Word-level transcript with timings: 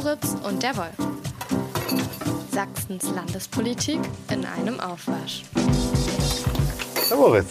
Moritz 0.00 0.36
und 0.48 0.62
der 0.62 0.76
Wolf. 0.76 0.94
Sachsens 2.52 3.10
Landespolitik 3.16 3.98
in 4.32 4.44
einem 4.46 4.78
Aufwasch. 4.78 5.42
Herr 7.08 7.16
Moritz. 7.16 7.46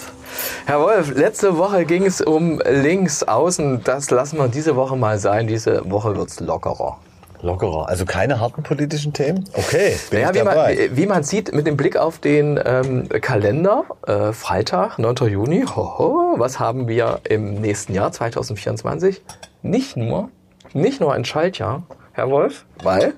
Herr 0.66 0.80
Wolf, 0.80 1.14
letzte 1.14 1.58
Woche 1.58 1.84
ging 1.84 2.06
es 2.06 2.22
um 2.22 2.62
links 2.66 3.24
außen. 3.24 3.84
Das 3.84 4.12
lassen 4.12 4.38
wir 4.38 4.48
diese 4.48 4.78
Woche 4.78 4.96
mal 4.96 5.20
sein. 5.20 5.48
Diese 5.48 5.90
Woche 5.92 6.16
wird 6.16 6.30
es 6.30 6.40
lockerer. 6.40 6.98
Lockerer, 7.42 7.90
also 7.90 8.06
keine 8.06 8.40
harten 8.40 8.64
politischen 8.64 9.12
Themen? 9.12 9.44
Okay, 9.54 9.98
bin 10.10 10.22
Naja, 10.22 10.32
ich 10.32 10.40
wie, 10.40 10.44
man, 10.46 10.56
dabei. 10.56 10.78
wie- 10.92 10.96
wie 10.98 11.06
man 11.06 11.24
sieht, 11.24 11.54
mit 11.54 11.68
dem 11.68 11.76
Blick 11.76 11.98
auf 11.98 12.20
den 12.20 12.58
ähm, 12.66 13.10
Kalender, 13.10 13.84
äh, 14.08 14.32
Freitag, 14.32 15.00
9. 15.00 15.16
Juni, 15.28 15.66
hoho, 15.66 16.36
was 16.38 16.60
haben 16.62 16.88
wir 16.88 17.20
im 17.28 17.56
nächsten 17.56 17.94
Jahr, 17.94 18.12
2024? 18.14 19.22
Nicht 19.64 19.98
nur, 19.98 20.30
nicht 20.74 21.02
nur 21.02 21.14
ein 21.14 21.26
Schaltjahr, 21.26 21.84
Herr 22.18 22.32
Wolf, 22.32 22.66
weil, 22.82 23.14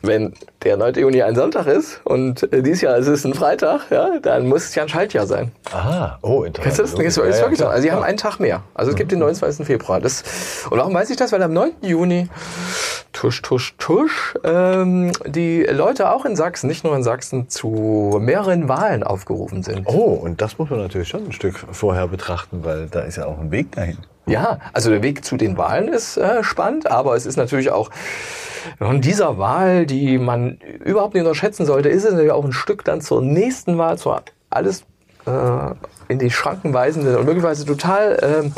wenn 0.00 0.32
der 0.62 0.78
9. 0.78 0.94
Juni 0.94 1.20
ein 1.22 1.34
Sonntag 1.34 1.66
ist 1.66 2.00
und 2.04 2.50
äh, 2.50 2.62
dieses 2.62 2.80
Jahr 2.80 2.96
ist 2.96 3.08
es 3.08 3.26
ein 3.26 3.34
Freitag, 3.34 3.90
ja, 3.90 4.18
dann 4.22 4.46
muss 4.48 4.64
es 4.64 4.74
ja 4.74 4.84
ein 4.84 4.88
Schaltjahr 4.88 5.26
sein. 5.26 5.52
ah, 5.70 6.16
oh, 6.22 6.40
Kennst 6.40 6.56
interessant. 6.56 6.98
du 6.98 7.04
das? 7.04 7.14
Das 7.14 7.26
ist 7.26 7.60
Ja, 7.60 7.66
ja, 7.66 7.70
Also 7.70 7.82
sie 7.82 7.92
haben 7.92 8.02
einen 8.02 8.16
Tag 8.16 8.38
mehr. 8.40 8.62
Also 8.72 8.92
es 8.92 8.96
gibt 8.96 9.12
den 9.12 9.18
29. 9.18 9.66
Februar. 9.66 10.00
Das, 10.00 10.24
und 10.70 10.78
warum 10.78 10.94
weiß 10.94 11.10
ich 11.10 11.18
das? 11.18 11.30
Weil 11.32 11.42
am 11.42 11.52
9. 11.52 11.72
Juni, 11.82 12.30
tusch, 13.12 13.42
tusch, 13.42 13.74
tusch, 13.76 14.34
ähm, 14.42 15.12
die 15.26 15.64
Leute 15.64 16.10
auch 16.10 16.24
in 16.24 16.36
Sachsen, 16.36 16.68
nicht 16.68 16.84
nur 16.84 16.96
in 16.96 17.02
Sachsen, 17.02 17.50
zu 17.50 18.16
mehreren 18.18 18.66
Wahlen 18.66 19.02
aufgerufen 19.02 19.62
sind. 19.62 19.82
Oh, 19.84 20.14
und 20.14 20.40
das 20.40 20.56
muss 20.56 20.70
man 20.70 20.78
natürlich 20.78 21.08
schon 21.08 21.26
ein 21.26 21.32
Stück 21.32 21.66
vorher 21.70 22.08
betrachten, 22.08 22.64
weil 22.64 22.86
da 22.86 23.00
ist 23.00 23.16
ja 23.16 23.26
auch 23.26 23.38
ein 23.38 23.50
Weg 23.50 23.72
dahin. 23.72 23.98
Ja, 24.28 24.58
also 24.72 24.90
der 24.90 25.02
Weg 25.02 25.24
zu 25.24 25.36
den 25.36 25.56
Wahlen 25.56 25.88
ist 25.88 26.16
äh, 26.16 26.42
spannend, 26.42 26.90
aber 26.90 27.14
es 27.14 27.26
ist 27.26 27.36
natürlich 27.36 27.70
auch 27.70 27.90
von 28.78 29.00
dieser 29.00 29.38
Wahl, 29.38 29.86
die 29.86 30.18
man 30.18 30.58
überhaupt 30.84 31.14
nicht 31.14 31.22
unterschätzen 31.22 31.64
sollte, 31.64 31.88
ist 31.88 32.04
es 32.04 32.10
natürlich 32.12 32.32
auch 32.32 32.44
ein 32.44 32.52
Stück 32.52 32.84
dann 32.84 33.00
zur 33.00 33.22
nächsten 33.22 33.78
Wahl, 33.78 33.98
zur 33.98 34.22
alles 34.50 34.82
äh, 35.26 35.70
in 36.08 36.18
die 36.18 36.30
Schranken 36.30 36.72
weisenden 36.72 37.16
und 37.16 37.24
möglicherweise 37.24 37.64
total 37.64 38.18
ähm, 38.22 38.52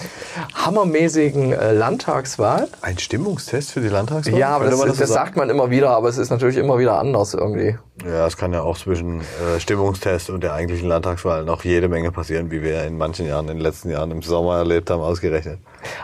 hammermäßigen 0.54 1.52
äh, 1.52 1.72
Landtagswahl. 1.72 2.68
Ein 2.82 2.98
Stimmungstest 2.98 3.72
für 3.72 3.80
die 3.80 3.88
Landtagswahl? 3.88 4.38
Ja, 4.38 4.50
aber 4.50 4.66
das, 4.66 4.80
das, 4.80 4.98
so 4.98 5.06
sagt 5.06 5.36
man 5.36 5.50
immer 5.50 5.70
wieder, 5.70 5.90
aber 5.90 6.08
es 6.08 6.18
ist 6.18 6.30
natürlich 6.30 6.56
immer 6.56 6.78
wieder 6.78 6.98
anders 6.98 7.34
irgendwie. 7.34 7.76
Ja, 8.04 8.26
es 8.26 8.36
kann 8.36 8.52
ja 8.52 8.62
auch 8.62 8.78
zwischen 8.78 9.20
äh, 9.20 9.58
Stimmungstest 9.58 10.30
und 10.30 10.44
der 10.44 10.52
eigentlichen 10.52 10.88
Landtagswahl 10.88 11.44
noch 11.44 11.64
jede 11.64 11.88
Menge 11.88 12.12
passieren, 12.12 12.50
wie 12.50 12.62
wir 12.62 12.84
in 12.84 12.96
manchen 12.96 13.26
Jahren, 13.26 13.48
in 13.48 13.56
den 13.56 13.62
letzten 13.62 13.90
Jahren 13.90 14.12
im 14.12 14.22
Sommer 14.22 14.58
erlebt 14.58 14.88
haben, 14.90 15.02
ausgerechnet. 15.02 15.58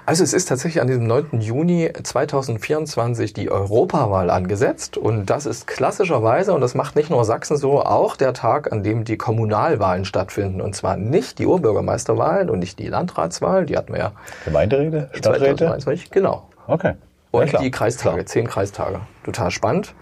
Also 0.07 0.25
es 0.25 0.33
ist 0.33 0.47
tatsächlich 0.49 0.81
an 0.81 0.89
diesem 0.89 1.07
9. 1.07 1.41
Juni 1.41 1.91
2024 2.03 3.33
die 3.33 3.51
Europawahl 3.51 4.31
angesetzt 4.31 4.97
und 4.97 5.27
das 5.27 5.47
ist 5.47 5.67
klassischerweise, 5.67 6.53
und 6.53 6.61
das 6.61 6.75
macht 6.75 6.97
nicht 6.97 7.11
nur 7.11 7.25
Sachsen 7.25 7.57
so, 7.57 7.81
auch 7.81 8.17
der 8.17 8.35
Tag, 8.35 8.73
an 8.73 8.83
dem 8.83 9.05
die 9.05 9.17
Kommunalwahlen 9.17 10.05
stattfinden. 10.05 10.61
Und 10.61 10.75
zwar 10.75 10.97
nicht 10.97 11.34
die 11.39 11.47
Urbürgermeisterwahlen 11.47 12.51
und 12.51 12.59
nicht 12.61 12.79
die 12.79 12.89
Landratswahl, 12.89 13.67
die 13.67 13.77
hatten 13.77 13.93
wir 13.93 14.01
ja 14.01 14.13
Gemeinderäte? 14.45 15.11
Stadträte? 15.13 15.57
2021. 15.57 16.11
Genau. 16.11 16.49
Okay. 16.67 16.95
Und 17.31 17.43
Ja, 17.43 17.49
klar. 17.49 17.63
die 17.63 17.71
Kreistage, 17.71 18.25
zehn 18.27 18.47
Kreistage. 18.47 19.01
Total 19.25 19.51
spannend. 19.51 19.95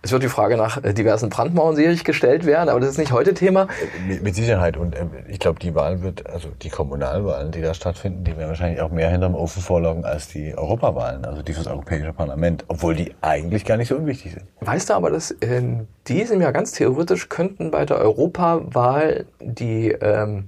Es 0.00 0.12
wird 0.12 0.22
die 0.22 0.28
Frage 0.28 0.56
nach 0.56 0.82
äh, 0.84 0.94
diversen 0.94 1.28
Brandmauern 1.28 1.74
sicherlich 1.74 2.04
gestellt 2.04 2.46
werden, 2.46 2.68
aber 2.68 2.78
das 2.78 2.90
ist 2.90 2.98
nicht 2.98 3.10
heute 3.10 3.34
Thema. 3.34 3.66
Mit, 4.06 4.22
mit 4.22 4.34
Sicherheit. 4.36 4.76
Und 4.76 4.96
ähm, 4.96 5.10
ich 5.26 5.40
glaube, 5.40 5.58
die 5.58 5.74
Wahl 5.74 6.02
wird, 6.02 6.24
also 6.30 6.50
die 6.62 6.68
Kommunalwahlen, 6.68 7.50
die 7.50 7.60
da 7.60 7.74
stattfinden, 7.74 8.22
die 8.22 8.36
werden 8.36 8.48
wahrscheinlich 8.48 8.80
auch 8.80 8.92
mehr 8.92 9.10
hinterm 9.10 9.34
Ofen 9.34 9.60
vorlaufen 9.60 10.04
als 10.04 10.28
die 10.28 10.56
Europawahlen, 10.56 11.24
also 11.24 11.42
die 11.42 11.52
fürs 11.52 11.66
Europäische 11.66 12.12
Parlament, 12.12 12.64
obwohl 12.68 12.94
die 12.94 13.12
eigentlich 13.22 13.64
gar 13.64 13.76
nicht 13.76 13.88
so 13.88 13.96
unwichtig 13.96 14.34
sind. 14.34 14.44
Weißt 14.60 14.88
du 14.88 14.94
aber, 14.94 15.10
dass 15.10 15.32
in 15.32 15.88
diesem 16.06 16.40
Jahr 16.40 16.52
ganz 16.52 16.70
theoretisch 16.72 17.28
könnten 17.28 17.72
bei 17.72 17.84
der 17.84 17.98
Europawahl 17.98 19.26
die, 19.40 19.90
ähm, 19.90 20.44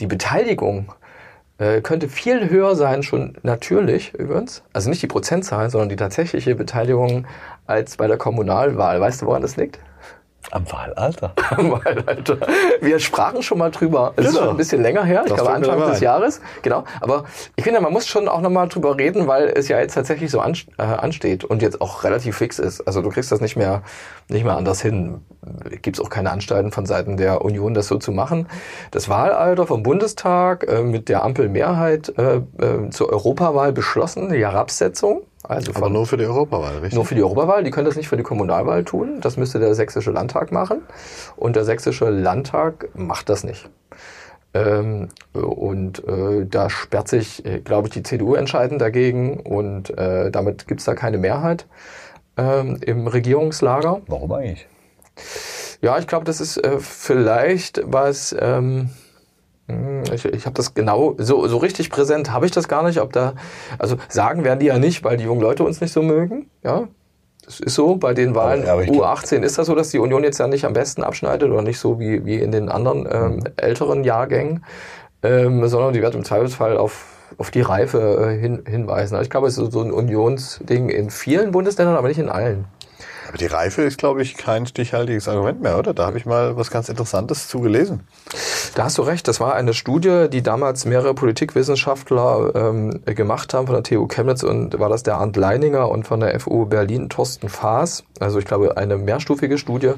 die 0.00 0.06
Beteiligung 0.06 0.92
äh, 1.58 1.80
könnte 1.80 2.08
viel 2.08 2.50
höher 2.50 2.74
sein, 2.74 3.02
schon 3.02 3.36
natürlich 3.42 4.14
übrigens. 4.14 4.62
Also 4.72 4.90
nicht 4.90 5.02
die 5.02 5.06
Prozentzahl, 5.06 5.70
sondern 5.70 5.88
die 5.88 5.96
tatsächliche 5.96 6.54
Beteiligung 6.54 7.26
als 7.66 7.96
bei 7.96 8.06
der 8.06 8.16
Kommunalwahl. 8.16 9.00
Weißt 9.00 9.22
du, 9.22 9.26
woran 9.26 9.42
das 9.42 9.56
liegt? 9.56 9.78
Am 10.50 10.70
Wahlalter. 10.70 11.32
Weil, 11.56 12.02
Alter, 12.06 12.36
wir 12.80 12.98
sprachen 13.00 13.42
schon 13.42 13.58
mal 13.58 13.70
drüber. 13.70 14.12
Es 14.16 14.26
ist 14.26 14.30
Genau. 14.32 14.44
schon 14.44 14.50
ein 14.54 14.56
bisschen 14.56 14.82
länger 14.82 15.04
her, 15.04 15.22
ich 15.24 15.30
Das 15.32 15.38
glaube 15.40 15.52
fällt 15.52 15.66
mir 15.66 15.72
Anfang 15.72 15.90
des. 15.90 16.00
Jahres. 16.00 16.40
Genau. 16.62 16.84
Aber 17.00 17.24
ich 17.56 17.64
finde, 17.64 17.80
man 17.80 17.92
muss 17.92 18.06
schon 18.06 18.28
auch 18.28 18.40
nochmal 18.40 18.68
drüber 18.68 18.96
reden, 18.96 19.26
weil 19.26 19.48
es 19.48 19.68
ja 19.68 19.78
jetzt 19.80 19.94
tatsächlich 19.94 20.30
so 20.30 20.38
äh, 20.40 20.82
ansteht 20.82 21.44
und 21.44 21.62
jetzt 21.62 21.80
auch 21.80 22.04
relativ 22.04 22.36
fix 22.36 22.58
ist. 22.58 22.82
Also 22.86 23.00
du 23.02 23.08
kriegst 23.08 23.32
das 23.32 23.40
nicht 23.40 23.56
mehr, 23.56 23.82
nicht 24.28 24.44
mehr 24.44 24.56
anders 24.56 24.80
hin. 24.80 25.22
Gibt 25.82 25.98
es 25.98 26.04
auch 26.04 26.10
keine 26.10 26.30
Anstalten 26.30 26.70
von 26.72 26.86
Seiten 26.86 27.16
der 27.16 27.42
Union, 27.44 27.74
das 27.74 27.88
so 27.88 27.96
zu 27.98 28.12
machen. 28.12 28.46
Das 28.90 29.08
Wahlalter 29.08 29.66
vom 29.66 29.82
Bundestag 29.82 30.68
äh, 30.68 30.82
mit 30.82 31.08
der 31.08 31.24
Ampelmehrheit 31.24 32.12
äh, 32.18 32.36
äh, 32.36 32.90
zur 32.90 33.10
Europawahl 33.12 33.72
beschlossen, 33.72 34.30
die 34.30 34.38
Herabsetzung. 34.44 35.22
Also 35.46 35.72
Aber 35.74 35.90
nur 35.90 36.06
für 36.06 36.16
die 36.16 36.24
Europawahl, 36.24 36.78
richtig? 36.78 36.94
nur 36.94 37.04
für 37.04 37.14
die 37.14 37.22
Europawahl, 37.22 37.62
die 37.64 37.70
können 37.70 37.84
das 37.84 37.96
nicht 37.96 38.08
für 38.08 38.16
die 38.16 38.22
Kommunalwahl 38.22 38.82
tun. 38.82 39.20
Das 39.20 39.36
müsste 39.36 39.58
der 39.58 39.74
sächsische 39.74 40.10
Landtag 40.10 40.52
machen. 40.52 40.82
Und 41.36 41.54
der 41.54 41.64
sächsische 41.64 42.08
Landtag 42.08 42.88
macht 42.94 43.28
das 43.28 43.44
nicht. 43.44 43.68
Ähm, 44.54 45.08
und 45.32 46.06
äh, 46.06 46.46
da 46.46 46.70
sperrt 46.70 47.08
sich, 47.08 47.44
äh, 47.44 47.60
glaube 47.60 47.88
ich, 47.88 47.94
die 47.94 48.02
CDU 48.02 48.34
entscheidend 48.36 48.80
dagegen 48.80 49.40
und 49.40 49.96
äh, 49.98 50.30
damit 50.30 50.66
gibt's 50.66 50.84
da 50.84 50.94
keine 50.94 51.18
Mehrheit 51.18 51.66
ähm, 52.36 52.78
im 52.80 53.06
Regierungslager. 53.06 54.00
Warum 54.06 54.32
eigentlich? 54.32 54.66
Ja, 55.82 55.98
ich 55.98 56.06
glaube, 56.06 56.24
das 56.24 56.40
ist 56.40 56.56
äh, 56.56 56.78
vielleicht 56.78 57.82
was. 57.84 58.34
Ähm, 58.38 58.80
hm, 58.80 58.90
ich 60.12 60.24
ich 60.26 60.44
habe 60.46 60.54
das 60.54 60.74
genau 60.74 61.14
so 61.18 61.46
so 61.48 61.56
richtig 61.56 61.88
präsent 61.90 62.30
habe 62.32 62.44
ich 62.46 62.52
das 62.52 62.68
gar 62.68 62.82
nicht. 62.82 63.00
Ob 63.00 63.12
da 63.12 63.34
also 63.78 63.96
sagen 64.08 64.44
werden 64.44 64.58
die 64.60 64.66
ja 64.66 64.78
nicht, 64.78 65.04
weil 65.04 65.16
die 65.16 65.24
jungen 65.24 65.40
Leute 65.40 65.64
uns 65.64 65.80
nicht 65.80 65.92
so 65.92 66.02
mögen. 66.02 66.50
Ja, 66.62 66.88
das 67.44 67.60
ist 67.60 67.74
so. 67.74 67.96
Bei 67.96 68.12
den 68.14 68.34
Wahlen 68.34 68.62
Aber- 68.64 68.72
aber 68.72 68.82
ich 68.82 68.92
glaub- 68.92 69.04
U18 69.18 69.42
ist 69.42 69.56
das 69.58 69.66
so, 69.66 69.74
dass 69.74 69.88
die 69.90 69.98
Union 69.98 70.22
jetzt 70.22 70.38
ja 70.38 70.46
nicht 70.46 70.64
am 70.66 70.72
besten 70.74 71.02
abschneidet 71.02 71.50
oder 71.50 71.62
nicht 71.62 71.78
so 71.78 71.98
wie 71.98 72.24
wie 72.26 72.36
in 72.36 72.52
den 72.52 72.68
anderen 72.68 73.08
ähm, 73.10 73.36
Mhm. 73.36 73.42
älteren 73.56 74.04
Jahrgängen, 74.04 74.64
ähm, 75.22 75.66
sondern 75.68 75.92
die 75.94 76.02
wird 76.02 76.14
im 76.14 76.24
Zweifelsfall 76.24 76.76
auf 76.76 77.06
auf 77.38 77.50
die 77.50 77.62
Reife 77.62 78.30
äh, 78.32 78.38
hin, 78.38 78.62
hinweisen. 78.66 79.14
Also 79.16 79.24
ich 79.24 79.30
glaube, 79.30 79.48
es 79.48 79.58
ist 79.58 79.72
so 79.72 79.80
ein 79.80 79.90
Unionsding 79.90 80.88
in 80.88 81.10
vielen 81.10 81.50
Bundesländern, 81.50 81.96
aber 81.96 82.06
nicht 82.08 82.18
in 82.20 82.28
allen. 82.28 82.66
Aber 83.34 83.38
die 83.40 83.46
Reife 83.46 83.82
ist, 83.82 83.98
glaube 83.98 84.22
ich, 84.22 84.36
kein 84.36 84.64
stichhaltiges 84.64 85.26
Argument 85.26 85.60
mehr, 85.60 85.76
oder? 85.76 85.92
Da 85.92 86.06
habe 86.06 86.16
ich 86.16 86.24
mal 86.24 86.56
was 86.56 86.70
ganz 86.70 86.88
Interessantes 86.88 87.48
zu 87.48 87.58
gelesen. 87.58 88.06
Da 88.76 88.84
hast 88.84 88.96
du 88.96 89.02
recht. 89.02 89.26
Das 89.26 89.40
war 89.40 89.56
eine 89.56 89.74
Studie, 89.74 90.28
die 90.30 90.40
damals 90.40 90.84
mehrere 90.84 91.14
Politikwissenschaftler 91.14 92.54
ähm, 92.54 93.00
gemacht 93.04 93.52
haben 93.52 93.66
von 93.66 93.74
der 93.74 93.82
TU 93.82 94.06
Chemnitz 94.06 94.44
und 94.44 94.78
war 94.78 94.88
das 94.88 95.02
der 95.02 95.16
Arndt 95.16 95.34
Leininger 95.36 95.88
und 95.88 96.06
von 96.06 96.20
der 96.20 96.38
FU 96.38 96.66
Berlin 96.66 97.08
Thorsten 97.08 97.48
Faas. 97.48 98.04
Also 98.20 98.38
ich 98.38 98.44
glaube 98.44 98.76
eine 98.76 98.98
mehrstufige 98.98 99.58
Studie, 99.58 99.94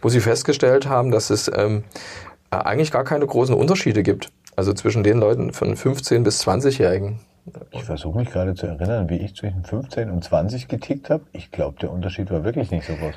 wo 0.00 0.08
sie 0.08 0.20
festgestellt 0.20 0.86
haben, 0.86 1.10
dass 1.10 1.30
es 1.30 1.50
ähm, 1.52 1.82
eigentlich 2.50 2.92
gar 2.92 3.02
keine 3.02 3.26
großen 3.26 3.56
Unterschiede 3.56 4.04
gibt. 4.04 4.30
Also 4.54 4.72
zwischen 4.72 5.02
den 5.02 5.18
Leuten 5.18 5.52
von 5.52 5.74
15 5.74 6.22
bis 6.22 6.46
20-Jährigen. 6.46 7.18
Ich 7.70 7.84
versuche 7.84 8.18
mich 8.18 8.30
gerade 8.30 8.54
zu 8.54 8.66
erinnern, 8.66 9.08
wie 9.08 9.16
ich 9.16 9.34
zwischen 9.36 9.64
15 9.64 10.10
und 10.10 10.24
20 10.24 10.68
getickt 10.68 11.10
habe. 11.10 11.24
Ich 11.32 11.50
glaube, 11.50 11.78
der 11.80 11.92
Unterschied 11.92 12.30
war 12.30 12.44
wirklich 12.44 12.70
nicht 12.70 12.86
so 12.86 12.94
groß. 12.94 13.14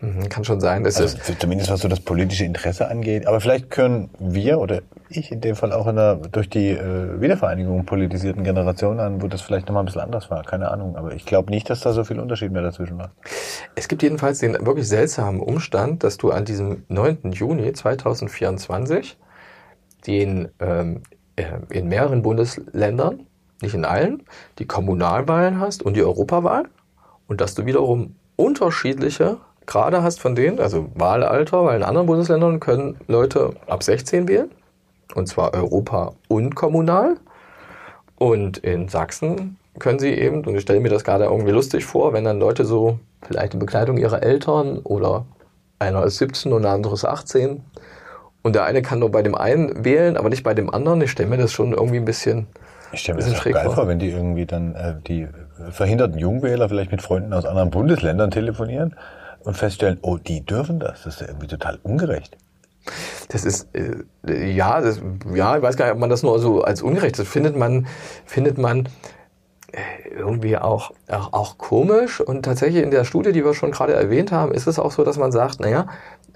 Mhm, 0.00 0.28
Kann 0.28 0.44
schon 0.44 0.60
sein. 0.60 0.84
Das 0.84 1.00
Also 1.00 1.16
ist, 1.16 1.40
zumindest 1.40 1.70
was 1.70 1.80
so 1.80 1.88
das 1.88 2.00
politische 2.00 2.44
Interesse 2.44 2.88
angeht. 2.88 3.26
Aber 3.26 3.40
vielleicht 3.40 3.70
können 3.70 4.10
wir 4.18 4.60
oder 4.60 4.82
ich 5.08 5.32
in 5.32 5.40
dem 5.40 5.56
Fall 5.56 5.72
auch 5.72 5.86
in 5.86 5.98
einer 5.98 6.16
durch 6.16 6.48
die 6.48 6.70
äh, 6.70 7.20
Wiedervereinigung 7.20 7.84
politisierten 7.84 8.44
Generation 8.44 9.00
an, 9.00 9.22
wo 9.22 9.26
das 9.26 9.42
vielleicht 9.42 9.66
nochmal 9.66 9.82
ein 9.82 9.86
bisschen 9.86 10.02
anders 10.02 10.30
war. 10.30 10.44
Keine 10.44 10.70
Ahnung. 10.70 10.96
Aber 10.96 11.14
ich 11.14 11.24
glaube 11.24 11.50
nicht, 11.50 11.68
dass 11.68 11.80
da 11.80 11.92
so 11.92 12.04
viel 12.04 12.20
Unterschied 12.20 12.52
mehr 12.52 12.62
dazwischen 12.62 12.98
war. 12.98 13.10
Es 13.74 13.88
gibt 13.88 14.02
jedenfalls 14.02 14.38
den 14.38 14.54
wirklich 14.64 14.86
seltsamen 14.88 15.40
Umstand, 15.40 16.04
dass 16.04 16.16
du 16.16 16.30
an 16.30 16.44
diesem 16.44 16.84
9. 16.88 17.32
Juni 17.32 17.72
2024 17.72 19.18
den 20.06 20.48
ähm, 20.60 21.02
äh, 21.36 21.44
in 21.70 21.88
mehreren 21.88 22.22
Bundesländern, 22.22 23.26
nicht 23.62 23.74
in 23.74 23.84
allen, 23.84 24.22
die 24.58 24.66
Kommunalwahlen 24.66 25.60
hast 25.60 25.82
und 25.82 25.94
die 25.94 26.02
Europawahl. 26.02 26.64
Und 27.26 27.40
dass 27.40 27.54
du 27.54 27.66
wiederum 27.66 28.14
unterschiedliche 28.36 29.38
Grade 29.66 30.02
hast 30.02 30.20
von 30.20 30.34
denen, 30.34 30.60
also 30.60 30.90
Wahlalter, 30.94 31.64
weil 31.64 31.76
in 31.76 31.82
anderen 31.82 32.06
Bundesländern 32.06 32.60
können 32.60 32.96
Leute 33.06 33.50
ab 33.66 33.82
16 33.82 34.26
wählen. 34.26 34.50
Und 35.14 35.26
zwar 35.26 35.52
Europa 35.54 36.12
und 36.28 36.54
kommunal 36.54 37.16
und 38.16 38.58
in 38.58 38.88
Sachsen 38.88 39.58
können 39.78 39.98
sie 39.98 40.12
eben, 40.12 40.44
und 40.44 40.54
ich 40.54 40.62
stelle 40.62 40.80
mir 40.80 40.88
das 40.88 41.04
gerade 41.04 41.24
irgendwie 41.24 41.50
lustig 41.50 41.84
vor, 41.84 42.12
wenn 42.12 42.24
dann 42.24 42.40
Leute 42.40 42.64
so 42.64 42.98
vielleicht 43.22 43.54
in 43.54 43.60
Begleitung 43.60 43.96
ihrer 43.96 44.22
Eltern 44.22 44.78
oder 44.78 45.24
einer 45.78 46.04
ist 46.04 46.18
17 46.18 46.52
und 46.52 46.62
der 46.62 46.72
andere 46.72 46.94
ist 46.94 47.04
18 47.04 47.62
und 48.48 48.54
der 48.54 48.64
eine 48.64 48.82
kann 48.82 48.98
nur 48.98 49.10
bei 49.10 49.22
dem 49.22 49.34
einen 49.34 49.84
wählen, 49.84 50.16
aber 50.16 50.28
nicht 50.30 50.42
bei 50.42 50.54
dem 50.54 50.72
anderen. 50.72 51.00
Ich 51.02 51.10
stelle 51.10 51.28
mir 51.28 51.36
das 51.36 51.52
schon 51.52 51.72
irgendwie 51.72 51.98
ein 51.98 52.04
bisschen, 52.04 52.46
Ich 52.92 53.00
stelle 53.00 53.18
mir 53.18 53.24
das 53.24 53.38
auch 53.38 53.44
geil 53.44 53.64
vor. 53.66 53.74
vor, 53.74 53.88
wenn 53.88 53.98
die 53.98 54.08
irgendwie 54.08 54.46
dann 54.46 54.74
äh, 54.74 54.94
die 55.06 55.28
verhinderten 55.70 56.18
Jungwähler 56.18 56.68
vielleicht 56.68 56.90
mit 56.90 57.02
Freunden 57.02 57.32
aus 57.32 57.44
anderen 57.44 57.70
Bundesländern 57.70 58.30
telefonieren 58.30 58.96
und 59.40 59.56
feststellen, 59.56 59.98
oh, 60.02 60.16
die 60.16 60.44
dürfen 60.44 60.80
das. 60.80 61.02
Das 61.04 61.14
ist 61.14 61.20
ja 61.20 61.26
irgendwie 61.28 61.46
total 61.46 61.78
ungerecht. 61.82 62.36
Das 63.28 63.44
ist 63.44 63.68
äh, 63.74 64.50
ja, 64.50 64.80
das, 64.80 65.00
ja, 65.34 65.56
ich 65.56 65.62
weiß 65.62 65.76
gar 65.76 65.84
nicht, 65.84 65.94
ob 65.94 66.00
man 66.00 66.08
das 66.10 66.22
nur 66.22 66.38
so 66.38 66.62
als 66.62 66.80
ungerecht. 66.80 67.18
Das 67.18 67.28
findet 67.28 67.54
man, 67.54 67.86
findet 68.24 68.56
man 68.56 68.88
irgendwie 70.16 70.56
auch, 70.56 70.92
auch 71.08 71.32
auch 71.32 71.58
komisch. 71.58 72.20
Und 72.20 72.44
tatsächlich 72.44 72.82
in 72.82 72.90
der 72.90 73.04
Studie, 73.04 73.32
die 73.32 73.44
wir 73.44 73.54
schon 73.54 73.70
gerade 73.70 73.92
erwähnt 73.92 74.32
haben, 74.32 74.52
ist 74.52 74.66
es 74.66 74.78
auch 74.78 74.92
so, 74.92 75.04
dass 75.04 75.18
man 75.18 75.32
sagt, 75.32 75.60
naja, 75.60 75.86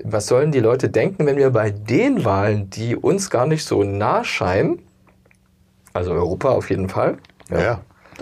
was 0.05 0.27
sollen 0.27 0.53
die 0.53 0.61
Leute 0.61 0.89
denken, 0.89 1.27
wenn 1.27 1.37
wir 1.37 1.51
bei 1.51 1.71
den 1.71 2.25
Wahlen, 2.25 2.71
die 2.71 2.97
uns 2.97 3.31
gar 3.31 3.47
nicht 3.47 3.65
so 3.65 3.85
nah 3.85 4.25
scheinen, 4.25 4.81
also 5.93 6.13
Europa 6.13 6.51
auf 6.51 6.71
jeden 6.71 6.89
Fall, 6.89 7.19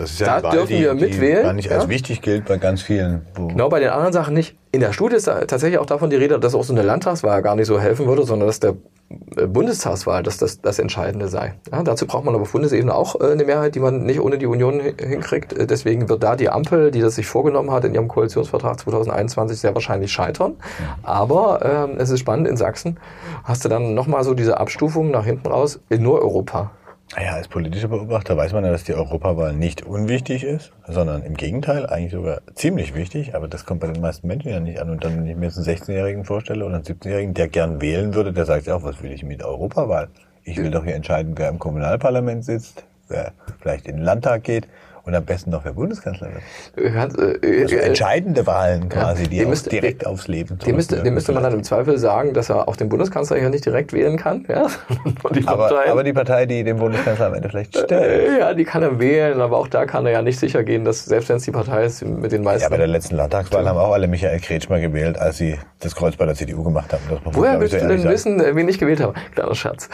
Das 0.01 0.11
ist 0.11 0.21
Da 0.21 0.35
eine 0.35 0.43
Wahl, 0.43 0.51
dürfen 0.51 0.69
wir 0.79 0.93
mitwählen, 0.95 1.37
Die 1.37 1.43
gar 1.43 1.53
nicht 1.53 1.71
als 1.71 1.83
ja. 1.83 1.89
wichtig 1.89 2.21
gilt 2.21 2.45
bei 2.45 2.57
ganz 2.57 2.81
vielen. 2.81 3.25
Genau, 3.35 3.69
bei 3.69 3.79
den 3.79 3.89
anderen 3.89 4.13
Sachen 4.13 4.33
nicht. 4.33 4.55
In 4.71 4.79
der 4.79 4.93
Studie 4.93 5.15
ist 5.17 5.25
tatsächlich 5.25 5.77
auch 5.79 5.85
davon 5.85 6.09
die 6.09 6.15
Rede, 6.15 6.39
dass 6.39 6.55
auch 6.55 6.63
so 6.63 6.73
eine 6.73 6.81
Landtagswahl 6.81 7.41
gar 7.41 7.55
nicht 7.55 7.67
so 7.67 7.79
helfen 7.79 8.07
würde, 8.07 8.23
sondern 8.23 8.47
dass 8.47 8.61
der 8.61 8.75
äh, 9.37 9.45
Bundestagswahl 9.45 10.23
dass 10.23 10.37
das, 10.37 10.61
das 10.61 10.79
Entscheidende 10.79 11.27
sei. 11.27 11.55
Ja, 11.71 11.83
dazu 11.83 12.07
braucht 12.07 12.23
man 12.23 12.33
aber 12.33 12.43
auf 12.43 12.53
Bundesebene 12.53 12.95
auch 12.95 13.19
äh, 13.19 13.31
eine 13.33 13.43
Mehrheit, 13.43 13.75
die 13.75 13.79
man 13.81 14.03
nicht 14.03 14.21
ohne 14.21 14.37
die 14.37 14.45
Union 14.47 14.79
hi- 14.81 14.95
hinkriegt. 14.97 15.51
Äh, 15.53 15.67
Deswegen 15.67 16.07
wird 16.09 16.23
da 16.23 16.35
die 16.37 16.49
Ampel, 16.49 16.89
die 16.91 17.01
das 17.01 17.15
sich 17.15 17.27
vorgenommen 17.27 17.69
hat 17.69 17.83
in 17.83 17.93
ihrem 17.93 18.07
Koalitionsvertrag 18.07 18.79
2021, 18.79 19.59
sehr 19.59 19.73
wahrscheinlich 19.75 20.11
scheitern. 20.11 20.53
Aber 21.03 21.59
ähm, 21.91 21.97
es 21.99 22.09
ist 22.09 22.21
spannend, 22.21 22.47
in 22.47 22.55
Sachsen 22.57 22.97
hast 23.43 23.65
du 23.65 23.69
dann 23.69 23.93
nochmal 23.93 24.23
so 24.23 24.33
diese 24.33 24.57
Abstufung 24.59 25.11
nach 25.11 25.25
hinten 25.25 25.47
raus 25.47 25.79
in 25.89 26.01
nur 26.01 26.21
Europa. 26.21 26.71
Naja, 27.15 27.33
als 27.33 27.49
politischer 27.49 27.89
Beobachter 27.89 28.37
weiß 28.37 28.53
man 28.53 28.63
ja, 28.63 28.71
dass 28.71 28.85
die 28.85 28.93
Europawahl 28.93 29.53
nicht 29.53 29.85
unwichtig 29.85 30.45
ist, 30.45 30.71
sondern 30.87 31.23
im 31.23 31.35
Gegenteil 31.35 31.85
eigentlich 31.85 32.13
sogar 32.13 32.39
ziemlich 32.55 32.95
wichtig. 32.95 33.35
Aber 33.35 33.49
das 33.49 33.65
kommt 33.65 33.81
bei 33.81 33.87
den 33.87 34.01
meisten 34.01 34.27
Menschen 34.27 34.49
ja 34.49 34.61
nicht 34.61 34.79
an. 34.79 34.89
Und 34.89 35.03
dann, 35.03 35.17
wenn 35.17 35.27
ich 35.27 35.35
mir 35.35 35.47
jetzt 35.47 35.57
einen 35.57 35.67
16-Jährigen 35.67 36.23
vorstelle 36.23 36.65
oder 36.65 36.75
einen 36.75 36.85
17-Jährigen, 36.85 37.33
der 37.33 37.49
gern 37.49 37.81
wählen 37.81 38.13
würde, 38.13 38.31
der 38.31 38.45
sagt 38.45 38.67
ja 38.67 38.75
auch, 38.75 38.83
was 38.83 39.03
will 39.03 39.11
ich 39.11 39.23
mit 39.23 39.43
Europawahl? 39.43 40.07
Ich 40.43 40.57
will 40.57 40.71
doch 40.71 40.85
hier 40.85 40.95
entscheiden, 40.95 41.33
wer 41.35 41.49
im 41.49 41.59
Kommunalparlament 41.59 42.45
sitzt, 42.45 42.85
wer 43.09 43.33
vielleicht 43.59 43.87
in 43.87 43.97
den 43.97 44.05
Landtag 44.05 44.43
geht 44.43 44.67
und 45.03 45.15
am 45.15 45.25
besten 45.25 45.49
noch 45.51 45.65
wer 45.65 45.73
Bundeskanzler 45.73 46.29
wird. 46.75 46.93
Äh, 46.93 46.97
hat, 46.97 47.17
äh, 47.17 47.61
Also 47.63 47.75
äh, 47.75 47.79
entscheidende 47.79 48.45
Wahlen 48.47 48.89
quasi, 48.89 49.27
die 49.27 49.45
müsste- 49.45 49.69
direkt 49.69 50.05
aufs 50.05 50.27
Leben 50.27 50.57
dem 50.59 50.75
müsste, 50.75 51.01
dem 51.01 51.13
müsste 51.13 51.31
man 51.31 51.43
dann 51.43 51.53
im 51.53 51.63
Zweifel 51.63 51.97
sagen, 51.97 52.33
dass 52.33 52.49
er 52.49 52.67
auch 52.67 52.75
den 52.75 52.89
Bundeskanzler 52.89 53.37
hier 53.37 53.49
nicht 53.49 53.65
direkt 53.65 53.93
wählen 53.93 54.17
kann. 54.17 54.45
Ja? 54.47 54.67
Die 55.35 55.47
aber, 55.47 55.71
aber 55.87 56.03
die 56.03 56.13
Partei, 56.13 56.45
die 56.45 56.63
den 56.63 56.77
Bundeskanzler 56.77 57.27
am 57.27 57.33
Ende 57.33 57.49
vielleicht 57.49 57.77
stellt. 57.77 57.91
Äh, 57.91 58.39
Ja, 58.39 58.53
die 58.53 58.63
kann 58.65 58.83
er 58.83 58.99
wählen, 58.99 59.41
aber 59.41 59.57
auch 59.57 59.67
da 59.67 59.85
kann 59.85 60.05
er 60.05 60.11
ja 60.11 60.21
nicht 60.21 60.39
sicher 60.39 60.63
gehen, 60.63 60.85
dass 60.85 61.05
selbst 61.05 61.29
wenn 61.29 61.37
es 61.37 61.43
die 61.43 61.51
Partei 61.51 61.85
ist 61.85 62.03
mit 62.05 62.31
den 62.31 62.43
meisten. 62.43 62.63
Ja, 62.63 62.69
bei 62.69 62.77
der 62.77 62.87
letzten 62.87 63.15
Landtagswahl 63.15 63.67
haben 63.67 63.77
auch 63.77 63.93
alle 63.93 64.07
Michael 64.07 64.39
Kretschmer 64.39 64.79
gewählt, 64.79 65.17
als 65.17 65.37
sie 65.37 65.57
das 65.79 65.95
Kreuz 65.95 66.15
bei 66.15 66.25
der 66.25 66.35
CDU 66.35 66.63
gemacht 66.63 66.91
haben. 66.93 67.01
Woher 67.25 67.59
willst 67.59 67.73
du 67.73 67.79
denn 67.79 67.99
sagen. 67.99 68.09
wissen, 68.09 68.39
äh, 68.39 68.55
wen 68.55 68.67
ich 68.67 68.77
gewählt 68.79 69.01
habe? 69.01 69.13
Kleiner 69.33 69.55
Scherz. 69.55 69.89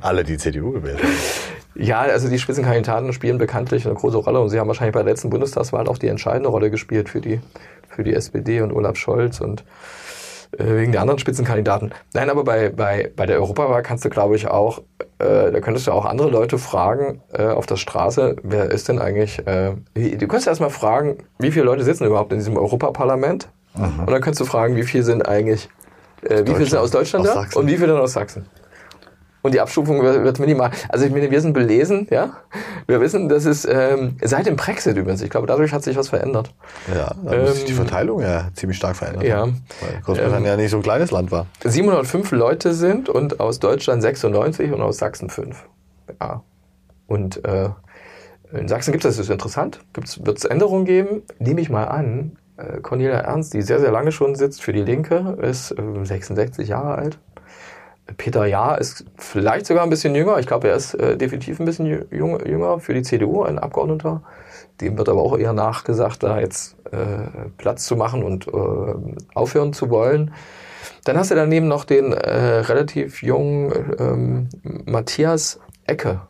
Alle, 0.00 0.24
die 0.24 0.38
CDU 0.38 0.72
gewählt 0.72 0.98
haben. 1.02 1.12
Ja, 1.80 2.00
also 2.00 2.28
die 2.28 2.38
Spitzenkandidaten 2.38 3.12
spielen 3.12 3.38
bekanntlich 3.38 3.86
eine 3.86 3.94
große 3.94 4.18
Rolle 4.18 4.40
und 4.40 4.50
sie 4.50 4.60
haben 4.60 4.68
wahrscheinlich 4.68 4.92
bei 4.92 5.02
der 5.02 5.12
letzten 5.12 5.30
Bundestagswahl 5.30 5.88
auch 5.88 5.96
die 5.96 6.08
entscheidende 6.08 6.50
Rolle 6.50 6.70
gespielt 6.70 7.08
für 7.08 7.20
die, 7.20 7.40
für 7.88 8.04
die 8.04 8.12
SPD 8.14 8.60
und 8.60 8.70
Olaf 8.72 8.96
Scholz 8.96 9.40
und 9.40 9.64
äh, 10.58 10.64
wegen 10.76 10.92
der 10.92 11.00
anderen 11.00 11.18
Spitzenkandidaten. 11.18 11.92
Nein, 12.12 12.28
aber 12.28 12.44
bei, 12.44 12.68
bei, 12.68 13.10
bei 13.16 13.24
der 13.24 13.36
Europawahl 13.38 13.82
kannst 13.82 14.04
du, 14.04 14.10
glaube 14.10 14.36
ich, 14.36 14.48
auch, 14.48 14.82
äh, 15.18 15.50
da 15.50 15.60
könntest 15.60 15.86
du 15.86 15.92
auch 15.92 16.04
andere 16.04 16.28
Leute 16.28 16.58
fragen 16.58 17.22
äh, 17.32 17.46
auf 17.46 17.64
der 17.64 17.76
Straße, 17.76 18.36
wer 18.42 18.70
ist 18.70 18.88
denn 18.88 18.98
eigentlich, 18.98 19.46
äh, 19.46 19.72
du 19.94 20.26
könntest 20.26 20.48
erstmal 20.48 20.70
fragen, 20.70 21.16
wie 21.38 21.50
viele 21.50 21.64
Leute 21.64 21.84
sitzen 21.84 22.04
überhaupt 22.04 22.32
in 22.32 22.38
diesem 22.38 22.56
Europaparlament? 22.58 23.48
Und 23.74 24.10
dann 24.10 24.20
könntest 24.20 24.40
du 24.40 24.44
fragen, 24.44 24.76
wie 24.76 24.82
viele 24.82 25.04
sind 25.04 25.26
eigentlich, 25.26 25.68
äh, 26.22 26.44
wie 26.44 26.54
viele 26.54 26.66
sind 26.66 26.78
aus 26.78 26.90
Deutschland 26.90 27.26
Aus 27.26 27.34
da 27.34 27.40
Sachsen. 27.42 27.58
und 27.58 27.66
wie 27.68 27.76
viele 27.76 27.86
dann 27.88 28.00
aus 28.00 28.12
Sachsen? 28.12 28.44
Und 29.42 29.54
die 29.54 29.60
Abstufung 29.60 30.02
wird, 30.02 30.38
minimal. 30.38 30.70
Also 30.88 31.06
ich 31.06 31.12
meine, 31.12 31.30
wir 31.30 31.40
sind 31.40 31.52
belesen, 31.52 32.06
ja. 32.10 32.34
Wir 32.86 33.00
wissen, 33.00 33.28
dass 33.28 33.46
es 33.46 33.64
ähm, 33.64 34.16
seit 34.22 34.46
dem 34.46 34.56
Brexit 34.56 34.96
übrigens, 34.96 35.22
ich 35.22 35.30
glaube, 35.30 35.46
dadurch 35.46 35.72
hat 35.72 35.82
sich 35.82 35.96
was 35.96 36.08
verändert. 36.10 36.52
Ja, 36.94 37.14
da 37.24 37.36
muss 37.38 37.52
sich 37.52 37.60
Ähm, 37.62 37.66
die 37.68 37.72
Verteilung 37.72 38.20
ja 38.20 38.48
ziemlich 38.54 38.76
stark 38.76 38.96
verändern. 38.96 39.24
Ja. 39.24 39.46
Weil 39.46 40.00
Großbritannien 40.04 40.44
ja 40.44 40.56
nicht 40.56 40.70
so 40.70 40.76
ein 40.76 40.82
kleines 40.82 41.10
Land 41.10 41.30
war. 41.30 41.46
705 41.64 42.32
Leute 42.32 42.74
sind 42.74 43.08
und 43.08 43.40
aus 43.40 43.60
Deutschland 43.60 44.02
96 44.02 44.72
und 44.72 44.82
aus 44.82 44.98
Sachsen 44.98 45.30
5. 45.30 45.64
Ja. 46.20 46.42
Und 47.06 47.44
äh, 47.44 47.70
in 48.52 48.68
Sachsen 48.68 48.92
gibt 48.92 49.04
es, 49.04 49.16
das 49.16 49.26
ist 49.26 49.30
interessant, 49.30 49.80
wird 49.94 50.38
es 50.38 50.44
Änderungen 50.44 50.84
geben? 50.84 51.22
Nehme 51.38 51.60
ich 51.60 51.70
mal 51.70 51.84
an. 51.84 52.36
Äh, 52.56 52.80
Cornelia 52.80 53.18
Ernst, 53.18 53.54
die 53.54 53.62
sehr, 53.62 53.80
sehr 53.80 53.92
lange 53.92 54.12
schon 54.12 54.34
sitzt 54.34 54.62
für 54.62 54.72
die 54.72 54.82
Linke, 54.82 55.38
ist 55.40 55.72
äh, 55.72 56.04
66 56.04 56.68
Jahre 56.68 56.96
alt. 56.96 57.18
Peter 58.16 58.46
Jahr 58.46 58.78
ist 58.78 59.04
vielleicht 59.16 59.66
sogar 59.66 59.84
ein 59.84 59.90
bisschen 59.90 60.14
jünger. 60.14 60.38
Ich 60.38 60.46
glaube, 60.46 60.68
er 60.68 60.76
ist 60.76 60.94
äh, 60.94 61.16
definitiv 61.16 61.60
ein 61.60 61.66
bisschen 61.66 61.86
jü- 61.86 62.06
jung, 62.14 62.44
jünger 62.46 62.80
für 62.80 62.94
die 62.94 63.02
CDU, 63.02 63.42
ein 63.42 63.58
Abgeordneter. 63.58 64.22
Dem 64.80 64.96
wird 64.96 65.08
aber 65.08 65.22
auch 65.22 65.36
eher 65.36 65.52
nachgesagt, 65.52 66.22
da 66.22 66.40
jetzt 66.40 66.76
äh, 66.90 67.48
Platz 67.58 67.86
zu 67.86 67.96
machen 67.96 68.22
und 68.22 68.48
äh, 68.48 68.50
aufhören 69.34 69.72
zu 69.72 69.90
wollen. 69.90 70.32
Dann 71.04 71.16
hast 71.18 71.30
du 71.30 71.34
daneben 71.34 71.68
noch 71.68 71.84
den 71.84 72.12
äh, 72.12 72.30
relativ 72.60 73.22
jungen 73.22 73.72
ähm, 73.98 74.48
Matthias 74.86 75.60
Ecke, 75.86 76.22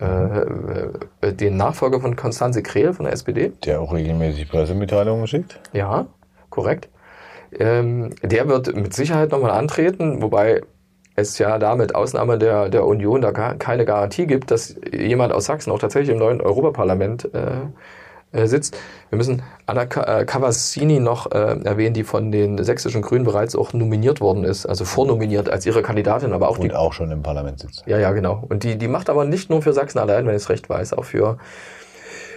äh, 0.00 0.06
äh, 0.06 1.32
den 1.32 1.56
Nachfolger 1.56 2.00
von 2.00 2.14
Konstanze 2.16 2.62
Krehl 2.62 2.92
von 2.92 3.04
der 3.04 3.14
SPD. 3.14 3.52
Der 3.64 3.80
auch 3.80 3.92
regelmäßig 3.94 4.48
Pressemitteilungen 4.50 5.26
schickt. 5.26 5.60
Ja, 5.72 6.06
korrekt. 6.50 6.88
Ähm, 7.58 8.10
der 8.22 8.48
wird 8.48 8.74
mit 8.74 8.92
Sicherheit 8.94 9.30
nochmal 9.30 9.52
antreten, 9.52 10.20
wobei 10.20 10.62
es 11.16 11.38
ja 11.38 11.58
da 11.58 11.76
mit 11.76 11.94
Ausnahme 11.94 12.38
der, 12.38 12.68
der 12.68 12.84
Union 12.86 13.20
da 13.20 13.30
gar 13.30 13.54
keine 13.54 13.84
Garantie 13.84 14.26
gibt, 14.26 14.50
dass 14.50 14.74
jemand 14.92 15.32
aus 15.32 15.44
Sachsen 15.44 15.70
auch 15.70 15.78
tatsächlich 15.78 16.10
im 16.10 16.18
neuen 16.18 16.40
Europaparlament 16.40 17.32
äh, 17.34 17.66
äh, 18.34 18.48
sitzt. 18.48 18.76
Wir 19.10 19.16
müssen 19.16 19.42
Anna 19.66 19.82
äh, 19.82 20.24
Cavazzini 20.24 20.98
noch 20.98 21.30
äh, 21.30 21.56
erwähnen, 21.62 21.94
die 21.94 22.02
von 22.02 22.32
den 22.32 22.62
sächsischen 22.62 23.00
Grünen 23.00 23.24
bereits 23.24 23.54
auch 23.54 23.72
nominiert 23.72 24.20
worden 24.20 24.42
ist, 24.42 24.66
also 24.66 24.84
vornominiert 24.84 25.48
als 25.48 25.64
ihre 25.66 25.82
Kandidatin, 25.82 26.32
aber 26.32 26.48
auch 26.48 26.58
die 26.58 26.68
Und 26.68 26.74
auch 26.74 26.92
schon 26.92 27.12
im 27.12 27.22
Parlament 27.22 27.60
sitzt. 27.60 27.84
ja, 27.86 27.96
ja, 27.98 28.10
genau. 28.10 28.42
Und 28.48 28.64
die, 28.64 28.76
die 28.76 28.88
macht 28.88 29.08
aber 29.08 29.24
nicht 29.24 29.50
nur 29.50 29.62
für 29.62 29.72
Sachsen 29.72 30.00
allein, 30.00 30.26
wenn 30.26 30.34
ich 30.34 30.42
es 30.42 30.48
recht 30.48 30.68
weiß, 30.68 30.94
auch 30.94 31.04
für 31.04 31.38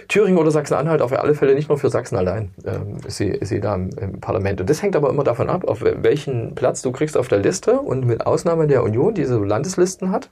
Thüringen 0.08 0.38
oder 0.38 0.50
Sachsen-Anhalt, 0.50 1.02
auf 1.02 1.12
alle 1.12 1.34
Fälle 1.34 1.54
nicht 1.54 1.68
nur 1.68 1.78
für 1.78 1.90
Sachsen 1.90 2.16
allein 2.16 2.50
ähm, 2.64 2.96
ist, 3.06 3.18
sie, 3.18 3.38
sie 3.42 3.60
da 3.60 3.74
im, 3.74 3.90
im 3.90 4.20
Parlament. 4.20 4.60
Und 4.60 4.70
das 4.70 4.82
hängt 4.82 4.96
aber 4.96 5.10
immer 5.10 5.22
davon 5.24 5.50
ab, 5.50 5.64
auf 5.68 5.82
wel- 5.82 6.02
welchen 6.02 6.54
Platz 6.54 6.80
du 6.82 6.92
kriegst 6.92 7.16
auf 7.16 7.28
der 7.28 7.38
Liste. 7.38 7.78
Und 7.80 8.06
mit 8.06 8.26
Ausnahme 8.26 8.66
der 8.66 8.82
Union, 8.82 9.14
die 9.14 9.24
so 9.24 9.42
Landeslisten 9.44 10.10
hat, 10.10 10.30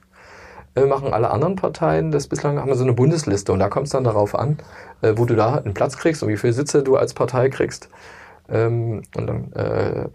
äh, 0.75 0.85
machen 0.85 1.13
alle 1.13 1.29
anderen 1.29 1.55
Parteien 1.55 2.11
das 2.11 2.27
bislang, 2.27 2.59
haben 2.59 2.73
so 2.73 2.83
eine 2.83 2.93
Bundesliste. 2.93 3.51
Und 3.53 3.59
da 3.59 3.69
kommt 3.69 3.85
es 3.85 3.91
dann 3.91 4.03
darauf 4.03 4.33
an, 4.33 4.57
äh, 5.01 5.13
wo 5.15 5.25
du 5.25 5.35
da 5.35 5.55
einen 5.55 5.73
Platz 5.75 5.97
kriegst 5.97 6.23
und 6.23 6.29
wie 6.29 6.37
viele 6.37 6.53
Sitze 6.53 6.81
du 6.81 6.95
als 6.97 7.13
Partei 7.13 7.49
kriegst. 7.49 7.89
Ähm, 8.49 9.03
und 9.15 9.27
dann 9.27 9.51
äh, 9.53 10.01
äh, 10.03 10.07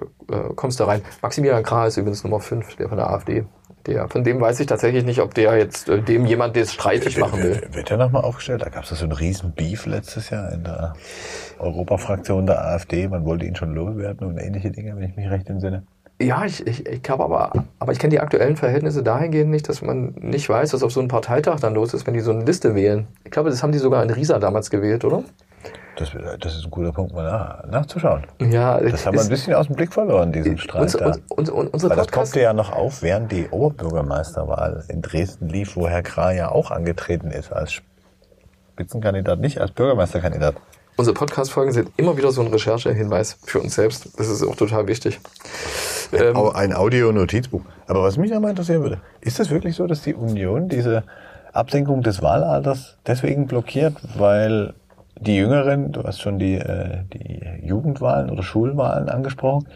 kommst 0.57 0.81
du 0.81 0.85
da 0.85 0.91
rein. 0.91 1.03
Maximilian 1.21 1.63
Krah 1.63 1.87
ist 1.87 1.99
übrigens 1.99 2.25
Nummer 2.25 2.41
5, 2.41 2.77
der 2.77 2.89
von 2.89 2.97
der 2.97 3.11
AfD. 3.11 3.45
Der, 3.87 4.09
von 4.09 4.23
dem 4.23 4.41
weiß 4.41 4.61
ich 4.61 4.67
tatsächlich 4.67 5.05
nicht, 5.05 5.21
ob 5.21 5.35
der 5.35 5.57
jetzt 5.57 5.89
äh, 5.89 6.01
dem 6.01 6.25
jemand 6.25 6.57
das 6.57 6.73
streitig 6.73 7.19
machen 7.19 7.43
will. 7.43 7.63
Wird 7.73 7.91
der 7.91 7.97
nochmal 7.97 8.23
aufgestellt? 8.23 8.63
Da 8.63 8.69
gab 8.69 8.85
es 8.85 8.91
so 8.91 9.05
einen 9.05 9.13
riesen 9.13 9.53
Beef 9.53 9.87
letztes 9.87 10.31
Jahr 10.31 10.53
in 10.53 10.63
der 10.63 10.95
Europafraktion 11.59 12.47
der 12.47 12.65
AfD. 12.65 13.09
Man 13.09 13.25
wollte 13.25 13.45
ihn 13.45 13.57
schon 13.57 13.75
loswerden 13.75 14.27
und 14.27 14.39
ähnliche 14.39 14.71
Dinge, 14.71 14.95
wenn 14.97 15.03
ich 15.03 15.17
mich 15.17 15.29
recht 15.29 15.49
entsinne. 15.51 15.83
Ja, 16.21 16.45
ich, 16.45 16.65
ich, 16.67 16.87
ich 16.87 17.03
glaube 17.03 17.25
aber, 17.25 17.65
aber 17.81 17.93
ich 17.93 17.99
kenne 17.99 18.11
die 18.11 18.21
aktuellen 18.21 18.57
Verhältnisse 18.57 19.03
dahingehend 19.03 19.51
nicht, 19.51 19.69
dass 19.69 19.83
man 19.83 20.15
nicht 20.21 20.49
weiß, 20.49 20.73
was 20.73 20.85
auf 20.85 20.93
so 20.93 21.01
einem 21.01 21.09
Parteitag 21.09 21.59
dann 21.59 21.75
los 21.75 21.95
ist, 21.95 22.07
wenn 22.07 22.15
die 22.15 22.21
so 22.21 22.31
eine 22.31 22.45
Liste 22.45 22.77
wählen. 22.77 23.09
Ich 23.25 23.33
glaube, 23.33 23.51
das 23.51 23.63
haben 23.63 23.73
die 23.73 23.79
sogar 23.79 24.03
in 24.05 24.11
Riesa 24.11 24.39
damals 24.39 24.71
gewählt, 24.71 25.05
oder? 25.05 25.25
Das, 25.97 26.11
das 26.41 26.57
ist 26.57 26.65
ein 26.65 26.71
guter 26.71 26.91
Punkt, 26.93 27.13
mal 27.13 27.25
nach, 27.25 27.67
nachzuschauen. 27.67 28.25
Ja, 28.41 28.81
Das 28.81 29.05
haben 29.05 29.15
wir 29.15 29.23
ein 29.23 29.29
bisschen 29.29 29.55
aus 29.55 29.67
dem 29.67 29.77
Blick 29.77 29.93
verloren, 29.93 30.33
diesen 30.33 30.57
Streit 30.57 30.83
uns, 30.83 30.93
da. 30.93 31.07
uns, 31.07 31.51
uns, 31.51 31.51
uns, 31.51 31.83
Weil 31.89 31.97
das 31.97 32.07
poppte 32.07 32.41
ja 32.41 32.53
noch 32.55 32.73
auf, 32.73 33.03
während 33.03 33.31
die 33.31 33.49
Oberbürgermeisterwahl 33.51 34.85
in 34.89 35.03
Dresden 35.03 35.49
lief, 35.49 35.77
wo 35.77 35.89
Herr 35.89 36.03
Krah 36.03 36.33
ja 36.33 36.51
auch 36.51 36.71
angetreten 36.71 37.31
ist 37.31 37.53
als 37.53 37.75
Spitzenkandidat, 38.73 39.39
nicht 39.39 39.61
als 39.61 39.71
Bürgermeisterkandidat. 39.73 40.55
unsere 40.97 41.15
Podcast-Folgen 41.15 41.73
sind 41.73 41.91
immer 41.99 42.17
wieder 42.17 42.33
so 42.33 42.41
ein 42.41 42.49
Recherchehinweis 42.49 43.39
für 43.45 43.61
uns 43.61 43.75
selbst. 43.75 44.19
Das 44.19 44.29
ist 44.29 44.43
auch 44.43 44.57
total 44.57 44.87
wichtig. 44.87 45.21
Ähm, 46.13 46.37
ein 46.55 46.75
Audio-Notizbuch. 46.75 47.63
Aber 47.87 48.03
was 48.03 48.17
mich 48.17 48.35
einmal 48.35 48.51
interessieren 48.51 48.83
würde, 48.83 49.01
ist 49.21 49.41
es 49.41 49.51
wirklich 49.51 49.77
so, 49.77 49.87
dass 49.87 50.03
die 50.03 50.15
Union 50.15 50.69
diese 50.69 51.05
Absenkung 51.53 52.03
des 52.03 52.23
Wahlalters 52.23 52.97
deswegen 53.07 53.47
blockiert, 53.47 53.95
weil 54.17 54.75
die 55.23 55.37
Jüngeren, 55.37 55.93
du 55.93 56.03
hast 56.03 56.21
schon 56.21 56.39
die, 56.39 56.55
äh, 56.55 57.05
die 57.13 57.67
Jugendwahlen 57.67 58.31
oder 58.31 58.43
Schulwahlen 58.43 59.09
angesprochen, 59.09 59.69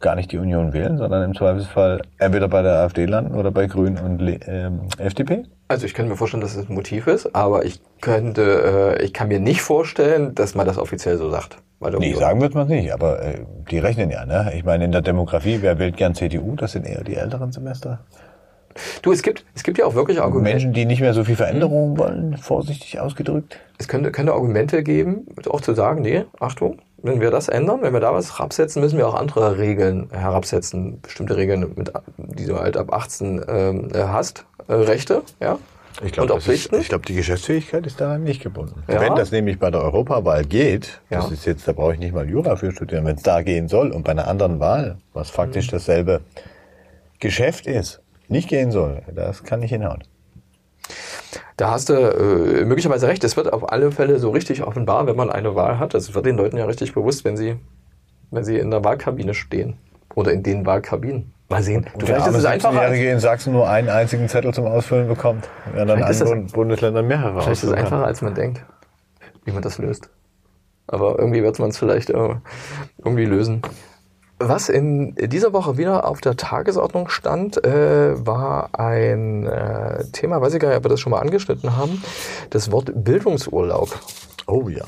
gar 0.00 0.14
nicht 0.14 0.32
die 0.32 0.38
Union 0.38 0.72
wählen, 0.72 0.98
sondern 0.98 1.24
im 1.24 1.34
Zweifelsfall 1.34 2.02
entweder 2.18 2.48
bei 2.48 2.62
der 2.62 2.80
AfD 2.80 3.06
landen 3.06 3.34
oder 3.34 3.50
bei 3.50 3.66
Grünen 3.66 3.98
und 3.98 4.20
ähm, 4.46 4.80
FDP? 4.98 5.44
Also 5.68 5.86
ich 5.86 5.94
könnte 5.94 6.10
mir 6.10 6.16
vorstellen, 6.16 6.42
dass 6.42 6.56
es 6.56 6.68
ein 6.68 6.74
Motiv 6.74 7.06
ist, 7.06 7.34
aber 7.34 7.64
ich 7.64 7.80
könnte, 8.00 8.96
äh, 8.98 9.04
ich 9.04 9.12
kann 9.12 9.28
mir 9.28 9.40
nicht 9.40 9.62
vorstellen, 9.62 10.34
dass 10.34 10.54
man 10.54 10.66
das 10.66 10.78
offiziell 10.78 11.16
so 11.16 11.30
sagt. 11.30 11.58
Nee, 11.98 12.14
sagen 12.14 12.40
wird 12.40 12.54
man 12.54 12.68
nicht, 12.68 12.92
aber 12.92 13.22
äh, 13.22 13.40
die 13.70 13.78
rechnen 13.78 14.10
ja, 14.10 14.24
ne? 14.24 14.52
Ich 14.54 14.64
meine, 14.64 14.84
in 14.84 14.92
der 14.92 15.02
Demografie, 15.02 15.58
wer 15.60 15.78
wählt 15.78 15.96
gern 15.96 16.14
CDU? 16.14 16.54
Das 16.56 16.72
sind 16.72 16.86
eher 16.86 17.04
die 17.04 17.16
älteren 17.16 17.52
Semester. 17.52 18.00
Du, 19.02 19.12
es 19.12 19.22
gibt, 19.22 19.44
es 19.54 19.62
gibt 19.62 19.78
ja 19.78 19.86
auch 19.86 19.94
wirklich 19.94 20.20
Argumente. 20.20 20.50
Menschen, 20.50 20.72
die 20.72 20.84
nicht 20.84 21.00
mehr 21.00 21.14
so 21.14 21.24
viel 21.24 21.36
Veränderungen 21.36 21.96
wollen, 21.98 22.36
vorsichtig 22.36 23.00
ausgedrückt. 23.00 23.58
Es 23.78 23.88
könnte, 23.88 24.10
könnte 24.10 24.32
Argumente 24.32 24.82
geben, 24.82 25.26
auch 25.48 25.60
zu 25.60 25.74
sagen, 25.74 26.02
nee, 26.02 26.24
Achtung, 26.40 26.78
wenn 27.02 27.20
wir 27.20 27.30
das 27.30 27.48
ändern, 27.48 27.82
wenn 27.82 27.92
wir 27.92 28.00
da 28.00 28.14
was 28.14 28.38
herabsetzen, 28.38 28.80
müssen 28.80 28.96
wir 28.96 29.06
auch 29.06 29.14
andere 29.14 29.58
Regeln 29.58 30.08
herabsetzen. 30.10 31.00
Bestimmte 31.02 31.36
Regeln, 31.36 31.72
mit, 31.76 31.92
die 32.16 32.46
du 32.46 32.58
halt 32.58 32.76
ab 32.76 32.92
18 32.92 33.44
ähm, 33.46 33.88
hast, 33.94 34.46
äh, 34.68 34.72
Rechte, 34.72 35.22
ja. 35.40 35.58
Ich 36.02 36.10
glaube, 36.10 36.40
ich 36.44 36.88
glaube, 36.88 37.06
die 37.06 37.14
Geschäftsfähigkeit 37.14 37.86
ist 37.86 38.00
daran 38.00 38.24
nicht 38.24 38.42
gebunden. 38.42 38.82
Ja. 38.88 39.00
Wenn 39.00 39.14
das 39.14 39.30
nämlich 39.30 39.60
bei 39.60 39.70
der 39.70 39.80
Europawahl 39.80 40.44
geht, 40.44 41.00
ja. 41.08 41.20
das 41.20 41.30
ist 41.30 41.46
jetzt, 41.46 41.68
da 41.68 41.72
brauche 41.72 41.92
ich 41.92 42.00
nicht 42.00 42.12
mal 42.12 42.28
Jura 42.28 42.56
für 42.56 42.72
studieren, 42.72 43.04
wenn 43.04 43.14
es 43.14 43.22
da 43.22 43.42
gehen 43.42 43.68
soll 43.68 43.92
und 43.92 44.02
bei 44.02 44.10
einer 44.10 44.26
anderen 44.26 44.58
Wahl, 44.58 44.96
was 45.12 45.30
faktisch 45.30 45.68
mhm. 45.68 45.76
dasselbe 45.76 46.20
Geschäft 47.20 47.68
ist, 47.68 48.02
nicht 48.28 48.48
gehen 48.48 48.70
soll, 48.70 49.02
das 49.14 49.44
kann 49.44 49.60
nicht 49.60 49.70
hinhauen. 49.70 50.04
Da 51.56 51.70
hast 51.70 51.88
du 51.88 51.94
äh, 51.94 52.64
möglicherweise 52.64 53.06
recht. 53.06 53.22
Es 53.22 53.36
wird 53.36 53.52
auf 53.52 53.70
alle 53.70 53.92
Fälle 53.92 54.18
so 54.18 54.30
richtig 54.30 54.62
offenbar, 54.64 55.06
wenn 55.06 55.16
man 55.16 55.30
eine 55.30 55.54
Wahl 55.54 55.78
hat. 55.78 55.94
Das 55.94 56.14
wird 56.14 56.26
den 56.26 56.36
Leuten 56.36 56.56
ja 56.56 56.64
richtig 56.64 56.94
bewusst, 56.94 57.24
wenn 57.24 57.36
sie, 57.36 57.56
wenn 58.30 58.44
sie 58.44 58.58
in 58.58 58.70
der 58.70 58.82
Wahlkabine 58.82 59.34
stehen. 59.34 59.78
Oder 60.14 60.32
in 60.32 60.42
den 60.42 60.66
Wahlkabinen. 60.66 61.32
Mal 61.48 61.62
sehen. 61.62 61.86
Du, 61.98 62.06
vielleicht 62.06 62.26
ist 62.26 62.36
es 62.36 62.44
einfacher. 62.44 62.92
in 62.92 63.20
Sachsen 63.20 63.52
nur 63.52 63.68
einen 63.68 63.88
einzigen 63.88 64.28
Zettel 64.28 64.54
zum 64.54 64.66
Ausfüllen 64.66 65.08
bekommt. 65.08 65.48
Ja, 65.76 65.84
dann 65.84 65.98
in 65.98 66.04
anderen 66.04 66.46
Bundesländern 66.46 67.06
mehrere. 67.06 67.42
Vielleicht 67.42 67.62
ist 67.62 67.70
es 67.70 67.72
einfacher, 67.72 68.04
als 68.04 68.22
man 68.22 68.34
denkt, 68.34 68.64
wie 69.44 69.52
man 69.52 69.62
das 69.62 69.78
löst. 69.78 70.10
Aber 70.86 71.18
irgendwie 71.18 71.42
wird 71.42 71.58
man 71.58 71.70
es 71.70 71.78
vielleicht 71.78 72.10
äh, 72.10 72.34
irgendwie 72.98 73.24
lösen. 73.26 73.62
Was 74.38 74.68
in 74.68 75.14
dieser 75.14 75.52
Woche 75.52 75.78
wieder 75.78 76.08
auf 76.08 76.20
der 76.20 76.36
Tagesordnung 76.36 77.08
stand, 77.08 77.64
äh, 77.64 78.26
war 78.26 78.70
ein 78.72 79.46
äh, 79.46 80.04
Thema, 80.12 80.40
weiß 80.40 80.54
ich 80.54 80.60
gar 80.60 80.68
nicht, 80.68 80.78
ob 80.78 80.84
wir 80.84 80.88
das 80.88 81.00
schon 81.00 81.12
mal 81.12 81.20
angeschnitten 81.20 81.76
haben, 81.76 82.02
das 82.50 82.72
Wort 82.72 82.90
Bildungsurlaub. 82.94 83.96
Oh 84.46 84.68
ja. 84.68 84.84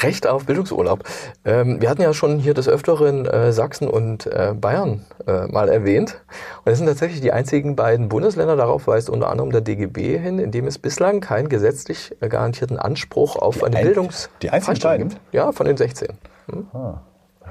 Recht 0.00 0.26
auf 0.26 0.46
Bildungsurlaub. 0.46 1.04
Ähm, 1.44 1.80
wir 1.80 1.90
hatten 1.90 2.02
ja 2.02 2.12
schon 2.12 2.38
hier 2.38 2.54
des 2.54 2.68
Öfteren 2.68 3.24
äh, 3.26 3.52
Sachsen 3.52 3.88
und 3.88 4.26
äh, 4.26 4.54
Bayern 4.54 5.04
äh, 5.26 5.46
mal 5.46 5.68
erwähnt. 5.68 6.20
Und 6.64 6.72
es 6.72 6.78
sind 6.78 6.86
tatsächlich 6.86 7.20
die 7.20 7.32
einzigen 7.32 7.76
beiden 7.76 8.08
Bundesländer, 8.08 8.56
darauf 8.56 8.86
weist 8.86 9.10
unter 9.10 9.30
anderem 9.30 9.50
der 9.50 9.60
DGB 9.60 10.18
hin, 10.18 10.38
in 10.38 10.50
dem 10.50 10.66
es 10.66 10.78
bislang 10.78 11.20
keinen 11.20 11.48
gesetzlich 11.48 12.14
garantierten 12.20 12.78
Anspruch 12.78 13.36
auf 13.36 13.56
die 13.58 13.64
eine 13.64 13.76
ein, 13.76 13.84
Bildungs... 13.84 14.28
Die 14.42 14.50
einzigen 14.50 14.80
beiden? 14.80 15.14
Ja, 15.32 15.52
von 15.52 15.66
den 15.66 15.76
16. 15.76 16.08
Hm? 16.50 16.66
Ah. 16.72 17.00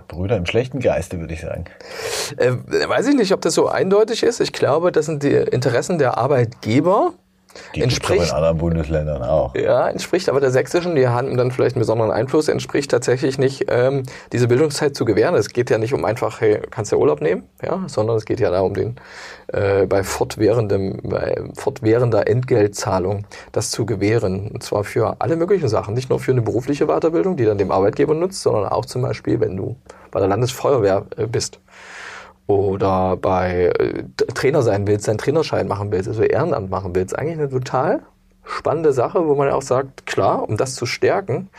Brüder 0.08 0.38
im 0.38 0.46
schlechten 0.46 0.80
Geiste, 0.80 1.20
würde 1.20 1.34
ich 1.34 1.42
sagen. 1.42 1.66
Äh, 2.38 2.52
weiß 2.88 3.08
ich 3.08 3.16
nicht, 3.16 3.34
ob 3.34 3.42
das 3.42 3.54
so 3.54 3.68
eindeutig 3.68 4.24
ist. 4.24 4.40
Ich 4.40 4.54
glaube, 4.54 4.92
das 4.92 5.06
sind 5.06 5.24
die 5.24 5.34
Interessen 5.34 5.98
der 5.98 6.18
Arbeitgeber. 6.18 7.14
Die 7.76 7.82
entspricht 7.82 8.30
in 8.30 8.36
anderen 8.36 8.58
Bundesländern 8.58 9.24
auch. 9.24 9.56
Ja, 9.56 9.88
entspricht 9.90 10.30
aber 10.30 10.40
der 10.40 10.52
sächsischen, 10.52 10.96
die 10.96 11.08
haben 11.08 11.38
dann 11.38 11.52
vielleicht 11.52 11.76
einen 11.76 11.82
besonderen 11.82 12.12
Einfluss, 12.12 12.48
entspricht 12.48 12.92
tatsächlich 12.92 13.38
nicht, 13.38 13.66
ähm, 13.70 14.04
diese 14.32 14.48
Bildungszeit 14.48 14.96
zu 14.96 15.06
gewähren. 15.06 15.36
Es 15.36 15.50
geht 15.50 15.70
ja 15.70 15.78
nicht 15.78 15.94
um 15.94 16.06
einfach, 16.06 16.42
hey, 16.42 16.62
kannst 16.70 16.92
du 16.92 16.98
Urlaub 16.98 17.22
nehmen, 17.22 17.44
ja, 17.64 17.84
sondern 17.88 18.18
es 18.18 18.26
geht 18.26 18.40
ja 18.40 18.52
darum, 18.52 18.74
den 18.74 18.96
äh, 19.48 19.86
bei 19.86 20.04
fortwährendem, 20.04 21.00
bei 21.04 21.36
fortwährender 21.56 22.28
Entgeltzahlung 22.28 23.26
das 23.52 23.72
zu 23.72 23.86
gewähren. 23.86 24.50
Und 24.52 24.64
zwar 24.64 24.84
für 24.84 25.16
alle 25.20 25.36
möglichen 25.36 25.70
Sachen, 25.70 25.94
nicht 25.94 26.10
nur 26.10 26.20
für 26.20 26.32
eine 26.32 26.42
berufliche 26.42 26.88
Weiterbildung, 26.88 27.38
die 27.38 27.46
dann 27.46 27.58
dem 27.58 27.72
Arbeitgeber 27.72 28.14
nutzt, 28.14 28.42
sondern 28.42 28.66
auch 28.66 28.86
zum 28.86 29.02
Beispiel, 29.02 29.40
wenn 29.40 29.58
du 29.58 29.76
bei 30.12 30.20
der 30.20 30.30
Landesfeuerwehr 30.30 31.06
äh, 31.18 31.28
bist 31.28 31.60
oder 32.48 33.18
bei 33.18 33.72
äh, 33.78 34.04
Trainer 34.34 34.62
sein 34.62 34.88
willst, 34.88 35.08
deinen 35.08 35.18
Trainerschein 35.18 35.68
machen 35.68 35.92
willst, 35.92 36.08
also 36.08 36.24
Ehrenamt 36.24 36.70
machen 36.70 36.96
willst, 36.96 37.18
eigentlich 37.18 37.38
eine 37.38 37.50
total 37.50 38.02
spannende 38.46 38.94
Sache, 38.94 39.28
wo 39.28 39.36
man 39.36 39.50
auch 39.50 39.62
sagt, 39.62 40.06
klar, 40.06 40.48
um 40.48 40.58
das 40.58 40.76
zu 40.76 40.86
stärken, 40.86 41.50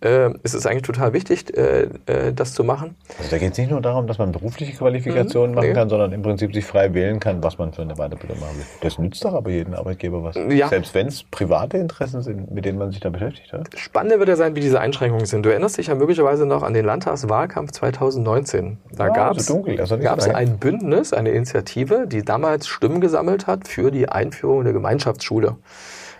äh, 0.00 0.30
ist 0.42 0.54
es 0.54 0.66
eigentlich 0.66 0.82
total 0.82 1.12
wichtig, 1.12 1.56
äh, 1.56 1.88
äh, 2.06 2.32
das 2.32 2.54
zu 2.54 2.62
machen. 2.62 2.94
Also 3.18 3.30
da 3.30 3.38
geht 3.38 3.52
es 3.52 3.58
nicht 3.58 3.70
nur 3.70 3.80
darum, 3.80 4.06
dass 4.06 4.18
man 4.18 4.32
berufliche 4.32 4.72
Qualifikationen 4.72 5.50
mhm, 5.50 5.56
machen 5.56 5.68
nee. 5.68 5.74
kann, 5.74 5.88
sondern 5.88 6.12
im 6.12 6.22
Prinzip 6.22 6.54
sich 6.54 6.64
frei 6.64 6.94
wählen 6.94 7.18
kann, 7.18 7.42
was 7.42 7.58
man 7.58 7.72
für 7.72 7.82
eine 7.82 7.94
Weiterbildung 7.94 8.38
machen 8.38 8.58
will. 8.58 8.64
Das 8.80 8.98
nützt 8.98 9.24
doch 9.24 9.34
aber 9.34 9.50
jedem 9.50 9.74
Arbeitgeber 9.74 10.22
was. 10.22 10.36
Ja. 10.50 10.68
Selbst 10.68 10.94
wenn 10.94 11.08
es 11.08 11.24
private 11.24 11.78
Interessen 11.78 12.22
sind, 12.22 12.50
mit 12.50 12.64
denen 12.64 12.78
man 12.78 12.90
sich 12.90 13.00
da 13.00 13.10
beschäftigt 13.10 13.52
hat. 13.52 13.68
Spannend 13.76 14.18
wird 14.18 14.28
ja 14.28 14.36
sein, 14.36 14.54
wie 14.54 14.60
diese 14.60 14.80
Einschränkungen 14.80 15.26
sind. 15.26 15.44
Du 15.44 15.50
erinnerst 15.50 15.78
dich 15.78 15.88
ja 15.88 15.94
möglicherweise 15.94 16.46
noch 16.46 16.62
an 16.62 16.74
den 16.74 16.84
Landtagswahlkampf 16.84 17.72
2019. 17.72 18.78
Da 18.92 19.08
ja, 19.08 19.12
gab 19.12 19.36
es 19.36 19.50
also 19.50 20.30
ein 20.32 20.58
Bündnis, 20.58 21.12
eine 21.12 21.30
Initiative, 21.30 22.06
die 22.06 22.24
damals 22.24 22.68
Stimmen 22.68 23.00
gesammelt 23.00 23.46
hat 23.46 23.66
für 23.66 23.90
die 23.90 24.08
Einführung 24.08 24.64
der 24.64 24.72
Gemeinschaftsschule. 24.72 25.56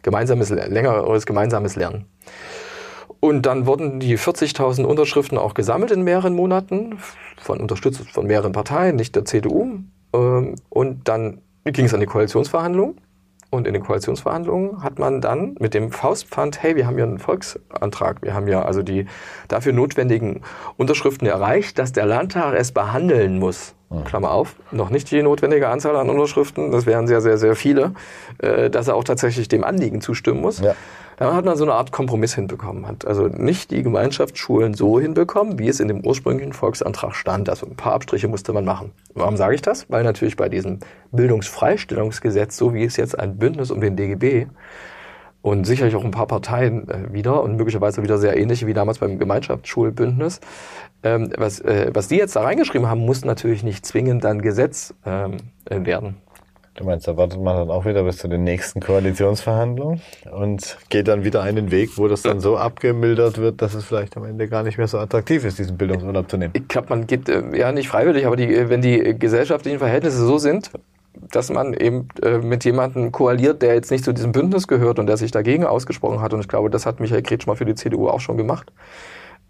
Gemeinsames, 0.02 0.50
längeres 0.50 1.26
gemeinsames 1.26 1.76
Lernen. 1.76 2.06
Und 3.20 3.46
dann 3.46 3.66
wurden 3.66 4.00
die 4.00 4.16
40.000 4.16 4.84
Unterschriften 4.84 5.38
auch 5.38 5.54
gesammelt 5.54 5.90
in 5.90 6.02
mehreren 6.02 6.34
Monaten, 6.34 6.98
von 7.40 7.60
unterstützt 7.60 8.08
von 8.10 8.26
mehreren 8.26 8.52
Parteien, 8.52 8.96
nicht 8.96 9.16
der 9.16 9.24
CDU. 9.24 9.80
Ähm, 10.12 10.54
und 10.68 11.08
dann 11.08 11.40
ging 11.64 11.86
es 11.86 11.94
an 11.94 12.00
die 12.00 12.06
Koalitionsverhandlungen. 12.06 12.96
Und 13.50 13.66
in 13.66 13.72
den 13.72 13.82
Koalitionsverhandlungen 13.82 14.82
hat 14.82 14.98
man 14.98 15.22
dann 15.22 15.56
mit 15.58 15.72
dem 15.72 15.90
Faustpfand, 15.90 16.62
hey, 16.62 16.76
wir 16.76 16.86
haben 16.86 16.98
ja 16.98 17.04
einen 17.04 17.18
Volksantrag, 17.18 18.20
wir 18.20 18.34
haben 18.34 18.46
ja 18.46 18.62
also 18.62 18.82
die 18.82 19.06
dafür 19.48 19.72
notwendigen 19.72 20.42
Unterschriften 20.76 21.26
erreicht, 21.26 21.78
dass 21.78 21.92
der 21.92 22.04
Landtag 22.04 22.54
es 22.54 22.72
behandeln 22.72 23.38
muss. 23.38 23.74
Mhm. 23.88 24.04
Klammer 24.04 24.32
auf, 24.32 24.56
noch 24.70 24.90
nicht 24.90 25.10
die 25.10 25.22
notwendige 25.22 25.68
Anzahl 25.68 25.96
an 25.96 26.10
Unterschriften, 26.10 26.72
das 26.72 26.84
wären 26.84 27.06
sehr, 27.06 27.22
sehr, 27.22 27.38
sehr 27.38 27.56
viele, 27.56 27.94
äh, 28.36 28.68
dass 28.68 28.88
er 28.88 28.96
auch 28.96 29.04
tatsächlich 29.04 29.48
dem 29.48 29.64
Anliegen 29.64 30.02
zustimmen 30.02 30.42
muss. 30.42 30.60
Ja. 30.60 30.74
Da 31.18 31.34
hat 31.34 31.44
man 31.44 31.56
so 31.56 31.64
eine 31.64 31.74
Art 31.74 31.90
Kompromiss 31.90 32.36
hinbekommen, 32.36 32.86
hat 32.86 33.04
also 33.04 33.26
nicht 33.26 33.72
die 33.72 33.82
Gemeinschaftsschulen 33.82 34.74
so 34.74 35.00
hinbekommen, 35.00 35.58
wie 35.58 35.66
es 35.66 35.80
in 35.80 35.88
dem 35.88 36.06
ursprünglichen 36.06 36.52
Volksantrag 36.52 37.16
stand. 37.16 37.48
Also 37.48 37.66
ein 37.66 37.74
paar 37.74 37.94
Abstriche 37.94 38.28
musste 38.28 38.52
man 38.52 38.64
machen. 38.64 38.92
Warum 39.14 39.36
sage 39.36 39.56
ich 39.56 39.62
das? 39.62 39.90
Weil 39.90 40.04
natürlich 40.04 40.36
bei 40.36 40.48
diesem 40.48 40.78
Bildungsfreistellungsgesetz, 41.10 42.56
so 42.56 42.72
wie 42.72 42.84
es 42.84 42.96
jetzt 42.96 43.18
ein 43.18 43.36
Bündnis 43.36 43.72
um 43.72 43.80
den 43.80 43.96
DGB 43.96 44.46
und 45.42 45.64
sicherlich 45.64 45.96
auch 45.96 46.04
ein 46.04 46.12
paar 46.12 46.28
Parteien 46.28 46.88
äh, 46.88 47.12
wieder 47.12 47.42
und 47.42 47.56
möglicherweise 47.56 48.04
wieder 48.04 48.18
sehr 48.18 48.36
ähnlich 48.36 48.64
wie 48.64 48.74
damals 48.74 48.98
beim 48.98 49.18
Gemeinschaftsschulbündnis, 49.18 50.40
ähm, 51.02 51.32
was, 51.36 51.58
äh, 51.58 51.90
was 51.92 52.06
die 52.06 52.16
jetzt 52.16 52.36
da 52.36 52.42
reingeschrieben 52.42 52.88
haben, 52.88 53.04
muss 53.04 53.24
natürlich 53.24 53.64
nicht 53.64 53.84
zwingend 53.84 54.22
dann 54.22 54.40
Gesetz 54.40 54.94
ähm, 55.04 55.38
werden. 55.68 56.16
Du 56.78 56.84
meinst, 56.84 57.08
da 57.08 57.16
wartet 57.16 57.40
man 57.40 57.56
dann 57.56 57.70
auch 57.72 57.84
wieder 57.86 58.04
bis 58.04 58.18
zu 58.18 58.28
den 58.28 58.44
nächsten 58.44 58.78
Koalitionsverhandlungen 58.78 60.00
und 60.30 60.78
geht 60.90 61.08
dann 61.08 61.24
wieder 61.24 61.42
einen 61.42 61.72
Weg, 61.72 61.98
wo 61.98 62.06
das 62.06 62.22
dann 62.22 62.38
so 62.38 62.56
abgemildert 62.56 63.38
wird, 63.38 63.60
dass 63.60 63.74
es 63.74 63.84
vielleicht 63.84 64.16
am 64.16 64.24
Ende 64.24 64.46
gar 64.46 64.62
nicht 64.62 64.78
mehr 64.78 64.86
so 64.86 64.96
attraktiv 64.98 65.44
ist, 65.44 65.58
diesen 65.58 65.76
Bildungsurlaub 65.76 66.30
zu 66.30 66.36
nehmen. 66.36 66.52
Ich 66.54 66.68
glaube, 66.68 66.90
man 66.90 67.08
geht 67.08 67.28
äh, 67.28 67.42
ja 67.58 67.72
nicht 67.72 67.88
freiwillig, 67.88 68.26
aber 68.26 68.36
die, 68.36 68.68
wenn 68.68 68.80
die 68.80 69.18
gesellschaftlichen 69.18 69.80
Verhältnisse 69.80 70.24
so 70.24 70.38
sind, 70.38 70.70
dass 71.32 71.50
man 71.50 71.74
eben 71.74 72.06
äh, 72.22 72.38
mit 72.38 72.64
jemandem 72.64 73.10
koaliert, 73.10 73.60
der 73.60 73.74
jetzt 73.74 73.90
nicht 73.90 74.04
zu 74.04 74.12
diesem 74.12 74.30
Bündnis 74.30 74.68
gehört 74.68 75.00
und 75.00 75.08
der 75.08 75.16
sich 75.16 75.32
dagegen 75.32 75.64
ausgesprochen 75.64 76.20
hat, 76.20 76.32
und 76.32 76.38
ich 76.38 76.48
glaube, 76.48 76.70
das 76.70 76.86
hat 76.86 77.00
Michael 77.00 77.22
Kretschmer 77.22 77.56
für 77.56 77.64
die 77.64 77.74
CDU 77.74 78.08
auch 78.08 78.20
schon 78.20 78.36
gemacht, 78.36 78.72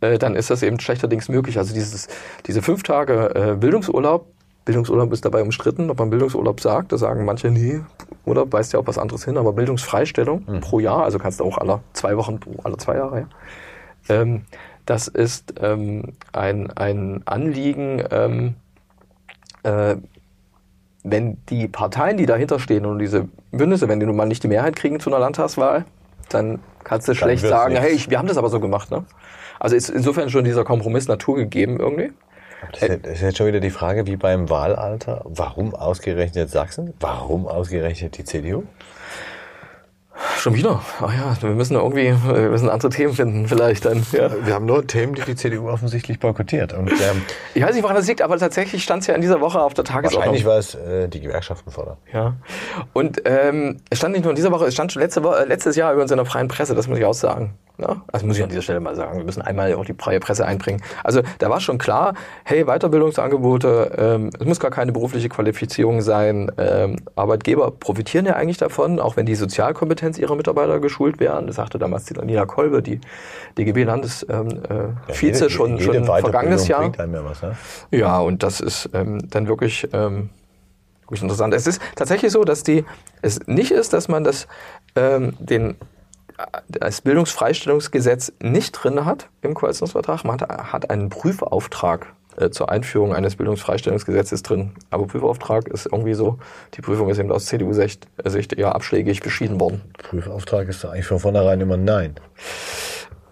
äh, 0.01 0.17
dann 0.17 0.35
ist 0.35 0.49
das 0.49 0.63
eben 0.63 0.81
schlechterdings 0.81 1.29
möglich. 1.29 1.59
Also 1.59 1.75
dieses, 1.75 2.09
diese 2.47 2.63
fünf 2.63 2.85
Tage 2.85 3.35
äh, 3.35 3.55
Bildungsurlaub, 3.55 4.25
Bildungsurlaub 4.69 5.11
ist 5.15 5.25
dabei 5.25 5.41
umstritten, 5.41 5.89
ob 5.89 5.99
man 5.99 6.11
Bildungsurlaub 6.11 6.61
sagt. 6.61 6.93
Da 6.93 6.99
sagen 6.99 7.25
manche, 7.25 7.51
nee, 7.51 7.81
Urlaub 8.27 8.53
weist 8.53 8.75
ja 8.75 8.79
auf 8.79 8.87
was 8.87 8.99
anderes 8.99 9.25
hin, 9.25 9.39
aber 9.39 9.55
Bildungsfreistellung 9.55 10.45
mhm. 10.47 10.61
pro 10.61 10.79
Jahr, 10.79 11.05
also 11.05 11.19
kannst 11.19 11.41
du 11.41 11.45
auch 11.45 11.57
alle 11.57 11.81
zwei 11.95 12.19
Wochen, 12.19 12.39
alle 12.65 12.77
zwei 12.77 12.97
Jahre, 12.97 13.21
ja. 13.21 13.29
Ähm, 14.11 14.43
das 14.85 15.09
ist 15.09 15.55
ähm, 15.63 16.13
ein, 16.33 16.71
ein 16.77 17.23
Anliegen, 17.25 18.05
ähm, 18.11 18.57
äh, 19.63 19.97
wenn 21.03 21.39
die 21.49 21.67
Parteien, 21.67 22.19
die 22.19 22.27
dahinter 22.27 22.59
stehen 22.59 22.85
und 22.85 22.99
diese 22.99 23.27
Bündnisse, 23.51 23.89
wenn 23.89 24.01
die 24.01 24.07
nun 24.07 24.17
mal 24.17 24.27
nicht 24.27 24.43
die 24.43 24.49
Mehrheit 24.49 24.77
kriegen 24.77 25.01
zu 25.01 25.09
einer 25.09 25.19
Landtagswahl, 25.19 25.87
dann 26.29 26.59
kannst 26.85 27.09
du 27.09 27.13
dann 27.13 27.17
schlecht 27.17 27.47
sagen, 27.47 27.73
nichts. 27.73 27.87
hey, 27.87 27.95
ich, 27.95 28.11
wir 28.11 28.19
haben 28.19 28.29
das 28.29 28.37
aber 28.37 28.51
so 28.51 28.61
gemacht. 28.61 28.91
Ne? 28.91 29.07
Also 29.59 29.77
ist 29.77 29.89
insofern 29.89 30.29
schon 30.29 30.45
dieser 30.45 30.65
Kompromiss 30.65 31.09
Natur 31.09 31.37
gegeben 31.37 31.81
irgendwie. 31.81 32.13
Das 32.73 32.83
ist 32.83 33.23
jetzt 33.23 33.39
schon 33.39 33.47
wieder 33.47 33.61
die 33.61 33.71
Frage 33.71 34.07
wie 34.07 34.17
beim 34.17 34.51
Wahlalter. 34.51 35.23
Warum 35.25 35.75
ausgerechnet 35.75 36.51
Sachsen? 36.51 36.95
Warum 37.01 37.47
ausgerechnet 37.47 38.19
die 38.19 38.25
CDU? 38.25 38.65
Schon 40.39 40.55
wieder. 40.55 40.81
Ach 41.01 41.13
ja, 41.13 41.37
wir 41.41 41.51
müssen 41.51 41.77
irgendwie, 41.77 42.13
wir 42.13 42.51
müssen 42.51 42.69
andere 42.69 42.91
Themen 42.91 43.15
finden, 43.15 43.47
vielleicht 43.47 43.85
dann. 43.85 44.05
Ja. 44.13 44.31
Wir 44.45 44.55
haben 44.55 44.67
nur 44.67 44.85
Themen, 44.85 45.15
die 45.15 45.23
die 45.23 45.37
CDU 45.37 45.69
offensichtlich 45.69 46.19
boykottiert. 46.19 46.73
Und 46.73 46.91
ähm, 46.91 47.23
Ich 47.55 47.63
weiß 47.63 47.75
nicht, 47.75 47.85
woran 47.85 47.95
das 47.97 48.09
liegt, 48.09 48.23
aber 48.23 48.37
tatsächlich 48.37 48.83
stand 48.83 49.03
es 49.03 49.07
ja 49.07 49.15
in 49.15 49.21
dieser 49.21 49.41
Woche 49.41 49.61
auf 49.61 49.75
der 49.75 49.85
Tagesordnung. 49.85 50.35
wahrscheinlich 50.35 50.45
war 50.45 50.59
es 50.59 50.75
äh, 50.75 51.09
die 51.09 51.21
Gewerkschaften 51.21 51.71
fordern. 51.71 51.99
Ja. 52.13 52.35
Und 52.93 53.23
ähm, 53.27 53.77
es 53.91 53.99
stand 53.99 54.13
nicht 54.13 54.25
nur 54.25 54.31
in 54.33 54.37
dieser 54.37 54.51
Woche, 54.51 54.67
es 54.67 54.75
stand 54.75 54.93
schon 54.93 55.03
letzte 55.03 55.23
Woche, 55.23 55.41
äh, 55.41 55.45
letztes 55.45 55.77
Jahr 55.77 55.93
übrigens 55.93 56.11
in 56.11 56.17
der 56.17 56.27
freien 56.27 56.49
Presse, 56.49 56.75
das 56.75 56.89
muss 56.89 56.99
ich 56.99 57.05
auch 57.05 57.15
sagen. 57.15 57.55
Ja? 57.79 58.03
Also 58.13 58.27
muss 58.27 58.37
ich 58.37 58.43
an 58.43 58.49
dieser 58.49 58.63
Stelle 58.63 58.81
mal 58.81 58.97
sagen. 58.97 59.19
Wir 59.19 59.25
müssen 59.25 59.43
einmal 59.43 59.73
auch 59.75 59.85
die 59.85 59.95
freie 59.95 60.21
Presse 60.21 60.45
einbringen. 60.45 60.83
Also 61.05 61.23
da 61.39 61.49
war 61.49 61.61
schon 61.61 61.79
klar, 61.79 62.15
hey, 62.45 62.65
Weiterbildungsangebote, 62.65 63.93
ähm, 63.97 64.31
es 64.39 64.47
muss 64.47 64.61
gar 64.61 64.71
keine 64.71 64.93
berufliche 64.93 65.29
Qualifizierung 65.29 66.01
sein. 66.01 66.51
Ähm, 66.59 66.97
Arbeitgeber 67.15 67.71
profitieren 67.71 68.27
ja 68.27 68.35
eigentlich 68.35 68.59
davon, 68.59 68.99
auch 68.99 69.17
wenn 69.17 69.27
die 69.27 69.37
Sozialkompetenz 69.37 70.19
ihrer 70.19 70.35
Mitarbeiter 70.35 70.81
geschult 70.81 71.21
werden. 71.21 71.47
Das 71.47 71.57
sagte 71.57 71.79
damals 71.79 72.05
die 72.05 72.15
Nina 72.15 72.47
Kolbe, 72.47 72.83
die 72.83 73.01
DGB-Landesvize 73.57 74.27
ähm, 74.29 74.63
äh, 75.09 75.51
schon, 75.51 75.81
schon 75.81 76.05
vergangenes 76.05 76.67
Jahr. 76.67 76.93
was, 76.97 77.43
ne? 77.43 77.57
Ja, 77.93 78.19
und 78.19 78.43
das 78.43 78.61
ist 78.61 78.91
ähm, 78.93 79.31
dann 79.31 79.47
wirklich, 79.47 79.89
ähm, 79.93 80.31
wirklich 81.03 81.23
interessant. 81.23 81.55
Es 81.55 81.69
ist 81.69 81.81
tatsächlich 81.95 82.33
so, 82.33 82.43
dass 82.43 82.65
die 82.65 82.85
es 83.23 83.47
nicht 83.47 83.71
ist, 83.71 83.93
dass 83.93 84.09
man 84.09 84.25
das 84.25 84.49
ähm, 84.97 85.35
den 85.39 85.77
das 86.69 87.01
Bildungsfreistellungsgesetz 87.01 88.33
nicht 88.41 88.73
drin 88.73 89.05
hat 89.05 89.29
im 89.43 89.55
Koalitionsvertrag. 89.55 90.25
Man 90.25 90.41
hat, 90.41 90.91
einen 90.91 91.09
Prüfauftrag 91.09 92.07
äh, 92.37 92.51
zur 92.51 92.71
Einführung 92.71 93.15
eines 93.15 93.37
Bildungsfreistellungsgesetzes 93.37 94.43
drin. 94.43 94.73
Aber 94.91 95.07
Prüfauftrag 95.07 95.69
ist 95.69 95.87
irgendwie 95.87 96.15
so, 96.15 96.39
die 96.75 96.81
Prüfung 96.81 97.09
ist 97.09 97.19
eben 97.19 97.33
aus 97.33 97.47
CDU-Sicht 97.47 98.07
Sicht 98.25 98.53
eher 98.53 98.75
abschlägig 98.75 99.21
beschieden 99.21 99.59
worden. 99.59 99.83
Prüfauftrag 99.99 100.69
ist 100.69 100.85
eigentlich 100.85 101.07
von 101.07 101.19
vornherein 101.19 101.61
immer 101.61 101.77
Nein. 101.77 102.15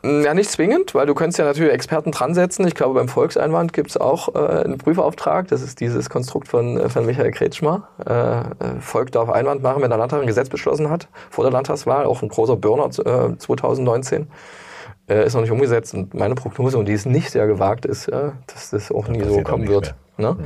Ja, 0.07 0.35
nicht 0.35 0.51
zwingend, 0.51 0.95
weil 0.95 1.07
du 1.07 1.15
könntest 1.15 1.39
ja 1.39 1.45
natürlich 1.45 1.73
Experten 1.73 2.13
dran 2.13 2.35
setzen. 2.35 2.67
Ich 2.67 2.75
glaube, 2.75 2.95
beim 2.95 3.09
Volkseinwand 3.09 3.73
gibt 3.73 3.91
es 3.91 3.97
auch 3.97 4.35
äh, 4.35 4.65
einen 4.65 4.79
Prüfauftrag. 4.79 5.49
Das 5.49 5.63
ist 5.63 5.81
dieses 5.81 6.09
Konstrukt 6.09 6.47
von, 6.47 6.79
äh, 6.79 6.89
von 6.89 7.07
Michael 7.07 7.33
Kretschmer. 7.33 7.89
Äh, 8.07 8.41
äh, 8.41 8.81
Volk 8.81 9.11
darf 9.11 9.29
Einwand 9.31 9.63
machen, 9.63 9.83
wenn 9.83 9.91
der 9.91 9.99
Landtag 9.99 10.21
ein 10.21 10.27
Gesetz 10.27 10.49
beschlossen 10.49 10.91
hat, 10.91 11.09
vor 11.31 11.45
der 11.45 11.53
Landtagswahl. 11.53 12.07
Auch 12.07 12.23
ein 12.23 12.29
großer 12.29 12.57
Burner 12.57 12.87
äh, 12.87 13.37
2019. 13.37 14.29
Äh, 15.09 15.27
ist 15.27 15.35
noch 15.35 15.41
nicht 15.41 15.51
umgesetzt. 15.51 15.95
Und 15.95 16.15
meine 16.15 16.35
Prognose, 16.35 16.79
und 16.79 16.87
die 16.87 16.93
ist 16.93 17.07
nicht 17.07 17.31
sehr 17.31 17.47
gewagt, 17.47 17.85
ist, 17.85 18.09
äh, 18.09 18.31
dass 18.47 18.71
das 18.71 18.93
auch 18.93 19.09
nie 19.09 19.19
so 19.21 19.25
passiert 19.25 19.47
auch 19.47 19.51
kommen 19.51 19.69
wird. 19.69 19.95
Ne? 20.19 20.37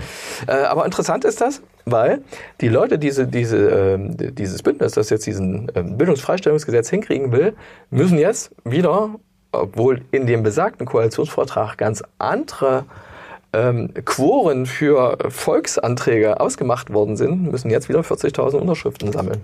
Äh, 0.47 0.52
aber 0.52 0.85
interessant 0.85 1.25
ist 1.25 1.40
das, 1.40 1.62
weil 1.85 2.23
die 2.61 2.69
Leute 2.69 2.99
diese, 2.99 3.26
diese, 3.26 3.69
ähm, 3.69 4.17
dieses 4.17 4.62
Bündnis, 4.62 4.93
das 4.93 5.11
jetzt 5.11 5.26
diesen 5.26 5.71
ähm, 5.75 5.97
Bildungsfreistellungsgesetz 5.97 6.90
hinkriegen 6.90 7.33
will, 7.33 7.55
müssen 7.90 8.19
jetzt 8.19 8.52
wieder, 8.64 9.11
obwohl 9.52 10.02
in 10.11 10.26
dem 10.26 10.42
besagten 10.42 10.87
Koalitionsvertrag 10.87 11.76
ganz 11.76 12.02
andere 12.19 12.85
ähm, 13.52 13.92
Quoren 14.04 14.66
für 14.66 15.19
Volksanträge 15.28 16.40
ausgemacht 16.40 16.92
worden 16.92 17.16
sind, 17.16 17.50
müssen 17.50 17.71
jetzt 17.71 17.88
wieder 17.88 18.00
40.000 18.00 18.57
Unterschriften 18.57 19.12
sammeln. 19.12 19.42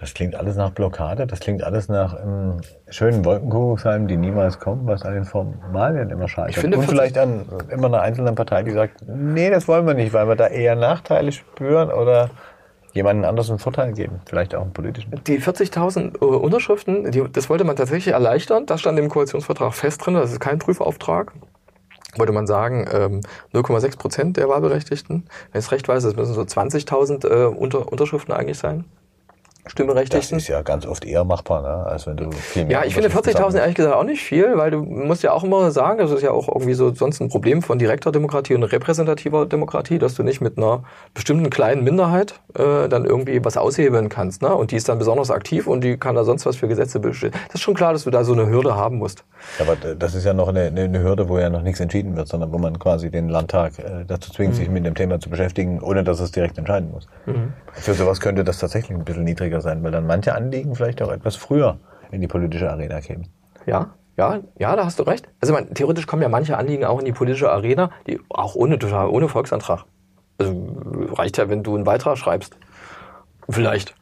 Das 0.00 0.14
klingt 0.14 0.36
alles 0.36 0.54
nach 0.54 0.70
Blockade, 0.70 1.26
das 1.26 1.40
klingt 1.40 1.64
alles 1.64 1.88
nach 1.88 2.16
ähm, 2.22 2.60
schönen 2.88 3.24
Wolkenkuckucksheim, 3.24 4.06
die 4.06 4.16
niemals 4.16 4.60
kommen, 4.60 4.86
was 4.86 5.02
an 5.02 5.14
den 5.14 5.24
Formalien 5.24 6.10
immer 6.10 6.28
scheitert. 6.28 6.50
Ich 6.50 6.58
finde, 6.58 6.76
Und 6.76 6.84
40 6.84 6.96
vielleicht 6.96 7.18
an 7.18 7.46
immer 7.68 7.88
einer 7.88 8.00
einzelnen 8.00 8.36
Partei, 8.36 8.62
die 8.62 8.70
sagt, 8.70 9.02
nee, 9.08 9.50
das 9.50 9.66
wollen 9.66 9.88
wir 9.88 9.94
nicht, 9.94 10.12
weil 10.12 10.28
wir 10.28 10.36
da 10.36 10.46
eher 10.46 10.76
Nachteile 10.76 11.32
spüren 11.32 11.90
oder 11.90 12.30
jemanden 12.92 13.24
anders 13.24 13.50
einen 13.50 13.58
Vorteil 13.58 13.92
geben, 13.92 14.20
vielleicht 14.26 14.54
auch 14.54 14.62
einen 14.62 14.72
politischen. 14.72 15.20
Die 15.26 15.40
40.000 15.40 16.20
äh, 16.20 16.24
Unterschriften, 16.24 17.10
die, 17.10 17.22
das 17.30 17.48
wollte 17.48 17.64
man 17.64 17.76
tatsächlich 17.76 18.14
erleichtern. 18.14 18.66
Das 18.66 18.80
stand 18.80 18.98
im 18.98 19.08
Koalitionsvertrag 19.08 19.74
fest 19.74 20.04
drin. 20.04 20.14
Das 20.14 20.32
ist 20.32 20.40
kein 20.40 20.58
Prüfauftrag. 20.58 21.32
Wollte 22.16 22.32
man 22.32 22.46
sagen, 22.46 22.86
ähm, 22.92 23.20
0,6 23.52 23.98
Prozent 23.98 24.36
der 24.36 24.48
Wahlberechtigten. 24.48 25.24
Wenn 25.52 25.58
ich 25.58 25.66
es 25.66 25.72
recht 25.72 25.86
weiß, 25.86 26.02
das 26.02 26.16
müssen 26.16 26.34
so 26.34 26.40
20.000 26.40 27.28
äh, 27.28 27.44
Unter 27.46 27.92
Unterschriften 27.92 28.32
eigentlich 28.32 28.58
sein. 28.58 28.84
Das 29.64 29.72
Stimmberechtigten. 29.72 30.38
ist 30.38 30.48
ja 30.48 30.62
ganz 30.62 30.86
oft 30.86 31.04
eher 31.04 31.24
machbar, 31.24 31.62
ne? 31.62 31.86
als 31.86 32.06
wenn 32.06 32.16
du 32.16 32.30
viel 32.32 32.64
mehr 32.64 32.78
Ja, 32.80 32.84
ich 32.86 32.94
finde 32.94 33.08
Unterschriften 33.08 33.34
40.000 33.34 33.36
sammelst. 33.38 33.58
ehrlich 33.58 33.74
gesagt 33.74 33.96
auch 33.96 34.04
nicht 34.04 34.22
viel, 34.22 34.56
weil 34.56 34.70
du 34.70 34.82
musst 34.82 35.22
ja 35.22 35.32
auch 35.32 35.44
immer 35.44 35.70
sagen, 35.70 35.98
das 35.98 36.10
ist 36.10 36.22
ja 36.22 36.30
auch 36.30 36.48
irgendwie 36.48 36.74
so 36.74 36.94
sonst 36.94 37.20
ein 37.20 37.28
Problem 37.28 37.60
von 37.60 37.78
direkter 37.78 38.10
Demokratie 38.12 38.54
und 38.54 38.62
repräsentativer 38.62 39.46
Demokratie, 39.46 39.98
dass 39.98 40.14
du 40.14 40.22
nicht 40.22 40.40
mit 40.40 40.56
einer 40.56 40.84
bestimmten 41.12 41.50
kleinen 41.50 41.84
Minderheit 41.84 42.40
äh, 42.54 42.88
dann 42.88 43.04
irgendwie 43.04 43.44
was 43.44 43.56
aushebeln 43.56 44.08
kannst. 44.08 44.42
Ne? 44.42 44.54
Und 44.54 44.70
die 44.70 44.76
ist 44.76 44.88
dann 44.88 44.98
besonders 44.98 45.30
aktiv 45.30 45.66
und 45.66 45.82
die 45.82 45.98
kann 45.98 46.14
da 46.14 46.24
sonst 46.24 46.46
was 46.46 46.56
für 46.56 46.68
Gesetze 46.68 47.00
bestimmen. 47.00 47.34
Das 47.48 47.56
ist 47.56 47.62
schon 47.62 47.74
klar, 47.74 47.92
dass 47.92 48.04
du 48.04 48.10
da 48.10 48.24
so 48.24 48.32
eine 48.32 48.46
Hürde 48.48 48.74
haben 48.74 48.96
musst. 48.96 49.24
Aber 49.60 49.76
das 49.76 50.14
ist 50.14 50.24
ja 50.24 50.32
noch 50.32 50.48
eine, 50.48 50.66
eine 50.66 51.02
Hürde, 51.02 51.28
wo 51.28 51.38
ja 51.38 51.50
noch 51.50 51.62
nichts 51.62 51.80
entschieden 51.80 52.16
wird, 52.16 52.28
sondern 52.28 52.52
wo 52.52 52.58
man 52.58 52.78
quasi 52.78 53.10
den 53.10 53.28
Landtag 53.28 53.78
äh, 53.78 54.04
dazu 54.06 54.32
zwingt, 54.32 54.54
sich 54.54 54.70
mit 54.70 54.86
dem 54.86 54.94
Thema 54.94 55.20
zu 55.20 55.28
beschäftigen, 55.28 55.80
ohne 55.80 56.04
dass 56.04 56.20
es 56.20 56.32
direkt 56.32 56.58
entscheiden 56.58 56.90
muss. 56.90 57.06
Für 57.72 57.94
sowas 57.94 58.20
könnte 58.20 58.44
das 58.44 58.58
tatsächlich 58.58 58.96
ein 58.96 59.04
bisschen 59.04 59.24
niedriger 59.24 59.47
sein, 59.60 59.82
weil 59.82 59.90
dann 59.90 60.06
manche 60.06 60.34
Anliegen 60.34 60.74
vielleicht 60.74 61.02
auch 61.02 61.10
etwas 61.10 61.36
früher 61.36 61.78
in 62.10 62.20
die 62.20 62.28
politische 62.28 62.70
Arena 62.70 63.00
kämen. 63.00 63.28
Ja, 63.66 63.90
ja, 64.16 64.40
ja, 64.58 64.74
da 64.74 64.84
hast 64.84 64.98
du 64.98 65.04
recht. 65.04 65.28
Also 65.40 65.54
man, 65.54 65.72
theoretisch 65.74 66.06
kommen 66.06 66.22
ja 66.22 66.28
manche 66.28 66.56
Anliegen 66.56 66.84
auch 66.84 66.98
in 66.98 67.04
die 67.04 67.12
politische 67.12 67.50
Arena, 67.50 67.90
die 68.06 68.20
auch 68.28 68.54
ohne 68.54 68.78
ohne 68.92 69.28
Volksantrag. 69.28 69.84
Also 70.38 70.54
reicht 71.12 71.38
ja, 71.38 71.48
wenn 71.48 71.62
du 71.62 71.74
einen 71.74 71.84
Beitrag 71.84 72.18
schreibst. 72.18 72.56
Vielleicht. 73.48 73.94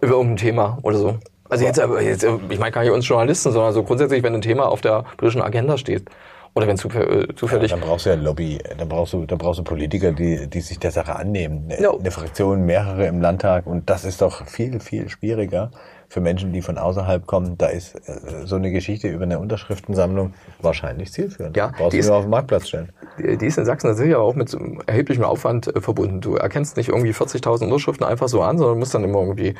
Über 0.00 0.14
irgendein 0.14 0.36
Thema 0.36 0.78
oder 0.82 0.98
so. 0.98 1.18
Also 1.48 1.64
jetzt, 1.64 1.78
aber 1.78 2.02
jetzt, 2.02 2.24
ich 2.24 2.58
meine 2.58 2.72
gar 2.72 2.82
nicht 2.82 2.90
uns 2.90 3.06
Journalisten, 3.06 3.52
sondern 3.52 3.72
so 3.72 3.82
grundsätzlich, 3.82 4.22
wenn 4.22 4.34
ein 4.34 4.42
Thema 4.42 4.68
auf 4.68 4.80
der 4.80 5.04
politischen 5.16 5.42
Agenda 5.42 5.78
steht. 5.78 6.10
Oder 6.54 6.68
wenn 6.68 6.76
äh, 6.76 7.34
zufällig. 7.34 7.70
Dann 7.70 7.80
brauchst 7.80 8.06
du 8.06 8.10
ja 8.10 8.16
Lobby, 8.16 8.58
dann 8.78 8.88
brauchst 8.88 9.12
du, 9.12 9.26
dann 9.26 9.38
brauchst 9.38 9.58
du 9.58 9.64
Politiker, 9.64 10.12
die, 10.12 10.48
die 10.48 10.60
sich 10.60 10.78
der 10.78 10.92
Sache 10.92 11.16
annehmen. 11.16 11.68
Eine, 11.68 11.82
No. 11.82 11.98
eine 11.98 12.10
Fraktion, 12.12 12.64
mehrere 12.64 13.06
im 13.06 13.20
Landtag 13.20 13.66
und 13.66 13.90
das 13.90 14.04
ist 14.04 14.22
doch 14.22 14.46
viel, 14.46 14.78
viel 14.78 15.08
schwieriger 15.08 15.72
für 16.14 16.20
Menschen, 16.20 16.52
die 16.52 16.62
von 16.62 16.78
außerhalb 16.78 17.26
kommen. 17.26 17.58
Da 17.58 17.66
ist 17.66 17.96
äh, 18.08 18.46
so 18.46 18.54
eine 18.54 18.70
Geschichte 18.70 19.08
über 19.08 19.24
eine 19.24 19.40
Unterschriftensammlung 19.40 20.32
wahrscheinlich 20.62 21.12
zielführend. 21.12 21.56
Ja, 21.56 21.72
brauchst 21.76 21.92
die 21.92 21.96
du 21.96 22.00
ist- 22.02 22.06
nur 22.06 22.16
auf 22.18 22.24
den 22.24 22.30
Marktplatz 22.30 22.68
stellen. 22.68 22.90
Die 23.18 23.46
ist 23.46 23.58
in 23.58 23.64
Sachsen 23.64 23.88
tatsächlich 23.88 24.14
aber 24.14 24.24
auch 24.24 24.36
mit 24.36 24.48
so 24.48 24.58
erheblichem 24.86 25.24
Aufwand 25.24 25.74
äh, 25.74 25.80
verbunden. 25.80 26.20
Du 26.20 26.36
erkennst 26.36 26.76
nicht 26.76 26.88
irgendwie 26.90 27.10
40.000 27.12 27.64
Unterschriften 27.64 28.06
einfach 28.06 28.28
so 28.28 28.42
an, 28.42 28.58
sondern 28.58 28.78
musst 28.78 28.94
dann 28.94 29.02
immer 29.02 29.18
irgendwie 29.20 29.54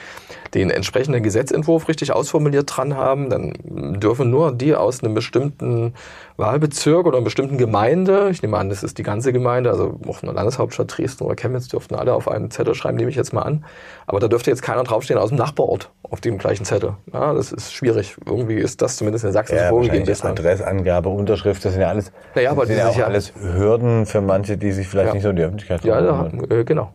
den 0.54 0.70
entsprechenden 0.70 1.24
Gesetzentwurf 1.24 1.88
richtig 1.88 2.12
ausformuliert 2.12 2.70
dran 2.76 2.96
haben. 2.96 3.30
Dann 3.30 3.52
dürfen 3.98 4.30
nur 4.30 4.52
die 4.52 4.76
aus 4.76 5.02
einem 5.02 5.14
bestimmten 5.14 5.94
Wahlbezirk 6.36 7.06
oder 7.06 7.16
einer 7.16 7.24
bestimmten 7.24 7.58
Gemeinde, 7.58 8.28
ich 8.30 8.42
nehme 8.42 8.58
an, 8.58 8.68
das 8.68 8.82
ist 8.84 8.98
die 8.98 9.02
ganze 9.02 9.32
Gemeinde, 9.32 9.70
also 9.70 9.98
auch 10.08 10.22
eine 10.22 10.32
Landeshauptstadt 10.32 10.96
Dresden 10.96 11.24
oder 11.24 11.34
Chemnitz 11.36 11.68
dürften 11.68 11.94
alle 11.96 12.14
auf 12.14 12.28
einem 12.28 12.50
Zettel 12.50 12.74
schreiben, 12.74 12.96
nehme 12.96 13.10
ich 13.10 13.16
jetzt 13.16 13.32
mal 13.32 13.42
an. 13.42 13.64
Aber 14.06 14.20
da 14.20 14.28
dürfte 14.28 14.50
jetzt 14.50 14.62
keiner 14.62 14.84
draufstehen 14.84 15.18
aus 15.18 15.30
dem 15.30 15.38
Nachbarort 15.38 15.90
auf 16.02 16.20
dem 16.20 16.38
gleichen 16.44 16.64
Zettel. 16.64 16.94
Ja, 17.12 17.32
das 17.32 17.52
ist 17.52 17.72
schwierig. 17.72 18.16
Irgendwie 18.26 18.56
ist 18.56 18.82
das 18.82 18.96
zumindest 18.96 19.24
in 19.24 19.32
Sachsen 19.32 19.56
Ja, 19.56 19.68
vorgegeben. 19.70 20.08
Adressangabe, 20.22 21.08
Unterschrift, 21.08 21.64
das 21.64 21.72
sind 21.72 21.80
ja 21.82 21.88
alles, 21.88 22.12
Naja, 22.34 22.50
aber 22.50 22.66
sind 22.66 22.76
ja 22.78 22.88
auch 22.88 22.96
ja- 22.98 23.06
alles 23.06 23.32
Hürden 23.34 24.04
für 24.06 24.20
manche, 24.20 24.56
die 24.58 24.72
sich 24.72 24.86
vielleicht 24.86 25.08
Ja. 25.08 25.14
nicht 25.14 25.22
so 25.22 25.30
in 25.30 25.36
die 25.36 25.42
Öffentlichkeit 25.42 25.84
Ja, 25.84 25.96
wollen. 26.20 26.50
äh, 26.50 26.64
genau. 26.64 26.92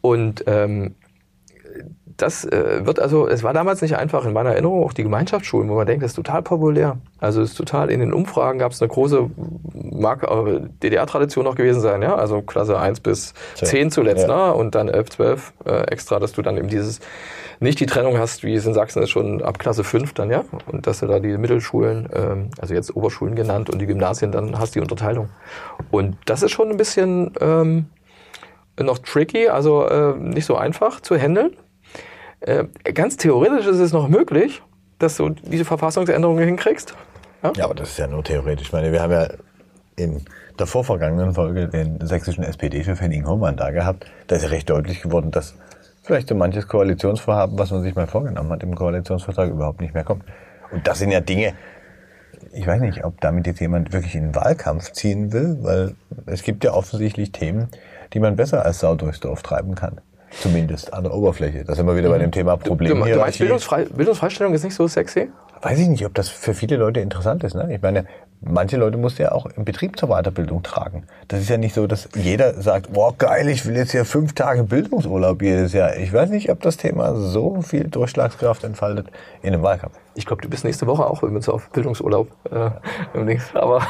Und 0.00 0.44
ähm, 0.46 0.94
das 2.16 2.44
äh, 2.44 2.86
wird 2.86 3.00
also, 3.00 3.26
es 3.26 3.42
war 3.42 3.52
damals 3.52 3.82
nicht 3.82 3.96
einfach 3.96 4.24
in 4.24 4.32
meiner 4.32 4.50
Erinnerung, 4.50 4.84
auch 4.84 4.92
die 4.92 5.02
Gemeinschaftsschulen, 5.02 5.68
wo 5.68 5.74
man 5.74 5.86
denkt, 5.86 6.02
das 6.04 6.12
ist 6.12 6.16
total 6.16 6.42
populär. 6.42 6.98
Also 7.20 7.42
es 7.42 7.50
ist 7.50 7.56
total, 7.56 7.90
in 7.90 8.00
den 8.00 8.12
Umfragen 8.12 8.58
gab 8.58 8.72
es 8.72 8.80
eine 8.80 8.88
große, 8.88 9.30
mag 9.74 10.22
äh, 10.22 10.60
DDR-Tradition 10.82 11.44
noch 11.44 11.56
gewesen 11.56 11.80
sein, 11.80 12.02
ja, 12.02 12.14
also 12.14 12.42
Klasse 12.42 12.78
1 12.78 13.00
bis 13.00 13.34
Zehn. 13.54 13.68
10 13.68 13.90
zuletzt, 13.90 14.28
Ja. 14.28 14.48
ne? 14.48 14.54
und 14.54 14.74
dann 14.74 14.88
11, 14.88 15.10
12 15.10 15.52
äh, 15.64 15.82
extra, 15.90 16.18
dass 16.20 16.32
du 16.32 16.42
dann 16.42 16.56
eben 16.56 16.68
dieses, 16.68 17.00
nicht 17.60 17.80
die 17.80 17.86
Trennung 17.86 18.18
hast, 18.18 18.44
wie 18.44 18.54
es 18.54 18.66
in 18.66 18.74
Sachsen 18.74 19.02
ist, 19.02 19.10
schon 19.10 19.42
ab 19.42 19.58
Klasse 19.58 19.82
5 19.84 20.12
dann, 20.14 20.30
ja, 20.30 20.44
und 20.70 20.86
dass 20.86 21.00
du 21.00 21.06
da 21.06 21.18
die 21.18 21.36
Mittelschulen, 21.36 22.08
ähm, 22.14 22.50
also 22.60 22.74
jetzt 22.74 22.94
Oberschulen 22.94 23.34
genannt 23.34 23.70
und 23.70 23.80
die 23.80 23.86
Gymnasien, 23.86 24.30
dann 24.32 24.58
hast 24.58 24.74
die 24.74 24.80
Unterteilung. 24.80 25.30
Und 25.90 26.16
das 26.26 26.42
ist 26.42 26.52
schon 26.52 26.70
ein 26.70 26.76
bisschen 26.76 27.32
ähm, 27.40 27.86
noch 28.80 28.98
tricky, 28.98 29.48
also 29.48 29.86
äh, 29.86 30.14
nicht 30.16 30.46
so 30.46 30.56
einfach 30.56 31.00
zu 31.00 31.16
handeln. 31.16 31.56
Äh, 32.44 32.64
ganz 32.92 33.16
theoretisch 33.16 33.66
ist 33.66 33.78
es 33.78 33.92
noch 33.92 34.08
möglich, 34.08 34.62
dass 34.98 35.16
du 35.16 35.30
diese 35.30 35.64
Verfassungsänderungen 35.64 36.44
hinkriegst. 36.44 36.94
Ja, 37.56 37.64
aber 37.64 37.74
das 37.74 37.90
ist 37.90 37.98
ja 37.98 38.06
nur 38.06 38.22
theoretisch. 38.22 38.68
Ich 38.68 38.72
meine, 38.72 38.92
wir 38.92 39.02
haben 39.02 39.12
ja 39.12 39.28
in 39.96 40.22
der 40.58 40.66
vorvergangenen 40.66 41.34
Folge 41.34 41.68
den 41.68 42.06
sächsischen 42.06 42.44
SPD-Chef 42.44 43.00
Henning 43.00 43.26
Hohmann 43.26 43.56
da 43.56 43.70
gehabt. 43.70 44.06
Da 44.26 44.36
ist 44.36 44.42
ja 44.42 44.48
recht 44.48 44.68
deutlich 44.68 45.02
geworden, 45.02 45.30
dass 45.30 45.54
vielleicht 46.02 46.28
so 46.28 46.34
manches 46.34 46.68
Koalitionsvorhaben, 46.68 47.58
was 47.58 47.70
man 47.70 47.82
sich 47.82 47.94
mal 47.94 48.06
vorgenommen 48.06 48.50
hat, 48.50 48.62
im 48.62 48.74
Koalitionsvertrag 48.74 49.50
überhaupt 49.50 49.80
nicht 49.80 49.94
mehr 49.94 50.04
kommt. 50.04 50.24
Und 50.70 50.86
das 50.86 50.98
sind 50.98 51.10
ja 51.10 51.20
Dinge, 51.20 51.54
ich 52.52 52.66
weiß 52.66 52.80
nicht, 52.80 53.04
ob 53.04 53.20
damit 53.20 53.46
jetzt 53.46 53.60
jemand 53.60 53.92
wirklich 53.92 54.14
in 54.14 54.24
den 54.24 54.34
Wahlkampf 54.34 54.92
ziehen 54.92 55.32
will, 55.32 55.58
weil 55.62 55.94
es 56.26 56.42
gibt 56.42 56.62
ja 56.64 56.72
offensichtlich 56.72 57.32
Themen, 57.32 57.68
die 58.12 58.20
man 58.20 58.36
besser 58.36 58.64
als 58.64 58.80
Sau 58.80 58.94
durchs 58.94 59.20
Dorf 59.20 59.42
treiben 59.42 59.74
kann. 59.74 60.00
Zumindest 60.40 60.92
an 60.92 61.04
der 61.04 61.14
Oberfläche. 61.14 61.64
Da 61.64 61.74
sind 61.74 61.86
wir 61.86 61.96
wieder 61.96 62.10
bei 62.10 62.18
dem 62.18 62.32
Thema 62.32 62.56
Du, 62.56 62.70
Problem. 62.70 62.98
du 63.04 63.16
meinst, 63.16 63.38
Bildungsfrei 63.38 63.84
Bildungsfreistellung 63.84 64.52
ist 64.54 64.64
nicht 64.64 64.74
so 64.74 64.86
sexy? 64.88 65.30
Weiß 65.62 65.78
ich 65.78 65.88
nicht, 65.88 66.04
ob 66.04 66.14
das 66.14 66.28
für 66.28 66.52
viele 66.54 66.76
Leute 66.76 67.00
interessant 67.00 67.42
ist. 67.44 67.54
Ne? 67.54 67.72
Ich 67.74 67.80
meine, 67.80 68.04
manche 68.42 68.76
Leute 68.76 68.98
musst 68.98 69.18
du 69.18 69.22
ja 69.22 69.32
auch 69.32 69.46
im 69.46 69.64
Betrieb 69.64 69.98
zur 69.98 70.10
Weiterbildung 70.10 70.62
tragen. 70.62 71.04
Das 71.28 71.40
ist 71.40 71.48
ja 71.48 71.56
nicht 71.56 71.74
so, 71.74 71.86
dass 71.86 72.08
jeder 72.14 72.60
sagt, 72.60 72.92
boah 72.92 73.16
geil, 73.16 73.48
ich 73.48 73.64
will 73.64 73.74
jetzt 73.76 73.92
hier 73.92 74.04
fünf 74.04 74.34
Tage 74.34 74.64
Bildungsurlaub 74.64 75.40
jedes 75.40 75.72
Jahr. 75.72 75.96
Ich 75.96 76.12
weiß 76.12 76.28
nicht, 76.30 76.50
ob 76.50 76.60
das 76.60 76.76
Thema 76.76 77.14
so 77.16 77.62
viel 77.62 77.84
Durchschlagskraft 77.84 78.64
entfaltet 78.64 79.06
in 79.40 79.54
einem 79.54 79.62
Wahlkampf. 79.62 79.94
Ich 80.14 80.26
glaube, 80.26 80.42
du 80.42 80.50
bist 80.50 80.64
nächste 80.64 80.86
Woche 80.86 81.06
auch 81.06 81.22
übrigens 81.22 81.48
auf 81.48 81.70
Bildungsurlaub. 81.70 82.28
Äh, 82.50 82.70
Dings. 83.24 83.44
aber 83.54 83.80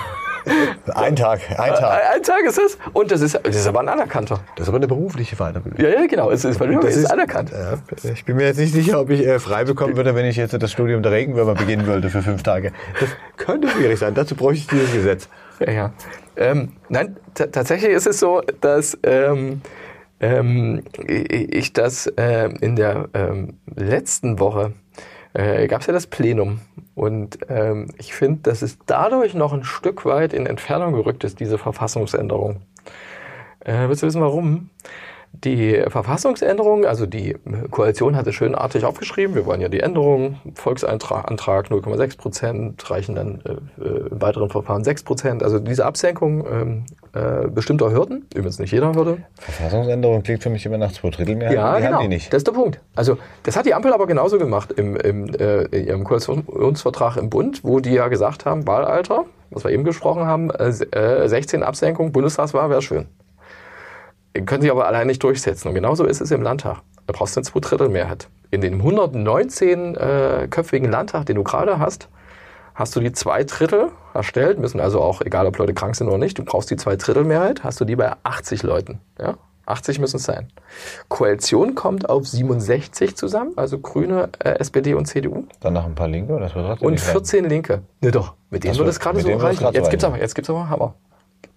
Ein 0.95 1.17
Tag, 1.17 1.41
ein 1.59 1.75
Tag. 1.75 2.01
ein 2.15 2.23
Tag 2.23 2.43
ist 2.47 2.59
es. 2.59 2.79
Und 2.93 3.11
das 3.11 3.21
ist, 3.21 3.39
das 3.43 3.57
ist 3.57 3.67
aber 3.67 3.81
ein 3.81 3.89
anerkannter. 3.89 4.41
Das 4.57 4.65
ist 4.65 4.69
aber 4.69 4.77
eine 4.77 4.87
berufliche 4.87 5.37
Weiterbildung. 5.37 5.81
Ja, 5.81 5.89
ja, 6.01 6.07
genau. 6.07 6.31
Es 6.31 6.45
ist, 6.45 6.61
es 6.61 6.97
ist 6.97 7.11
anerkannt. 7.11 7.51
Ja, 7.53 7.79
ich 8.13 8.25
bin 8.25 8.37
mir 8.37 8.47
jetzt 8.47 8.59
nicht 8.59 8.73
sicher, 8.75 9.01
ob 9.01 9.11
ich 9.11 9.27
äh, 9.27 9.39
frei 9.39 9.65
bekommen 9.65 9.97
würde, 9.97 10.15
wenn 10.15 10.27
ich 10.27 10.37
jetzt 10.37 10.53
das 10.61 10.71
Studium 10.73 11.03
der 11.03 11.13
Regenwürmer 11.13 11.55
beginnen 11.55 11.87
würde 11.87 12.11
für 12.11 12.23
fünf 12.23 12.43
Tage. 12.43 12.73
Das 13.01 13.11
könnte 13.37 13.69
schwierig 13.69 13.99
sein. 13.99 14.15
Dazu 14.15 14.35
bräuchte 14.35 14.61
ich 14.63 14.67
dieses 14.69 14.93
Gesetz. 14.93 15.29
Ja, 15.61 15.73
ja. 15.73 15.93
Ähm, 16.37 16.73
nein, 16.89 17.17
ta- 17.35 17.47
tatsächlich 17.47 17.93
ist 17.93 18.07
es 18.07 18.19
so, 18.21 18.43
dass 18.61 18.99
ähm, 19.05 19.63
ähm, 20.21 20.83
ich 21.07 21.73
das 21.73 22.13
ähm, 22.17 22.57
in 22.61 22.77
der 22.77 23.09
ähm, 23.15 23.59
letzten 23.75 24.39
Woche 24.41 24.73
äh, 25.35 25.67
gab 25.67 25.83
es 25.83 25.87
ja 25.87 25.93
das 25.93 26.07
Plenum 26.07 26.61
und 26.95 27.39
ähm, 27.49 27.89
ich 27.99 28.15
finde, 28.15 28.41
dass 28.43 28.63
es 28.63 28.79
dadurch 28.87 29.35
noch 29.35 29.53
ein 29.53 29.65
Stück 29.65 30.05
weit 30.07 30.33
in 30.33 30.47
Entfernung 30.47 30.95
gerückt 30.95 31.25
ist, 31.25 31.41
diese 31.41 31.59
Verfassungsänderung. 31.59 32.63
Äh, 33.61 33.89
willst 33.89 34.03
du 34.03 34.07
wissen, 34.07 34.23
warum? 34.23 34.71
Die 35.43 35.83
Verfassungsänderung, 35.89 36.87
also 36.87 37.07
die 37.07 37.37
Koalition 37.71 38.15
hatte 38.15 38.33
schönartig 38.33 38.85
aufgeschrieben, 38.85 39.35
wir 39.35 39.47
wollen 39.47 39.61
ja 39.61 39.69
die 39.69 39.81
Änderung, 39.81 40.39
Volksantrag 40.55 41.29
Antrag 41.29 41.71
0,6 41.71 42.17
Prozent, 42.17 42.91
reichen 42.91 43.17
dann 43.17 43.41
äh, 43.45 43.83
äh, 43.85 44.09
im 44.11 44.23
weiteren 44.23 44.49
Verfahren 44.49 44.85
6 44.85 45.03
Prozent. 45.03 45.43
Also 45.43 45.59
diese 45.59 45.87
Absenkung 45.87 46.47
ähm, 46.47 46.85
äh, 47.15 47.49
bestimmter 47.49 47.91
Hürden, 47.91 48.27
übrigens 48.33 48.61
nicht 48.61 48.71
jeder 48.71 48.95
Hürde. 48.95 49.19
Verfassungsänderung 49.41 50.23
klingt 50.23 50.43
für 50.43 50.51
mich 50.51 50.65
immer 50.67 50.79
nach 50.79 50.93
zwei 50.93 51.11
Drittel 51.11 51.35
mehr. 51.35 51.53
Ja, 51.53 51.77
die 51.77 51.83
genau. 51.83 52.01
die 52.01 52.09
nicht. 52.09 52.33
Das 52.33 52.39
ist 52.39 52.47
der 52.47 52.53
Punkt. 52.53 52.81
Also 52.95 53.19
das 53.43 53.57
hat 53.57 53.67
die 53.67 53.75
Ampel 53.75 53.93
aber 53.93 54.07
genauso 54.07 54.39
gemacht 54.39 54.71
im, 54.73 54.97
im, 54.97 55.35
äh, 55.35 55.63
in 55.65 55.87
ihrem 55.89 56.05
Koalitionsvertrag 56.05 57.17
im 57.17 57.29
Bund, 57.29 57.65
wo 57.65 57.81
die 57.81 57.95
ja 57.95 58.07
gesagt 58.07 58.47
haben, 58.47 58.69
Wahlalter, 58.69 59.25
was 59.51 59.65
wir 59.65 59.73
eben 59.73 59.83
gesprochen 59.83 60.27
haben, 60.27 60.51
äh, 60.51 60.69
äh, 60.69 61.29
16 61.29 61.65
Absenkung, 61.65 62.13
Bundestagswahl 62.13 62.71
wäre 62.71 62.83
schön. 62.83 63.07
Können 64.47 64.63
sich 64.63 64.71
aber 64.71 64.87
allein 64.87 65.07
nicht 65.07 65.23
durchsetzen. 65.23 65.69
Und 65.69 65.75
genauso 65.75 66.05
ist 66.05 66.21
es 66.21 66.31
im 66.31 66.43
Landtag. 66.43 66.79
Da 67.07 67.13
brauchst 67.13 67.37
du 67.37 67.41
eine 67.41 67.45
Zweidrittelmehrheit. 67.45 68.29
In 68.51 68.61
dem 68.61 68.83
119-köpfigen 68.83 70.89
Landtag, 70.89 71.27
den 71.27 71.37
du 71.37 71.45
gerade 71.45 71.79
hast, 71.79 72.09
hast 72.75 72.97
du 72.97 73.01
die 73.01 73.13
zwei 73.13 73.45
Drittel 73.45 73.91
erstellt, 74.13 74.59
müssen 74.59 74.81
also 74.81 75.01
auch, 75.01 75.21
egal 75.21 75.47
ob 75.47 75.59
Leute 75.59 75.75
krank 75.75 75.95
sind 75.95 76.09
oder 76.09 76.19
nicht, 76.19 76.39
du 76.39 76.45
brauchst 76.45 76.71
die 76.71 76.77
zwei 76.77 76.97
Drittel 76.97 77.25
Mehrheit, 77.25 77.63
hast 77.63 77.81
du 77.81 77.85
die 77.85 77.97
bei 77.97 78.13
80 78.25 78.65
Leuten. 78.65 79.01
Ja? 79.21 79.37
80 79.67 79.99
müssen 79.99 80.17
es 80.17 80.25
sein. 80.25 80.49
Koalition 81.09 81.75
kommt 81.75 82.09
auf 82.09 82.27
67 82.27 83.17
zusammen, 83.17 83.53
also 83.57 83.79
Grüne, 83.79 84.29
äh, 84.41 84.59
SPD 84.59 84.95
und 84.95 85.07
CDU. 85.07 85.45
Dann 85.61 85.73
noch 85.73 85.87
ein 85.87 85.95
paar 85.95 86.09
Linke, 86.09 86.39
das 86.39 86.55
wird 86.55 86.83
Und 86.83 86.93
nicht 86.93 87.03
reichen. 87.03 87.13
14 87.13 87.49
Linke. 87.49 87.83
Ne 88.01 88.11
doch, 88.11 88.35
mit 88.51 88.65
denen 88.65 88.75
so, 88.75 88.81
wird 88.81 88.91
es 88.91 89.01
gerade 89.01 89.21
so 89.21 89.29
es 89.29 89.43
reichen. 89.43 89.65
Jetzt 89.73 89.91
gibt's 89.91 90.05
reichen. 90.05 90.15
aber, 90.15 90.23
jetzt 90.23 90.35
gibt's 90.35 90.51
aber 90.51 90.69
Hammer. 90.69 90.95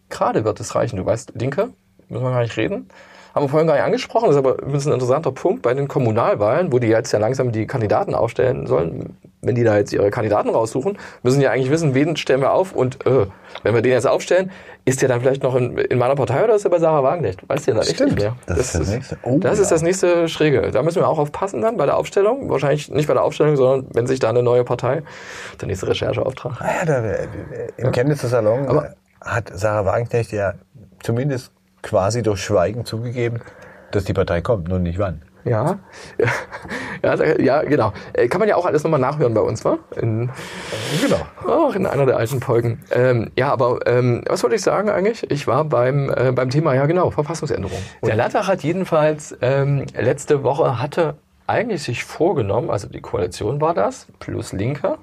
Gerade 0.09 0.45
wird 0.45 0.59
es 0.61 0.73
reichen. 0.73 0.97
Du 0.97 1.05
weißt, 1.05 1.33
Linke, 1.35 1.69
müssen 2.09 2.23
wir 2.23 2.31
gar 2.31 2.41
nicht 2.41 2.57
reden. 2.57 2.87
Haben 3.35 3.43
wir 3.45 3.49
vorhin 3.49 3.67
gar 3.67 3.75
nicht 3.75 3.83
angesprochen, 3.83 4.25
das 4.25 4.35
ist 4.35 4.39
aber 4.39 4.53
übrigens 4.57 4.87
ein 4.87 4.93
interessanter 4.93 5.31
Punkt 5.31 5.61
bei 5.61 5.75
den 5.75 5.87
Kommunalwahlen, 5.87 6.71
wo 6.73 6.79
die 6.79 6.87
jetzt 6.87 7.11
ja 7.11 7.19
langsam 7.19 7.51
die 7.51 7.67
Kandidaten 7.67 8.15
aufstellen 8.15 8.65
sollen. 8.65 9.15
Wenn 9.43 9.53
die 9.53 9.63
da 9.63 9.77
jetzt 9.77 9.93
ihre 9.93 10.09
Kandidaten 10.09 10.49
raussuchen, 10.49 10.97
müssen 11.21 11.37
die 11.39 11.43
ja 11.45 11.51
eigentlich 11.51 11.69
wissen, 11.69 11.93
wen 11.93 12.17
stellen 12.17 12.41
wir 12.41 12.51
auf 12.51 12.71
und 12.73 13.05
äh, 13.05 13.27
wenn 13.61 13.75
wir 13.75 13.83
den 13.83 13.91
jetzt 13.91 14.07
aufstellen, 14.07 14.51
ist 14.85 15.03
der 15.03 15.09
dann 15.09 15.21
vielleicht 15.21 15.43
noch 15.43 15.53
in, 15.55 15.77
in 15.77 15.99
meiner 15.99 16.15
Partei 16.15 16.43
oder 16.43 16.55
ist 16.55 16.63
er 16.65 16.71
bei 16.71 16.79
Sarah 16.79 17.03
Wagenknecht? 17.03 17.47
Weißt 17.47 17.67
du 17.67 17.71
ja 17.73 17.77
echt 17.77 17.91
Stimmt. 17.93 18.13
nicht 18.15 18.23
mehr. 18.23 18.35
Das 18.47 18.57
ist 18.57 18.73
das 18.73 18.89
Nächste. 18.89 19.17
Oh, 19.21 19.37
das 19.37 19.59
ist 19.59 19.69
ja. 19.69 19.75
das 19.75 19.81
nächste 19.83 20.27
Schräge. 20.29 20.71
Da 20.71 20.81
müssen 20.81 20.95
wir 21.01 21.07
auch 21.07 21.19
aufpassen 21.19 21.61
dann 21.61 21.77
bei 21.77 21.85
der 21.85 21.97
Aufstellung. 21.97 22.49
Wahrscheinlich 22.49 22.89
nicht 22.89 23.07
bei 23.07 23.13
der 23.13 23.23
Aufstellung, 23.23 23.55
sondern 23.55 23.87
wenn 23.93 24.07
sich 24.07 24.19
da 24.19 24.29
eine 24.29 24.41
neue 24.41 24.63
Partei, 24.63 25.03
der 25.61 25.67
nächste 25.67 25.87
Rechercheauftrag. 25.87 26.59
Ah 26.59 26.69
ja, 26.79 26.85
da, 26.85 27.05
äh, 27.05 27.27
Im 27.77 27.91
Chemnitzer 27.91 28.29
Salon 28.29 28.67
Aber- 28.67 28.95
hat 29.21 29.51
Sarah 29.53 29.85
Wagenknecht 29.85 30.31
ja 30.31 30.53
zumindest 31.03 31.51
quasi 31.81 32.23
durch 32.23 32.41
Schweigen 32.43 32.85
zugegeben, 32.85 33.41
dass 33.91 34.03
die 34.03 34.13
Partei 34.13 34.41
kommt, 34.41 34.67
nur 34.67 34.79
nicht 34.79 34.99
wann. 34.99 35.21
Ja, 35.45 35.79
ja, 37.03 37.39
ja, 37.39 37.61
genau. 37.63 37.93
Äh, 38.13 38.27
Kann 38.27 38.39
man 38.39 38.49
ja 38.49 38.57
auch 38.57 38.65
alles 38.65 38.83
nochmal 38.83 38.99
nachhören 38.99 39.33
bei 39.33 39.39
uns, 39.41 39.63
wa? 39.63 39.77
In, 39.95 40.29
Genau. 41.01 41.25
auch 41.47 41.73
in 41.73 41.85
einer 41.85 42.05
der 42.05 42.17
alten 42.17 42.41
Folgen. 42.41 42.83
Ähm, 42.91 43.31
ja, 43.37 43.51
aber 43.51 43.79
ähm, 43.87 44.23
was 44.27 44.43
wollte 44.43 44.57
ich 44.57 44.61
sagen 44.61 44.89
eigentlich? 44.89 45.29
Ich 45.31 45.47
war 45.47 45.63
beim, 45.63 46.09
äh, 46.09 46.33
beim 46.33 46.49
Thema, 46.49 46.73
ja 46.73 46.85
genau, 46.85 47.11
Verfassungsänderung. 47.11 47.77
Der 48.03 48.15
Landtag 48.15 48.47
hat 48.47 48.61
jedenfalls 48.63 49.37
ähm, 49.41 49.85
letzte 49.97 50.43
Woche 50.43 50.81
hatte 50.81 51.15
eigentlich 51.45 51.83
sich 51.83 52.03
vorgenommen, 52.03 52.69
also 52.69 52.89
die 52.89 52.99
Koalition 52.99 53.61
war 53.61 53.73
das, 53.73 54.07
plus 54.19 54.51
Linke, 54.51 54.97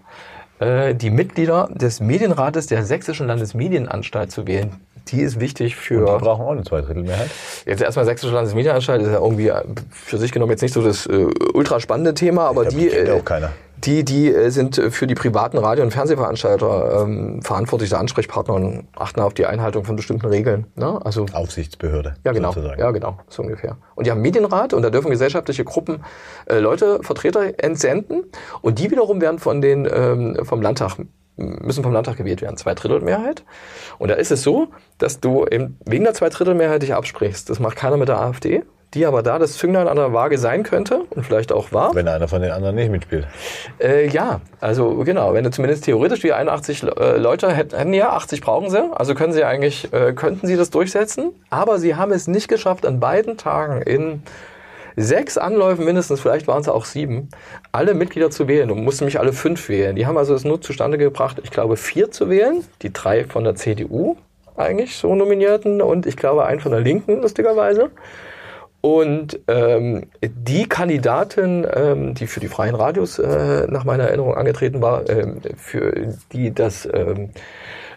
äh, 0.59 0.95
die 0.95 1.09
Mitglieder 1.11 1.69
des 1.73 2.01
Medienrates 2.01 2.67
der 2.67 2.85
Sächsischen 2.85 3.27
Landesmedienanstalt 3.29 4.31
zu 4.31 4.47
wählen. 4.47 4.79
Die 5.09 5.21
ist 5.21 5.39
wichtig 5.39 5.77
für... 5.77 6.07
Die 6.07 6.25
brauchen 6.25 6.45
auch 6.45 6.51
eine 6.53 6.65
Zweidrittelmehrheit. 6.65 7.31
Jetzt 7.67 7.83
erstmal 7.83 8.07
Sächsische 8.07 8.33
Landesmedienanstalt 8.33 9.03
ist 9.03 9.09
ja 9.09 9.21
irgendwie 9.21 9.49
äh, 9.49 9.63
für 9.91 10.19
sich 10.19 10.33
genommen 10.33 10.51
jetzt 10.51 10.63
nicht 10.63 10.73
so 10.73 10.83
das 10.83 11.07
äh, 11.07 11.27
ultra 11.53 11.79
spannende 11.81 12.15
Thema, 12.15 12.49
aber 12.49 12.65
die, 12.65 12.89
kennt 12.89 13.09
äh, 13.09 13.13
auch 13.13 13.25
keiner. 13.25 13.51
die, 13.85 14.03
die 14.05 14.33
äh, 14.33 14.49
sind 14.51 14.77
für 14.77 15.07
die 15.07 15.15
privaten 15.15 15.59
Radio- 15.59 15.85
und 15.85 15.91
Fernsehveranstalter 15.91 17.03
ähm, 17.03 17.43
verantwortliche 17.43 17.99
Ansprechpartner 17.99 18.55
und 18.55 18.89
achten 18.97 19.21
auf 19.21 19.35
die 19.35 19.45
Einhaltung 19.45 19.85
von 19.85 19.97
bestimmten 19.97 20.27
Regeln. 20.27 20.67
Ne? 20.75 20.99
Also 21.05 21.27
Aufsichtsbehörde. 21.33 22.15
ja, 22.25 22.33
genau. 22.33 22.53
Sozusagen. 22.53 22.81
Ja, 22.81 22.91
genau, 22.91 23.19
so 23.29 23.43
ungefähr. 23.43 23.77
Und 23.95 24.07
die 24.07 24.11
haben 24.11 24.23
Medienrat 24.23 24.73
und 24.73 24.83
da 24.83 24.91
dürfen 24.91 25.11
gesellschaftliche 25.11 25.65
Gruppen 25.65 26.03
äh, 26.47 26.59
Leute, 26.59 27.01
Vertreter 27.03 27.53
entsenden 27.59 28.25
und 28.63 28.79
die 28.79 28.91
wiederum 28.91 29.21
werden 29.21 29.39
von 29.39 29.61
den 29.61 29.87
ähm, 29.93 30.39
vom 30.45 30.63
Landtag 30.63 30.97
müssen 31.37 31.83
vom 31.83 31.93
Landtag 31.93 32.17
gewählt 32.17 32.43
werden, 32.43 32.57
Zweidrittelmehrheit. 32.57 33.45
Und 33.99 34.09
da 34.09 34.15
ist 34.15 34.31
es 34.31 34.43
so, 34.43 34.69
dass 34.99 35.21
du 35.21 35.47
eben 35.47 35.79
wegen 35.85 36.05
der 36.05 36.15
Zweidrittelmehrheit 36.15 36.83
dich 36.83 36.95
absprichst. 36.95 37.51
Das 37.51 37.61
macht 37.61 37.77
keiner 37.77 37.97
mit 37.97 38.09
der 38.09 38.21
AfD, 38.21 38.63
die 38.95 39.07
aber 39.07 39.23
da 39.23 39.39
das 39.39 39.55
Zünglein 39.55 39.89
an 39.89 39.97
der 39.97 40.13
Waage 40.13 40.39
sein 40.39 40.63
könnte 40.63 41.03
und 41.11 41.25
vielleicht 41.25 41.53
auch 41.53 41.73
war. 41.73 41.95
Wenn 41.95 42.07
einer 42.07 42.29
von 42.29 42.41
den 42.41 42.53
anderen 42.53 42.77
nicht 42.77 42.91
mitspielt. 42.91 43.27
Äh, 43.81 44.09
ja, 44.09 44.41
also 44.61 45.03
genau, 45.05 45.35
wenn 45.35 45.45
du 45.45 45.51
zumindest 45.51 45.85
theoretisch 45.85 46.21
die 46.21 46.33
81 46.33 46.85
äh, 46.85 47.17
Leute 47.17 47.51
hätten, 47.53 47.77
hätten 47.77 47.93
ja, 47.93 48.11
80 48.11 48.41
brauchen 48.41 48.71
sie, 48.71 48.83
also 48.95 49.15
können 49.15 49.33
sie 49.33 49.45
eigentlich, 49.45 49.93
äh, 49.93 50.13
könnten 50.13 50.47
sie 50.47 50.57
das 50.57 50.71
durchsetzen, 50.71 51.33
aber 51.51 51.79
sie 51.79 51.97
haben 51.97 52.13
es 52.13 52.29
nicht 52.29 52.49
geschafft, 52.49 52.87
an 52.87 53.01
beiden 53.01 53.37
Tagen 53.37 53.83
in 53.83 54.23
sechs 54.97 55.39
Anläufen 55.39 55.85
mindestens, 55.85 56.21
vielleicht 56.21 56.47
waren 56.47 56.61
es 56.61 56.69
auch 56.69 56.85
sieben, 56.85 57.29
alle 57.73 57.95
Mitglieder 57.95 58.31
zu 58.31 58.49
wählen 58.49 58.71
und 58.71 58.85
mussten 58.85 59.05
mich 59.05 59.19
alle 59.19 59.33
fünf 59.33 59.69
wählen. 59.69 59.97
Die 59.97 60.07
haben 60.07 60.17
also 60.17 60.35
es 60.35 60.45
nur 60.45 60.61
zustande 60.61 60.99
gebracht, 60.99 61.41
ich 61.43 61.51
glaube, 61.51 61.77
vier 61.77 62.11
zu 62.11 62.29
wählen, 62.29 62.65
die 62.83 62.93
drei 62.93 63.25
von 63.25 63.45
der 63.45 63.55
CDU 63.55 64.17
eigentlich 64.57 64.97
so 64.97 65.15
nominierten 65.15 65.83
und 65.83 66.07
ich 66.07 66.17
glaube 66.17 66.45
einen 66.45 66.61
von 66.61 66.73
der 66.73 66.81
Linken, 66.81 67.21
lustigerweise. 67.23 67.91
Und 68.81 69.41
ähm, 69.49 70.09
die 70.23 70.69
Kandidatin, 70.69 71.67
ähm, 71.75 72.15
die 72.15 72.27
für 72.27 72.41
die 72.41 72.49
freien 72.49 72.75
Radios 72.75 73.19
äh, 73.19 73.67
nach 73.67 73.85
meiner 73.85 74.05
Erinnerung 74.05 74.35
angetreten 74.35 74.83
war, 74.83 75.09
ähm, 75.09 75.41
für 75.57 76.15
die 76.33 76.53
das 76.53 76.87
ähm, 76.93 77.31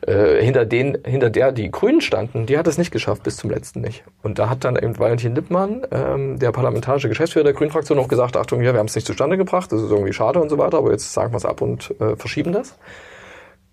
äh, 0.08 0.42
hinter 0.42 0.66
den, 0.66 0.98
hinter 1.06 1.30
der 1.30 1.52
die 1.52 1.70
Grünen 1.70 2.00
standen, 2.02 2.46
die 2.46 2.58
hat 2.58 2.66
es 2.66 2.78
nicht 2.78 2.92
geschafft, 2.92 3.24
bis 3.24 3.36
zum 3.38 3.50
letzten 3.50 3.82
nicht. 3.82 4.04
Und 4.24 4.40
da 4.40 4.50
hat 4.50 4.64
dann 4.64 4.78
eben 4.78 4.98
Valentin 4.98 5.36
Lippmann, 5.36 5.86
ähm, 5.92 6.40
der 6.40 6.54
parlamentarische 6.54 7.10
Geschäftsführer 7.10 7.44
der 7.44 7.54
Grünen-Fraktion, 7.54 7.98
noch 7.98 8.08
gesagt, 8.08 8.38
Achtung, 8.38 8.62
ja, 8.62 8.72
wir 8.74 8.80
haben 8.80 8.88
es 8.88 8.96
nicht 8.96 9.06
zustande 9.06 9.38
gebracht, 9.38 9.72
das 9.72 9.82
ist 9.82 9.92
irgendwie 9.92 10.14
schade 10.14 10.40
und 10.40 10.50
so 10.50 10.58
weiter, 10.58 10.78
aber 10.78 10.92
jetzt 10.92 11.12
sagen 11.12 11.34
wir 11.34 11.38
es 11.38 11.46
ab 11.46 11.62
und 11.62 11.94
äh, 12.00 12.16
verschieben 12.16 12.54
das. 12.54 12.78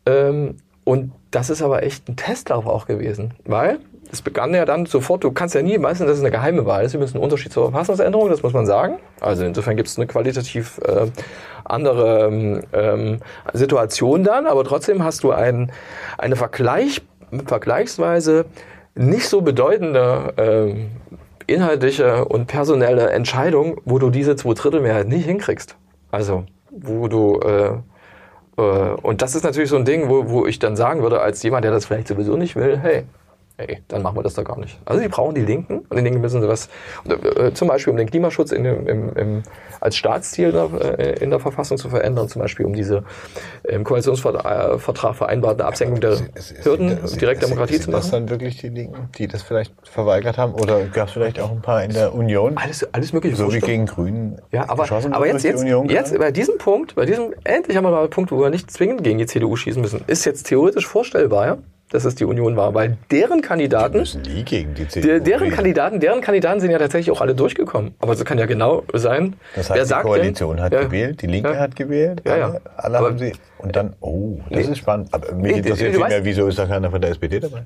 Ähm, 0.07 0.57
und 0.83 1.13
das 1.31 1.51
ist 1.51 1.63
aber 1.63 1.83
echt 1.85 2.09
ein 2.09 2.17
Testlauf 2.17 2.67
auch 2.67 2.87
gewesen, 2.87 3.35
weil 3.45 3.79
es 4.15 4.23
begann 4.23 4.55
ja 4.55 4.65
dann 4.65 4.87
sofort, 4.87 5.25
du 5.25 5.33
kannst 5.33 5.55
ja 5.55 5.63
nie 5.63 5.77
meistens, 5.79 6.07
dass 6.07 6.17
es 6.17 6.23
eine 6.23 6.31
geheime 6.31 6.65
Wahl 6.67 6.85
ist, 6.85 6.95
übrigens 6.95 7.15
ein 7.15 7.21
Unterschied 7.21 7.53
zur 7.53 7.71
Verfassungsänderung, 7.71 8.31
das 8.31 8.43
muss 8.43 8.53
man 8.53 8.65
sagen. 8.65 8.99
Also 9.21 9.45
insofern 9.45 9.77
gibt 9.77 9.89
es 9.89 9.99
eine 9.99 10.07
qualitativ 10.07 10.81
äh, 10.85 11.07
andere 11.65 12.63
ähm, 12.73 13.19
Situation 13.53 14.25
dann, 14.25 14.47
aber 14.47 14.65
trotzdem 14.65 15.05
hast 15.05 15.25
du 15.25 15.33
ein, 15.33 15.73
eine 16.17 16.37
Vergleich, 16.37 17.03
vergleichsweise 17.47 18.47
nicht 18.95 19.29
so 19.29 19.43
bedeutende 19.43 20.33
ähm, 20.37 20.91
inhaltliche 21.47 22.25
und 22.25 22.47
personelle 22.47 23.11
Entscheidung, 23.11 23.81
wo 23.85 23.99
du 23.99 24.11
diese 24.11 24.37
Zweidrittelmehrheit 24.37 25.09
nicht 25.09 25.27
hinkriegst. 25.27 25.77
Also 26.11 26.45
wo 26.71 27.09
du 27.09 27.41
äh, 27.41 27.71
äh, 28.57 28.63
und 28.63 29.23
das 29.23 29.35
ist 29.35 29.45
natürlich 29.45 29.71
so 29.71 29.77
ein 29.77 29.85
Ding, 29.85 30.09
wo, 30.09 30.29
wo 30.29 30.47
ich 30.47 30.59
dann 30.59 30.77
sagen 30.77 31.03
würde, 31.03 31.21
als 31.21 31.43
jemand, 31.43 31.65
der 31.65 31.73
das 31.73 31.87
vielleicht 31.87 32.09
sowieso 32.09 32.37
nicht 32.37 32.57
will, 32.57 32.79
hey, 32.79 33.05
ey, 33.57 33.83
dann 33.89 34.03
machen 34.03 34.17
wir 34.17 34.23
das 34.23 34.35
da 34.35 34.43
gar 34.43 34.59
nicht. 34.59 34.79
Also 34.85 35.01
die 35.01 35.09
brauchen 35.09 35.35
die 35.35 35.43
Linken 35.43 35.79
und 35.89 35.97
die 35.97 36.03
Linken 36.03 36.21
müssen 36.21 36.41
sowas, 36.43 36.69
äh, 37.09 37.53
zum 37.53 37.69
Beispiel 37.69 37.91
um 37.93 37.97
den 37.97 38.09
Klimaschutz 38.11 38.51
in 38.53 38.65
im, 38.65 39.15
im, 39.17 39.43
als 39.81 39.97
Staatsziel 39.97 40.49
in 40.49 40.53
der, 40.55 40.99
äh, 40.99 41.23
in 41.23 41.31
der 41.31 41.39
Verfassung 41.41 41.77
zu 41.79 41.89
verändern, 41.89 42.29
zum 42.29 42.43
Beispiel 42.43 42.67
um 42.67 42.73
diese 42.75 43.05
im 43.65 43.85
Koalitionsvertrag 43.85 45.15
vereinbarte 45.15 45.65
Absenkung 45.65 46.01
der 46.01 46.13
Es 46.35 46.51
ist- 46.51 46.65
Hürden, 46.65 46.99
es- 47.05 47.17
Direktdemokratie 47.17 47.75
sind 47.75 47.85
zu 47.85 47.91
das 47.91 48.07
machen. 48.07 48.27
dann 48.27 48.31
wirklich 48.31 48.57
die 48.59 48.69
Linken, 48.69 49.09
die 49.19 49.29
das 49.29 49.43
vielleicht 49.43 49.73
verweigert 49.89 50.39
haben? 50.39 50.55
Oder 50.55 50.85
gab 50.87 51.09
es 51.09 51.13
vielleicht 51.15 51.41
auch 51.41 51.51
ein 51.51 51.63
paar 51.63 51.85
in 51.85 51.93
der 51.93 52.15
Union? 52.15 52.57
Alles, 52.57 52.87
alles 52.93 53.13
mögliche. 53.13 53.37
So 53.37 53.53
wie 53.53 53.61
gegen 53.61 53.87
Grünen. 53.87 54.41
Ja, 54.53 54.69
aber, 54.69 54.87
aber 55.13 55.27
jetzt, 55.27 55.45
jetzt, 55.45 55.65
jetzt 55.65 56.19
bei 56.19 56.31
diesem 56.31 56.59
Punkt, 56.59 56.95
bei 56.95 57.07
diesem, 57.07 57.35
endlich 57.45 57.77
haben 57.77 57.85
wir 57.85 57.91
mal 57.91 58.01
einen 58.01 58.11
Punkt, 58.11 58.33
wo 58.33 58.41
wir 58.41 58.51
nicht 58.51 58.71
zwingend 58.71 59.03
gegen 59.05 59.19
die 59.19 59.27
CDU 59.27 59.57
schießen 59.57 59.81
müssen, 59.81 60.01
ist 60.07 60.25
jetzt 60.25 60.45
theoretisch 60.47 60.87
vorstellbar, 60.87 61.47
ja, 61.47 61.59
dass 61.91 62.05
es 62.05 62.15
die 62.17 62.25
Union 62.25 62.57
war, 62.57 62.75
weil 62.75 62.97
deren 63.11 63.41
Die 63.41 63.47
Kandidaten, 63.47 63.99
müssen 63.99 64.23
nie 64.23 64.43
gegen 64.43 64.75
die 64.75 64.89
CDU. 64.89 65.07
der, 65.07 65.21
deren 65.21 65.43
wählen. 65.43 65.53
Kandidaten, 65.55 66.01
deren 66.01 66.21
Kandidaten 66.21 66.59
sind 66.61 66.71
ja 66.71 66.79
tatsächlich 66.79 67.15
auch 67.15 67.21
alle 67.21 67.35
durchgekommen. 67.35 67.95
Aber 68.01 68.13
es 68.15 68.25
kann 68.25 68.39
ja 68.39 68.47
genau 68.47 68.83
sein, 68.93 69.35
Das 69.55 69.69
wer 69.69 69.77
heißt, 69.77 69.85
die 69.85 69.89
sagt 69.91 70.03
Koalition 70.07 70.57
denn, 70.57 70.65
hat 70.65 70.73
ja, 70.73 70.83
gewählt, 70.83 71.23
die 71.23 71.27
Linke 71.29 71.53
Ja. 71.53 71.59
hat 71.59 71.77
gewählt, 71.77 72.23
Ja, 72.25 72.37
ja. 72.37 72.45
alle, 72.47 72.61
alle 72.77 72.99
Aber- 72.99 73.07
haben 73.09 73.19
sie. 73.19 73.33
Und 73.59 73.77
dann, 73.77 73.95
oh, 74.01 74.39
das 74.51 74.67
Nee. 74.67 74.73
ist 74.73 74.79
spannend. 74.79 75.09
Aber 75.13 75.33
mich 75.35 75.53
Nee, 75.53 75.59
interessiert 75.59 75.95
du 75.95 75.99
viel 76.01 76.09
mehr, 76.09 76.25
wieso 76.25 76.47
ist 76.49 76.59
da 76.59 76.67
keiner 76.67 76.91
von 76.91 77.01
der 77.01 77.11
SPD 77.11 77.39
dabei? 77.41 77.63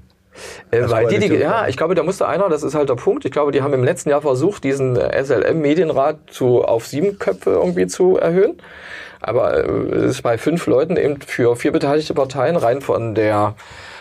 Äh, 0.71 0.83
weil 0.89 1.09
die, 1.09 1.19
die, 1.19 1.35
ja, 1.35 1.67
ich 1.67 1.77
glaube, 1.77 1.95
da 1.97 2.03
musste 2.05 2.29
einer, 2.29 2.49
das 2.49 2.63
ist 2.63 2.75
halt 2.77 2.89
der 2.89 2.95
Punkt, 2.95 3.25
ich 3.25 3.33
glaube, 3.33 3.51
die 3.51 3.63
haben 3.63 3.73
im 3.73 3.83
letzten 3.83 4.11
Jahr 4.11 4.21
versucht, 4.21 4.63
diesen 4.63 4.97
SLM-Medienrat 4.97 6.17
zu, 6.31 6.63
auf 6.65 6.87
sieben 6.87 7.19
Köpfe 7.19 7.51
irgendwie 7.51 7.87
zu 7.87 8.17
erhöhen. 8.19 8.59
Aber 9.21 9.57
äh, 9.65 9.69
es 9.97 10.05
ist 10.13 10.23
bei 10.23 10.39
fünf 10.39 10.67
Leuten 10.67 10.97
eben 10.97 11.21
für 11.21 11.57
vier 11.57 11.73
beteiligte 11.73 12.15
Parteien 12.15 12.57
rein 12.57 12.81
von 12.81 13.15
der 13.17 13.55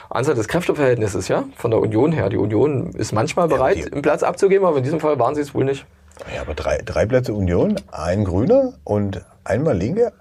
Anzahl 0.09 0.35
des 0.35 0.47
Kräfteverhältnisses, 0.47 1.27
ja, 1.27 1.43
von 1.57 1.71
der 1.71 1.79
Union 1.81 2.11
her. 2.11 2.29
Die 2.29 2.37
Union 2.37 2.91
ist 2.91 3.11
manchmal 3.11 3.47
bereit, 3.47 3.77
die- 3.77 3.91
einen 3.91 4.01
Platz 4.01 4.23
abzugeben, 4.23 4.65
aber 4.65 4.77
in 4.77 4.83
diesem 4.83 4.99
Fall 4.99 5.19
waren 5.19 5.35
sie 5.35 5.41
es 5.41 5.53
wohl 5.53 5.65
nicht. 5.65 5.85
Ja, 6.33 6.41
aber 6.41 6.53
drei, 6.55 6.79
drei 6.83 7.05
Plätze 7.05 7.33
Union, 7.33 7.75
ein 7.91 8.23
Grüner 8.23 8.73
und 8.83 9.23
einmal 9.43 9.77
Linke. 9.77 10.13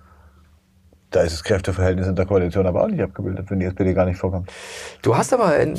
Da 1.11 1.20
ist 1.22 1.33
das 1.35 1.44
Kräfteverhältnis 1.44 2.09
in 2.09 2.16
der 2.16 2.27
Koalition 2.27 2.66
aber 2.66 2.83
auch 2.83 2.88
nicht 2.88 3.01
abgebildet, 3.01 3.46
wenn 3.49 3.61
die 3.61 3.66
SPD 3.66 3.94
gar 3.94 4.05
nicht 4.07 4.18
vorkommt. 4.18 4.51
Du 5.03 5.16
hast 5.16 5.33
aber, 5.33 5.46
ein, 5.46 5.75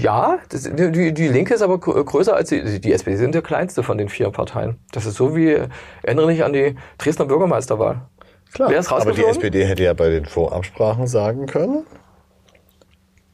ja, 0.00 0.38
das, 0.50 0.64
die, 0.64 1.14
die 1.14 1.28
Linke 1.28 1.54
ist 1.54 1.62
aber 1.62 1.78
gr- 1.78 2.04
größer 2.04 2.34
als 2.34 2.48
die, 2.50 2.80
die 2.80 2.92
SPD 2.92 3.16
sind 3.16 3.34
der 3.34 3.42
kleinste 3.42 3.82
von 3.84 3.96
den 3.96 4.08
vier 4.08 4.30
Parteien. 4.30 4.76
Das 4.92 5.06
ist 5.06 5.14
so 5.14 5.36
wie, 5.36 5.58
erinnere 6.02 6.26
dich 6.26 6.44
an 6.44 6.52
die 6.52 6.74
Dresdner 6.98 7.26
Bürgermeisterwahl. 7.26 8.02
Klar, 8.52 8.70
aber 8.90 9.12
die? 9.12 9.22
SPD 9.24 9.64
hätte 9.64 9.84
ja 9.84 9.94
bei 9.94 10.10
den 10.10 10.26
Vorabsprachen 10.26 11.06
sagen 11.06 11.46
können, 11.46 11.86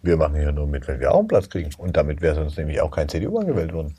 wir 0.04 0.16
machen 0.16 0.36
hier 0.36 0.52
nur 0.52 0.66
mit, 0.66 0.86
wenn 0.86 1.00
wir 1.00 1.12
auch 1.12 1.20
einen 1.20 1.28
Platz 1.28 1.48
kriegen. 1.48 1.70
Und 1.78 1.96
damit 1.96 2.20
wäre 2.20 2.34
sonst 2.34 2.58
nämlich 2.58 2.80
auch 2.80 2.90
kein 2.90 3.08
CDU 3.08 3.38
angewählt 3.38 3.72
worden. 3.72 3.94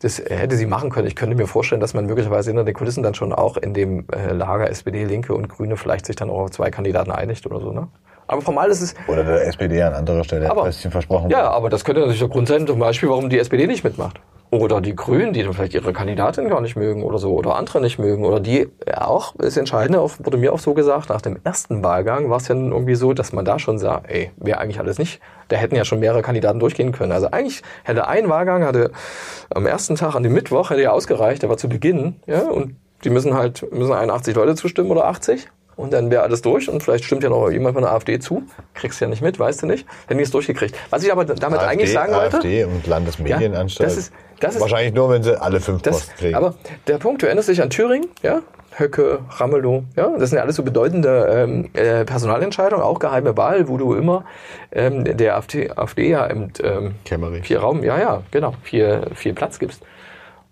Das 0.00 0.18
hätte 0.18 0.56
sie 0.56 0.66
machen 0.66 0.90
können. 0.90 1.08
Ich 1.08 1.16
könnte 1.16 1.34
mir 1.34 1.46
vorstellen, 1.46 1.80
dass 1.80 1.94
man 1.94 2.06
möglicherweise 2.06 2.50
hinter 2.50 2.64
den 2.64 2.74
Kulissen 2.74 3.02
dann 3.02 3.14
schon 3.14 3.32
auch 3.32 3.56
in 3.56 3.72
dem 3.72 4.06
äh, 4.12 4.32
Lager 4.32 4.68
SPD, 4.68 5.04
Linke 5.04 5.34
und 5.34 5.48
Grüne 5.48 5.76
vielleicht 5.76 6.06
sich 6.06 6.16
dann 6.16 6.28
auch 6.28 6.40
auf 6.40 6.50
zwei 6.50 6.70
Kandidaten 6.70 7.10
einigt 7.10 7.46
oder 7.46 7.60
so. 7.60 7.72
Ne? 7.72 7.88
Aber 8.28 8.42
formal 8.42 8.68
ist 8.70 8.80
es. 8.82 8.94
Oder 9.08 9.24
der 9.24 9.46
SPD 9.46 9.82
an 9.82 9.94
anderer 9.94 10.22
Stelle 10.22 10.50
Aber- 10.50 10.62
ein 10.64 10.66
bisschen 10.68 10.90
versprochen 10.90 11.30
Ja, 11.30 11.38
wurde. 11.38 11.50
aber 11.50 11.70
das 11.70 11.84
könnte 11.84 12.00
natürlich 12.02 12.20
der 12.20 12.28
Grund 12.28 12.46
sein, 12.46 12.66
zum 12.66 12.78
Beispiel, 12.78 13.08
warum 13.08 13.28
die 13.30 13.38
SPD 13.38 13.66
nicht 13.66 13.82
mitmacht. 13.84 14.20
Oder 14.50 14.80
die 14.80 14.96
Grünen, 14.96 15.34
die 15.34 15.42
dann 15.42 15.52
vielleicht 15.52 15.74
ihre 15.74 15.92
Kandidatin 15.92 16.48
gar 16.48 16.62
nicht 16.62 16.74
mögen 16.74 17.02
oder 17.02 17.18
so, 17.18 17.34
oder 17.34 17.56
andere 17.56 17.82
nicht 17.82 17.98
mögen. 17.98 18.24
Oder 18.24 18.40
die 18.40 18.68
ja, 18.86 19.06
auch, 19.06 19.34
das 19.36 19.58
Entscheidende, 19.58 20.00
auch, 20.00 20.12
wurde 20.20 20.38
mir 20.38 20.54
auch 20.54 20.58
so 20.58 20.72
gesagt, 20.72 21.10
nach 21.10 21.20
dem 21.20 21.38
ersten 21.44 21.82
Wahlgang 21.84 22.30
war 22.30 22.38
es 22.38 22.48
ja 22.48 22.54
irgendwie 22.54 22.94
so, 22.94 23.12
dass 23.12 23.32
man 23.34 23.44
da 23.44 23.58
schon 23.58 23.78
sah, 23.78 24.00
ey, 24.08 24.30
wäre 24.38 24.58
eigentlich 24.58 24.78
alles 24.78 24.98
nicht. 24.98 25.20
Da 25.48 25.56
hätten 25.56 25.74
ja 25.76 25.84
schon 25.84 26.00
mehrere 26.00 26.22
Kandidaten 26.22 26.60
durchgehen 26.60 26.92
können. 26.92 27.12
Also 27.12 27.30
eigentlich 27.30 27.62
hätte 27.84 28.08
ein 28.08 28.28
Wahlgang, 28.30 28.64
hatte 28.64 28.90
am 29.50 29.66
ersten 29.66 29.96
Tag, 29.96 30.14
an 30.14 30.22
dem 30.22 30.32
Mittwoch, 30.32 30.70
hätte 30.70 30.80
ja 30.82 30.92
ausgereicht, 30.92 31.42
der 31.42 31.50
war 31.50 31.58
zu 31.58 31.68
Beginn, 31.68 32.16
ja, 32.26 32.42
und 32.48 32.74
die 33.04 33.10
müssen 33.10 33.34
halt, 33.34 33.70
müssen 33.70 33.92
81 33.92 34.34
Leute 34.34 34.54
zustimmen 34.54 34.90
oder 34.90 35.04
80. 35.06 35.46
Und 35.78 35.92
dann 35.92 36.10
wäre 36.10 36.22
alles 36.24 36.42
durch 36.42 36.68
und 36.68 36.82
vielleicht 36.82 37.04
stimmt 37.04 37.22
ja 37.22 37.30
noch 37.30 37.48
jemand 37.50 37.74
von 37.74 37.84
der 37.84 37.92
AfD 37.92 38.18
zu. 38.18 38.42
Kriegst 38.74 39.00
du 39.00 39.04
ja 39.04 39.08
nicht 39.08 39.22
mit, 39.22 39.38
weißt 39.38 39.62
du 39.62 39.66
nicht. 39.66 39.86
Hätten 40.08 40.18
die 40.18 40.24
es 40.24 40.30
durchgekriegt. 40.32 40.74
Was 40.90 41.04
ich 41.04 41.12
aber 41.12 41.24
damit 41.24 41.60
AfD, 41.60 41.70
eigentlich 41.70 41.92
sagen 41.92 42.12
wollte. 42.12 42.36
AfD 42.38 42.64
und 42.64 42.84
Landesmedienanstalt. 42.86 43.88
Ja, 43.90 43.94
das 43.94 44.04
ist- 44.06 44.12
das 44.40 44.54
ist- 44.56 44.60
Wahrscheinlich 44.60 44.92
nur, 44.92 45.08
wenn 45.10 45.22
sie 45.22 45.40
alle 45.40 45.60
fünf 45.60 45.82
Das, 45.82 45.94
Posten 46.00 46.12
kriegen. 46.18 46.34
aber 46.34 46.54
der 46.88 46.98
Punkt, 46.98 47.22
du 47.22 47.26
erinnerst 47.26 47.48
dich 47.48 47.62
an 47.62 47.70
Thüringen, 47.70 48.08
ja? 48.22 48.40
Höcke, 48.76 49.20
Ramelow, 49.30 49.84
ja? 49.96 50.10
Das 50.18 50.30
sind 50.30 50.36
ja 50.38 50.42
alles 50.42 50.56
so 50.56 50.62
bedeutende 50.64 51.26
ähm, 51.32 51.70
äh, 51.74 52.04
Personalentscheidungen, 52.04 52.84
auch 52.84 52.98
geheime 52.98 53.36
Wahl, 53.36 53.68
wo 53.68 53.76
du 53.76 53.94
immer 53.94 54.24
ähm, 54.72 55.04
der 55.16 55.36
AfD, 55.36 55.70
AfD 55.70 56.10
ja 56.10 56.26
im 56.26 56.50
ähm, 56.62 56.94
Kämmerich. 57.04 57.46
vier 57.46 57.60
Raum, 57.60 57.84
ja, 57.84 57.98
ja, 57.98 58.22
genau, 58.32 58.54
vier, 58.62 59.08
vier 59.14 59.34
Platz 59.34 59.58
gibst 59.60 59.82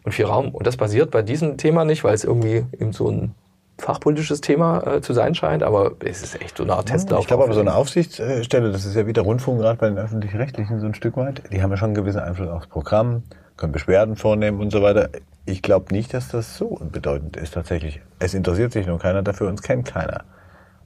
und 0.05 0.13
vier 0.13 0.27
Raum. 0.29 0.55
Und 0.55 0.67
das 0.69 0.77
basiert 0.77 1.11
bei 1.11 1.23
diesem 1.23 1.57
Thema 1.57 1.85
nicht, 1.85 2.05
weil 2.05 2.15
es 2.15 2.23
irgendwie 2.25 2.65
eben 2.79 2.93
so 2.93 3.09
ein 3.11 3.35
fachpolitisches 3.79 4.41
Thema 4.41 4.87
äh, 4.87 5.01
zu 5.01 5.13
sein 5.13 5.35
scheint, 5.35 5.63
aber 5.63 5.93
es 6.01 6.23
ist 6.23 6.41
echt 6.41 6.57
so 6.57 6.63
eine 6.63 6.75
Art 6.75 6.87
Testlauf. 6.87 7.21
Ich 7.21 7.27
glaube 7.27 7.45
aber 7.45 7.53
so 7.53 7.61
eine 7.61 7.75
Aufsichtsstelle, 7.75 8.73
das 8.73 8.85
ist 8.85 8.97
ja 8.97 9.07
wie 9.07 9.13
der 9.13 9.25
Rundfunk 9.25 9.61
gerade 9.61 9.79
bei 9.79 9.89
den 9.89 9.99
Öffentlich-Rechtlichen 9.99 10.81
so 10.81 10.87
ein 10.87 10.95
Stück 10.95 11.17
weit, 11.17 11.43
die 11.53 11.63
haben 11.63 11.71
ja 11.71 11.77
schon 11.77 11.89
einen 11.89 11.95
gewissen 11.95 12.21
Einfluss 12.21 12.49
aufs 12.49 12.67
Programm, 12.69 13.23
können 13.57 13.73
Beschwerden 13.73 14.17
vornehmen 14.17 14.61
und 14.61 14.71
so 14.71 14.83
weiter. 14.83 15.11
Ich 15.45 15.63
glaube 15.63 15.93
nicht, 15.95 16.15
dass 16.15 16.29
das 16.29 16.57
so 16.57 16.67
unbedeutend 16.67 17.37
ist 17.37 17.55
tatsächlich. 17.55 18.01
Es 18.19 18.35
interessiert 18.35 18.73
sich 18.73 18.87
nur 18.87 18.99
keiner 18.99 19.23
dafür, 19.23 19.49
uns 19.49 19.63
kennt 19.63 19.87
keiner. 19.87 20.25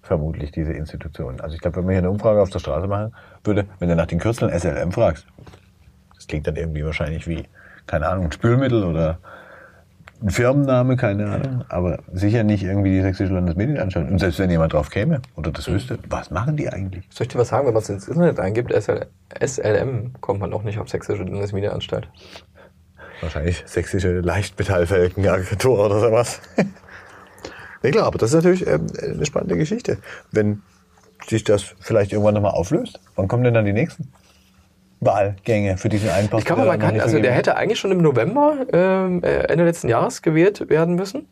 Vermutlich 0.03 0.51
diese 0.51 0.73
Institutionen. 0.73 1.41
Also 1.41 1.55
ich 1.55 1.61
glaube, 1.61 1.77
wenn 1.77 1.85
man 1.85 1.93
hier 1.93 1.99
eine 2.01 2.11
Umfrage 2.11 2.43
auf 2.43 2.51
der 2.51 2.59
Straße 2.59 2.89
machen 2.89 3.15
würde, 3.45 3.67
wenn 3.79 3.89
du 3.89 3.95
nach 3.95 4.07
den 4.07 4.19
Kürzeln 4.19 4.51
SLM 4.51 4.93
fragst, 4.93 5.27
das 6.15 6.27
klingt 6.27 6.47
dann 6.47 6.57
irgendwie 6.57 6.85
wahrscheinlich 6.85 7.29
wie, 7.29 7.45
keine 7.87 8.09
Ahnung, 8.09 8.27
ein 8.27 8.33
Spülmittel 8.33 8.83
oder 8.85 9.19
ein 10.23 10.31
Firmenname, 10.31 10.97
keine 10.97 11.31
Ahnung, 11.31 11.65
aber 11.69 11.99
sicher 12.13 12.43
nicht 12.45 12.63
irgendwie 12.63 12.91
die 12.91 13.01
Sächsische 13.01 13.33
Landesmedienanstalt. 13.33 14.11
Und 14.11 14.19
selbst 14.19 14.39
wenn 14.39 14.51
jemand 14.51 14.73
drauf 14.73 14.91
käme 14.91 15.23
oder 15.37 15.51
das 15.51 15.69
wüsste, 15.69 15.99
was 16.09 16.31
machen 16.31 16.57
die 16.57 16.69
eigentlich? 16.69 17.07
Soll 17.11 17.27
ich 17.27 17.33
dir 17.33 17.39
was 17.39 17.49
sagen, 17.49 17.67
wenn 17.67 17.75
man 17.75 17.83
es 17.83 17.89
ins 17.89 18.09
Internet 18.09 18.39
eingibt, 18.39 18.73
SL, 18.73 19.07
SLM, 19.45 20.13
kommt 20.21 20.41
man 20.41 20.53
auch 20.53 20.63
nicht 20.63 20.79
auf 20.79 20.89
Sächsische 20.89 21.23
Landesmedienanstalt. 21.23 22.09
Wahrscheinlich 23.21 23.63
sächsische 23.67 24.21
Leichtmetallfelgenagentur 24.21 25.87
oder 25.87 26.01
sowas. 26.01 26.41
nee, 27.83 27.91
klar, 27.91 28.07
aber 28.07 28.19
das 28.19 28.31
ist 28.31 28.37
natürlich 28.37 28.67
ähm, 28.67 28.87
eine 29.03 29.27
spannende 29.27 29.57
Geschichte. 29.57 29.99
Wenn 30.33 30.63
sich 31.29 31.45
das 31.45 31.63
vielleicht 31.81 32.13
irgendwann 32.13 32.35
nochmal 32.35 32.53
auflöst, 32.53 33.01
wann 33.17 33.29
kommen 33.29 33.45
denn 33.45 33.55
dann 33.55 33.65
die 33.65 33.73
nächsten 33.73 34.11
Wahlgänge 35.01 35.77
für 35.77 35.89
diesen 35.89 36.11
einen 36.11 36.29
Posten? 36.29 36.39
Ich 36.39 36.45
glaube, 36.45 36.63
der 36.63 36.71
man 36.71 36.79
noch 36.79 36.85
kann, 36.85 36.95
nicht 36.95 37.03
also 37.03 37.19
der 37.19 37.33
hätte 37.33 37.57
eigentlich 37.57 37.79
schon 37.79 37.91
im 37.91 37.99
November, 38.03 38.67
ähm, 38.73 39.23
äh, 39.23 39.45
Ende 39.45 39.65
letzten 39.65 39.89
Jahres 39.89 40.23
gewählt 40.23 40.69
werden 40.69 40.95
müssen. 40.95 41.27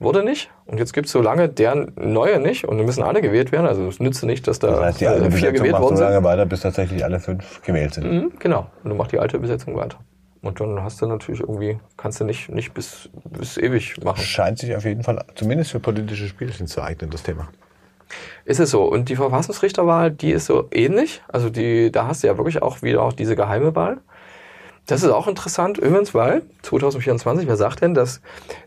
Wurde 0.00 0.24
nicht. 0.24 0.50
Und 0.66 0.78
jetzt 0.78 0.92
gibt 0.92 1.06
es 1.06 1.12
so 1.12 1.20
lange 1.20 1.48
deren 1.48 1.92
neue 1.96 2.40
nicht 2.40 2.64
und 2.64 2.78
dann 2.78 2.86
müssen 2.86 3.02
alle 3.02 3.22
gewählt 3.22 3.52
werden. 3.52 3.66
Also 3.66 3.86
es 3.86 4.00
nützt 4.00 4.24
nicht, 4.24 4.46
dass 4.48 4.58
da 4.58 4.68
Das 4.68 4.80
heißt, 4.80 5.00
die 5.00 5.06
alte 5.06 5.26
äh, 5.26 5.30
vier 5.30 5.52
Besetzung 5.52 5.54
gewählt 5.54 5.72
macht 5.72 5.80
so 5.80 5.84
worden 5.84 5.96
sind. 5.96 6.06
lange 6.06 6.24
weiter, 6.24 6.46
bis 6.46 6.60
tatsächlich 6.60 7.04
alle 7.04 7.20
fünf 7.20 7.62
gewählt 7.62 7.94
sind. 7.94 8.10
Mhm, 8.12 8.32
genau. 8.38 8.66
Und 8.82 8.90
du 8.90 8.96
machst 8.96 9.12
die 9.12 9.18
alte 9.18 9.38
Besetzung 9.38 9.76
weiter. 9.76 9.98
Und 10.42 10.60
dann 10.60 10.82
hast 10.82 11.00
du 11.00 11.06
natürlich 11.06 11.40
irgendwie, 11.40 11.78
kannst 11.96 12.20
du 12.20 12.24
nicht, 12.24 12.50
nicht 12.50 12.74
bis, 12.74 13.08
bis 13.30 13.56
ewig 13.56 14.02
machen. 14.04 14.20
Scheint 14.20 14.58
sich 14.58 14.76
auf 14.76 14.84
jeden 14.84 15.02
Fall 15.02 15.24
zumindest 15.36 15.70
für 15.70 15.80
politische 15.80 16.26
Spielchen 16.26 16.66
zu 16.66 16.82
eignen, 16.82 17.10
das 17.10 17.22
Thema. 17.22 17.48
Ist 18.44 18.60
es 18.60 18.70
so. 18.70 18.84
Und 18.84 19.08
die 19.08 19.16
Verfassungsrichterwahl, 19.16 20.10
die 20.10 20.30
ist 20.30 20.46
so 20.46 20.68
ähnlich. 20.70 21.22
Also 21.28 21.48
die, 21.48 21.90
da 21.90 22.06
hast 22.06 22.22
du 22.22 22.26
ja 22.26 22.36
wirklich 22.36 22.62
auch 22.62 22.82
wieder 22.82 23.02
auch 23.02 23.12
diese 23.12 23.36
geheime 23.36 23.74
Wahl. 23.74 23.98
Das 24.86 25.02
ist 25.02 25.10
auch 25.10 25.28
interessant, 25.28 25.78
übrigens, 25.78 26.12
weil 26.14 26.42
2024, 26.62 27.48
wer 27.48 27.56
sagt 27.56 27.80
denn, 27.80 27.94
dass 27.94 28.20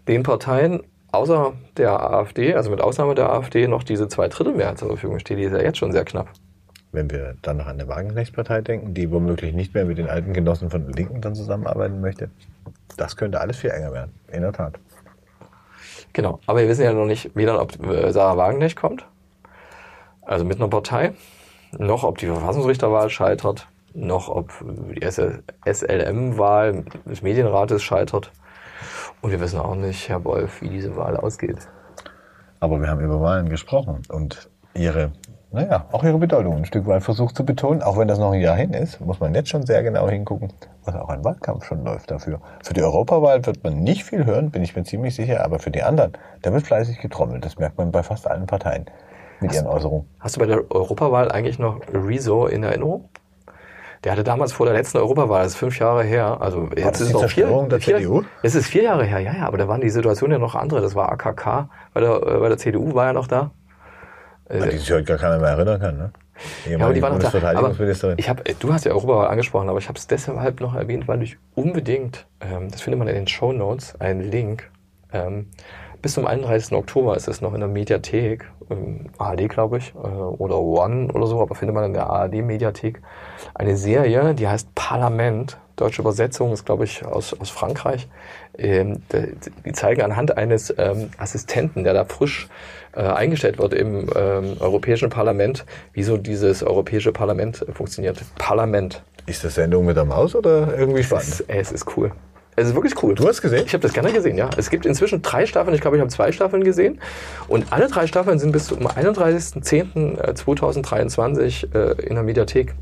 den 0.07 0.23
Parteien 0.23 0.81
außer 1.11 1.53
der 1.77 2.11
AfD, 2.11 2.55
also 2.55 2.71
mit 2.71 2.81
Ausnahme 2.81 3.13
der 3.13 3.31
AfD, 3.31 3.67
noch 3.67 3.83
diese 3.83 4.07
Zweidrittelmehrheit 4.07 4.79
zur 4.79 4.87
Verfügung 4.87 5.19
steht? 5.19 5.37
Die 5.37 5.43
ist 5.43 5.51
ja 5.51 5.61
jetzt 5.61 5.77
schon 5.77 5.91
sehr 5.91 6.05
knapp. 6.05 6.29
Wenn 6.91 7.11
wir 7.11 7.35
dann 7.43 7.57
noch 7.57 7.67
an 7.67 7.79
eine 7.79 7.87
Wagenknechtpartei 7.87 8.61
denken, 8.61 8.95
die 8.95 9.11
womöglich 9.11 9.53
nicht 9.53 9.75
mehr 9.75 9.85
mit 9.85 9.99
den 9.99 10.09
alten 10.09 10.33
Genossen 10.33 10.71
von 10.71 10.85
den 10.85 10.93
Linken 10.93 11.21
dann 11.21 11.35
zusammenarbeiten 11.35 12.01
möchte, 12.01 12.31
das 12.95 13.15
könnte 13.15 13.39
alles 13.39 13.57
viel 13.57 13.69
enger 13.69 13.93
werden. 13.93 14.11
In 14.31 14.41
der 14.41 14.53
Tat. 14.53 14.79
Genau. 16.13 16.39
Aber 16.47 16.61
wir 16.61 16.67
wissen 16.67 16.83
ja 16.83 16.93
noch 16.93 17.05
nicht, 17.05 17.35
weder 17.35 17.61
ob 17.61 17.79
äh, 17.85 18.11
Sarah 18.11 18.37
Wagenknecht 18.37 18.75
kommt, 18.75 19.05
also 20.27 20.45
mit 20.45 20.57
einer 20.57 20.67
Partei, 20.67 21.13
noch 21.77 22.03
ob 22.03 22.17
die 22.17 22.27
Verfassungsrichterwahl 22.27 23.09
scheitert, 23.09 23.67
noch 23.93 24.29
ob 24.29 24.53
die 24.93 25.01
SLM-Wahl 25.03 26.83
des 27.05 27.21
Medienrates 27.21 27.81
scheitert. 27.81 28.31
Und 29.21 29.31
wir 29.31 29.39
wissen 29.39 29.59
auch 29.59 29.75
nicht, 29.75 30.09
Herr 30.09 30.23
Wolf, 30.23 30.61
wie 30.61 30.69
diese 30.69 30.95
Wahl 30.95 31.17
ausgeht. 31.17 31.57
Aber 32.59 32.79
wir 32.79 32.89
haben 32.89 33.01
über 33.01 33.21
Wahlen 33.21 33.49
gesprochen 33.49 34.01
und 34.09 34.49
ihre, 34.73 35.11
naja, 35.51 35.85
auch 35.91 36.03
ihre 36.03 36.17
Bedeutung 36.17 36.57
ein 36.57 36.65
Stück 36.65 36.85
weit 36.87 37.03
versucht 37.03 37.35
zu 37.35 37.45
betonen. 37.45 37.81
Auch 37.81 37.97
wenn 37.97 38.07
das 38.07 38.19
noch 38.19 38.31
ein 38.31 38.41
Jahr 38.41 38.55
hin 38.55 38.73
ist, 38.73 38.99
muss 39.01 39.19
man 39.19 39.33
jetzt 39.33 39.49
schon 39.49 39.65
sehr 39.65 39.81
genau 39.81 40.09
hingucken, 40.09 40.53
was 40.83 40.95
auch 40.95 41.09
ein 41.09 41.23
Wahlkampf 41.23 41.65
schon 41.65 41.83
läuft 41.83 42.11
dafür. 42.11 42.41
Für 42.63 42.73
die 42.73 42.83
Europawahl 42.83 43.45
wird 43.45 43.63
man 43.63 43.83
nicht 43.83 44.03
viel 44.03 44.25
hören, 44.25 44.51
bin 44.51 44.63
ich 44.63 44.75
mir 44.75 44.83
ziemlich 44.83 45.15
sicher, 45.15 45.43
aber 45.43 45.59
für 45.59 45.71
die 45.71 45.83
anderen, 45.83 46.13
da 46.41 46.51
wird 46.53 46.65
fleißig 46.65 46.99
getrommelt. 46.99 47.45
Das 47.45 47.57
merkt 47.57 47.77
man 47.77 47.91
bei 47.91 48.03
fast 48.03 48.27
allen 48.27 48.45
Parteien 48.45 48.85
mit 49.39 49.53
ihren 49.53 49.67
Äußerungen. 49.67 50.07
Hast 50.19 50.35
du 50.35 50.39
bei 50.39 50.45
der 50.45 50.69
Europawahl 50.71 51.31
eigentlich 51.31 51.59
noch 51.59 51.79
Rezo 51.93 52.47
in 52.47 52.63
Erinnerung? 52.63 53.09
Der 54.03 54.11
hatte 54.11 54.23
damals 54.23 54.53
vor 54.53 54.65
der 54.65 54.75
letzten 54.75 54.99
Europawahl, 54.99 55.43
das 55.43 55.53
ist 55.53 55.57
fünf 55.57 55.79
Jahre 55.79 56.03
her, 56.03 56.37
also 56.39 56.69
jetzt 56.75 56.85
das 56.85 56.91
ist 56.91 56.99
die 56.99 57.03
es 57.03 57.13
noch 57.13 57.19
Zerstörung 57.21 57.61
vier, 57.61 57.69
der 57.69 57.79
vier, 57.79 57.97
CDU? 57.97 58.23
Es 58.43 58.55
ist 58.55 58.67
vier 58.67 58.83
Jahre 58.83 59.05
her, 59.05 59.19
ja, 59.19 59.33
ja, 59.33 59.47
aber 59.47 59.57
da 59.57 59.67
waren 59.67 59.81
die 59.81 59.89
Situationen 59.89 60.33
ja 60.33 60.39
noch 60.39 60.55
andere. 60.55 60.81
Das 60.81 60.93
war 60.93 61.11
AKK, 61.11 61.69
bei 61.93 62.01
der, 62.01 62.15
äh, 62.15 62.39
bei 62.39 62.47
der 62.47 62.57
CDU 62.57 62.93
war 62.93 63.07
ja 63.07 63.13
noch 63.13 63.27
da. 63.27 63.51
An 64.49 64.69
die 64.69 64.77
sich 64.77 64.91
heute 64.91 65.03
gar 65.03 65.17
keiner 65.17 65.39
mehr 65.39 65.49
erinnern 65.49 65.79
kann, 65.79 65.97
ne? 65.97 66.11
Ja, 66.69 66.79
aber 66.79 66.93
die 66.93 67.01
waren 67.01 67.17
noch 67.17 67.31
da. 67.31 67.51
Aber 67.55 67.73
ich 68.17 68.29
hab, 68.29 68.43
du 68.59 68.73
hast 68.73 68.85
ja 68.85 68.91
Europawahl 68.91 69.27
angesprochen, 69.27 69.67
aber 69.69 69.79
ich 69.79 69.89
habe 69.89 69.97
es 69.97 70.07
deshalb 70.07 70.61
noch 70.61 70.75
erwähnt, 70.75 71.07
weil 71.07 71.21
ich 71.23 71.37
unbedingt, 71.55 72.27
ähm, 72.39 72.69
das 72.69 72.81
findet 72.81 72.99
man 72.99 73.07
in 73.07 73.15
den 73.15 73.27
Show 73.27 73.51
Notes, 73.51 73.99
einen 73.99 74.21
Link. 74.21 74.69
Ähm, 75.11 75.47
bis 76.01 76.13
zum 76.13 76.25
31. 76.25 76.73
Oktober 76.73 77.15
ist 77.15 77.27
es 77.27 77.41
noch 77.41 77.53
in 77.53 77.59
der 77.59 77.69
Mediathek, 77.69 78.45
ähm, 78.69 79.07
ARD 79.17 79.47
glaube 79.49 79.77
ich, 79.77 79.93
äh, 79.95 79.97
oder 79.97 80.59
One 80.59 81.11
oder 81.13 81.27
so, 81.27 81.41
aber 81.41 81.55
findet 81.55 81.75
man 81.75 81.85
in 81.85 81.93
der 81.93 82.09
ARD-Mediathek 82.09 83.01
eine 83.53 83.77
Serie, 83.77 84.33
die 84.33 84.47
heißt 84.47 84.73
Parlament. 84.75 85.57
Deutsche 85.75 86.01
Übersetzung 86.01 86.53
ist, 86.53 86.65
glaube 86.65 86.85
ich, 86.85 87.05
aus, 87.05 87.39
aus 87.39 87.51
Frankreich. 87.51 88.07
Ähm, 88.57 89.03
die, 89.65 89.71
zeigen 89.73 90.01
anhand 90.01 90.35
eines 90.35 90.73
ähm, 90.77 91.11
Assistenten, 91.19 91.83
der 91.83 91.93
da 91.93 92.03
frisch 92.05 92.47
äh, 92.95 93.01
eingestellt 93.01 93.59
wird 93.59 93.73
im 93.75 94.09
ähm, 94.15 94.57
Europäischen 94.59 95.11
Parlament, 95.11 95.65
wie 95.93 96.01
so 96.01 96.17
dieses 96.17 96.63
Europäische 96.63 97.11
Parlament 97.11 97.63
äh, 97.67 97.71
funktioniert. 97.71 98.19
Parlament. 98.39 99.03
Ist 99.27 99.43
das 99.43 99.55
Sendung 99.55 99.85
mit 99.85 99.97
der 99.97 100.05
Maus 100.05 100.33
oder 100.33 100.75
irgendwie 100.75 101.01
Es 101.01 101.05
spannend? 101.05 101.27
ist, 101.27 101.41
ey, 101.41 101.59
es 101.59 101.71
ist 101.71 101.85
cool. 101.95 102.11
Es 102.59 102.69
ist 102.69 102.73
wirklich 102.73 102.95
cool. 103.03 103.13
Du 103.13 103.27
hast 103.27 103.43
gesehen? 103.43 103.65
Ich 103.67 103.73
habe 103.73 103.83
das 103.83 103.93
gerne 103.93 104.11
gesehen, 104.11 104.35
ja. 104.35 104.49
Es 104.57 104.71
gibt 104.71 104.87
inzwischen 104.87 105.21
drei 105.21 105.45
Staffeln. 105.45 105.75
Ich 105.75 105.81
glaube, 105.81 105.97
ich 105.97 106.01
habe 106.01 106.09
zwei 106.09 106.31
Staffeln 106.31 106.63
gesehen. 106.63 106.99
Und 107.47 107.71
alle 107.71 107.87
drei 107.87 108.07
Staffeln 108.07 108.39
sind 108.39 108.51
bis 108.51 108.65
zum 108.65 108.87
31.10.2023 108.87 111.75
äh, 111.75 112.01
in 112.01 112.15
der 112.15 112.23
Mediathek. 112.23 112.73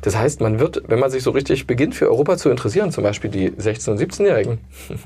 Das 0.00 0.16
heißt, 0.16 0.40
man 0.40 0.58
wird, 0.58 0.84
wenn 0.86 0.98
man 0.98 1.10
sich 1.10 1.22
so 1.22 1.32
richtig 1.32 1.66
beginnt 1.66 1.94
für 1.94 2.08
Europa 2.08 2.38
zu 2.38 2.48
interessieren, 2.48 2.92
zum 2.92 3.04
Beispiel 3.04 3.28
die 3.28 3.50
16- 3.50 3.90
und 3.90 4.00
17-Jährigen, 4.00 4.56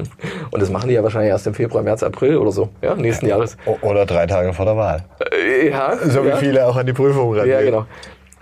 und 0.53 0.63
das 0.63 0.71
machen 0.71 0.91
die 0.91 0.95
ja 0.95 1.03
wahrscheinlich 1.03 1.31
erst 1.31 1.49
im 1.49 1.55
Februar, 1.55 1.83
März, 1.83 2.05
April 2.05 2.37
oder 2.37 2.53
so, 2.53 2.69
ja, 2.83 2.95
nächsten 2.95 3.27
Jahres. 3.27 3.57
Oder 3.81 4.07
drei 4.07 4.29
Tage 4.29 4.53
vor 4.53 4.65
der 4.65 4.77
Wahl. 4.77 5.05
Äh, 5.33 5.71
ja, 5.71 5.97
So 5.97 6.23
wie 6.23 6.29
ja. 6.29 6.37
viele 6.37 6.65
auch 6.67 6.77
an 6.77 6.87
die 6.87 6.93
Prüfung 6.93 7.35
rangehen. 7.35 7.51
Ja, 7.51 7.63
genau. 7.63 7.87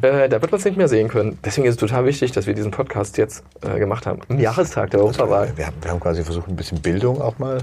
Äh, 0.02 0.28
da 0.28 0.42
wird 0.42 0.50
man 0.50 0.58
es 0.58 0.64
nicht 0.64 0.76
mehr 0.76 0.88
sehen 0.88 1.08
können. 1.08 1.38
Deswegen 1.44 1.66
ist 1.66 1.74
es 1.74 1.80
total 1.80 2.04
wichtig, 2.04 2.32
dass 2.32 2.46
wir 2.46 2.54
diesen 2.54 2.72
Podcast 2.72 3.16
jetzt 3.18 3.44
äh, 3.62 3.78
gemacht 3.78 4.06
haben. 4.06 4.20
Im 4.28 4.40
Jahrestag 4.40 4.90
der 4.90 5.00
Europawahl. 5.00 5.52
Wir 5.56 5.66
haben, 5.66 5.76
wir 5.80 5.90
haben 5.90 6.00
quasi 6.00 6.24
versucht, 6.24 6.48
ein 6.48 6.56
bisschen 6.56 6.80
Bildung 6.80 7.20
auch 7.22 7.38
mal 7.38 7.58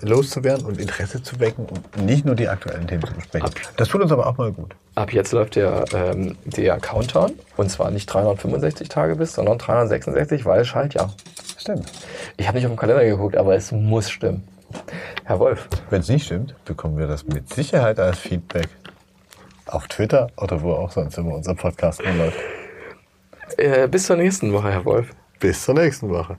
loszuwerden 0.00 0.66
und 0.66 0.80
Interesse 0.80 1.22
zu 1.22 1.40
wecken 1.40 1.66
und 1.66 2.04
nicht 2.04 2.24
nur 2.24 2.34
die 2.34 2.48
aktuellen 2.48 2.86
Themen 2.86 3.04
zu 3.04 3.14
besprechen. 3.14 3.50
Das 3.76 3.88
tut 3.88 4.02
uns 4.02 4.12
aber 4.12 4.26
auch 4.26 4.36
mal 4.36 4.52
gut. 4.52 4.74
Ab 4.94 5.12
jetzt 5.12 5.32
läuft 5.32 5.56
der, 5.56 5.84
ähm, 5.94 6.36
der 6.44 6.78
Countdown. 6.78 7.32
Und 7.56 7.70
zwar 7.70 7.90
nicht 7.90 8.06
365 8.06 8.88
Tage 8.88 9.16
bis, 9.16 9.34
sondern 9.34 9.58
366, 9.58 10.44
weil 10.44 10.64
Schaltjahr. 10.64 11.14
Stimmt. 11.58 11.90
Ich 12.36 12.46
habe 12.46 12.56
nicht 12.56 12.66
auf 12.66 12.72
den 12.72 12.78
Kalender 12.78 13.04
geguckt, 13.04 13.36
aber 13.36 13.54
es 13.54 13.72
muss 13.72 14.10
stimmen. 14.10 14.46
Herr 15.24 15.38
Wolf, 15.38 15.68
Wenn 15.90 16.00
es 16.00 16.08
nicht 16.08 16.26
stimmt, 16.26 16.54
bekommen 16.64 16.98
wir 16.98 17.06
das 17.06 17.26
mit 17.26 17.52
Sicherheit 17.52 18.00
als 18.00 18.18
Feedback 18.18 18.68
auf 19.74 19.88
Twitter 19.88 20.28
oder 20.36 20.60
wo 20.62 20.72
auch 20.72 20.90
sonst 20.90 21.18
immer 21.18 21.34
unser 21.34 21.54
Podcast 21.54 22.02
läuft. 22.02 22.38
äh, 23.56 23.88
bis 23.88 24.06
zur 24.06 24.16
nächsten 24.16 24.52
Woche, 24.52 24.70
Herr 24.70 24.84
Wolf. 24.84 25.10
Bis 25.40 25.64
zur 25.64 25.74
nächsten 25.74 26.08
Woche. 26.08 26.36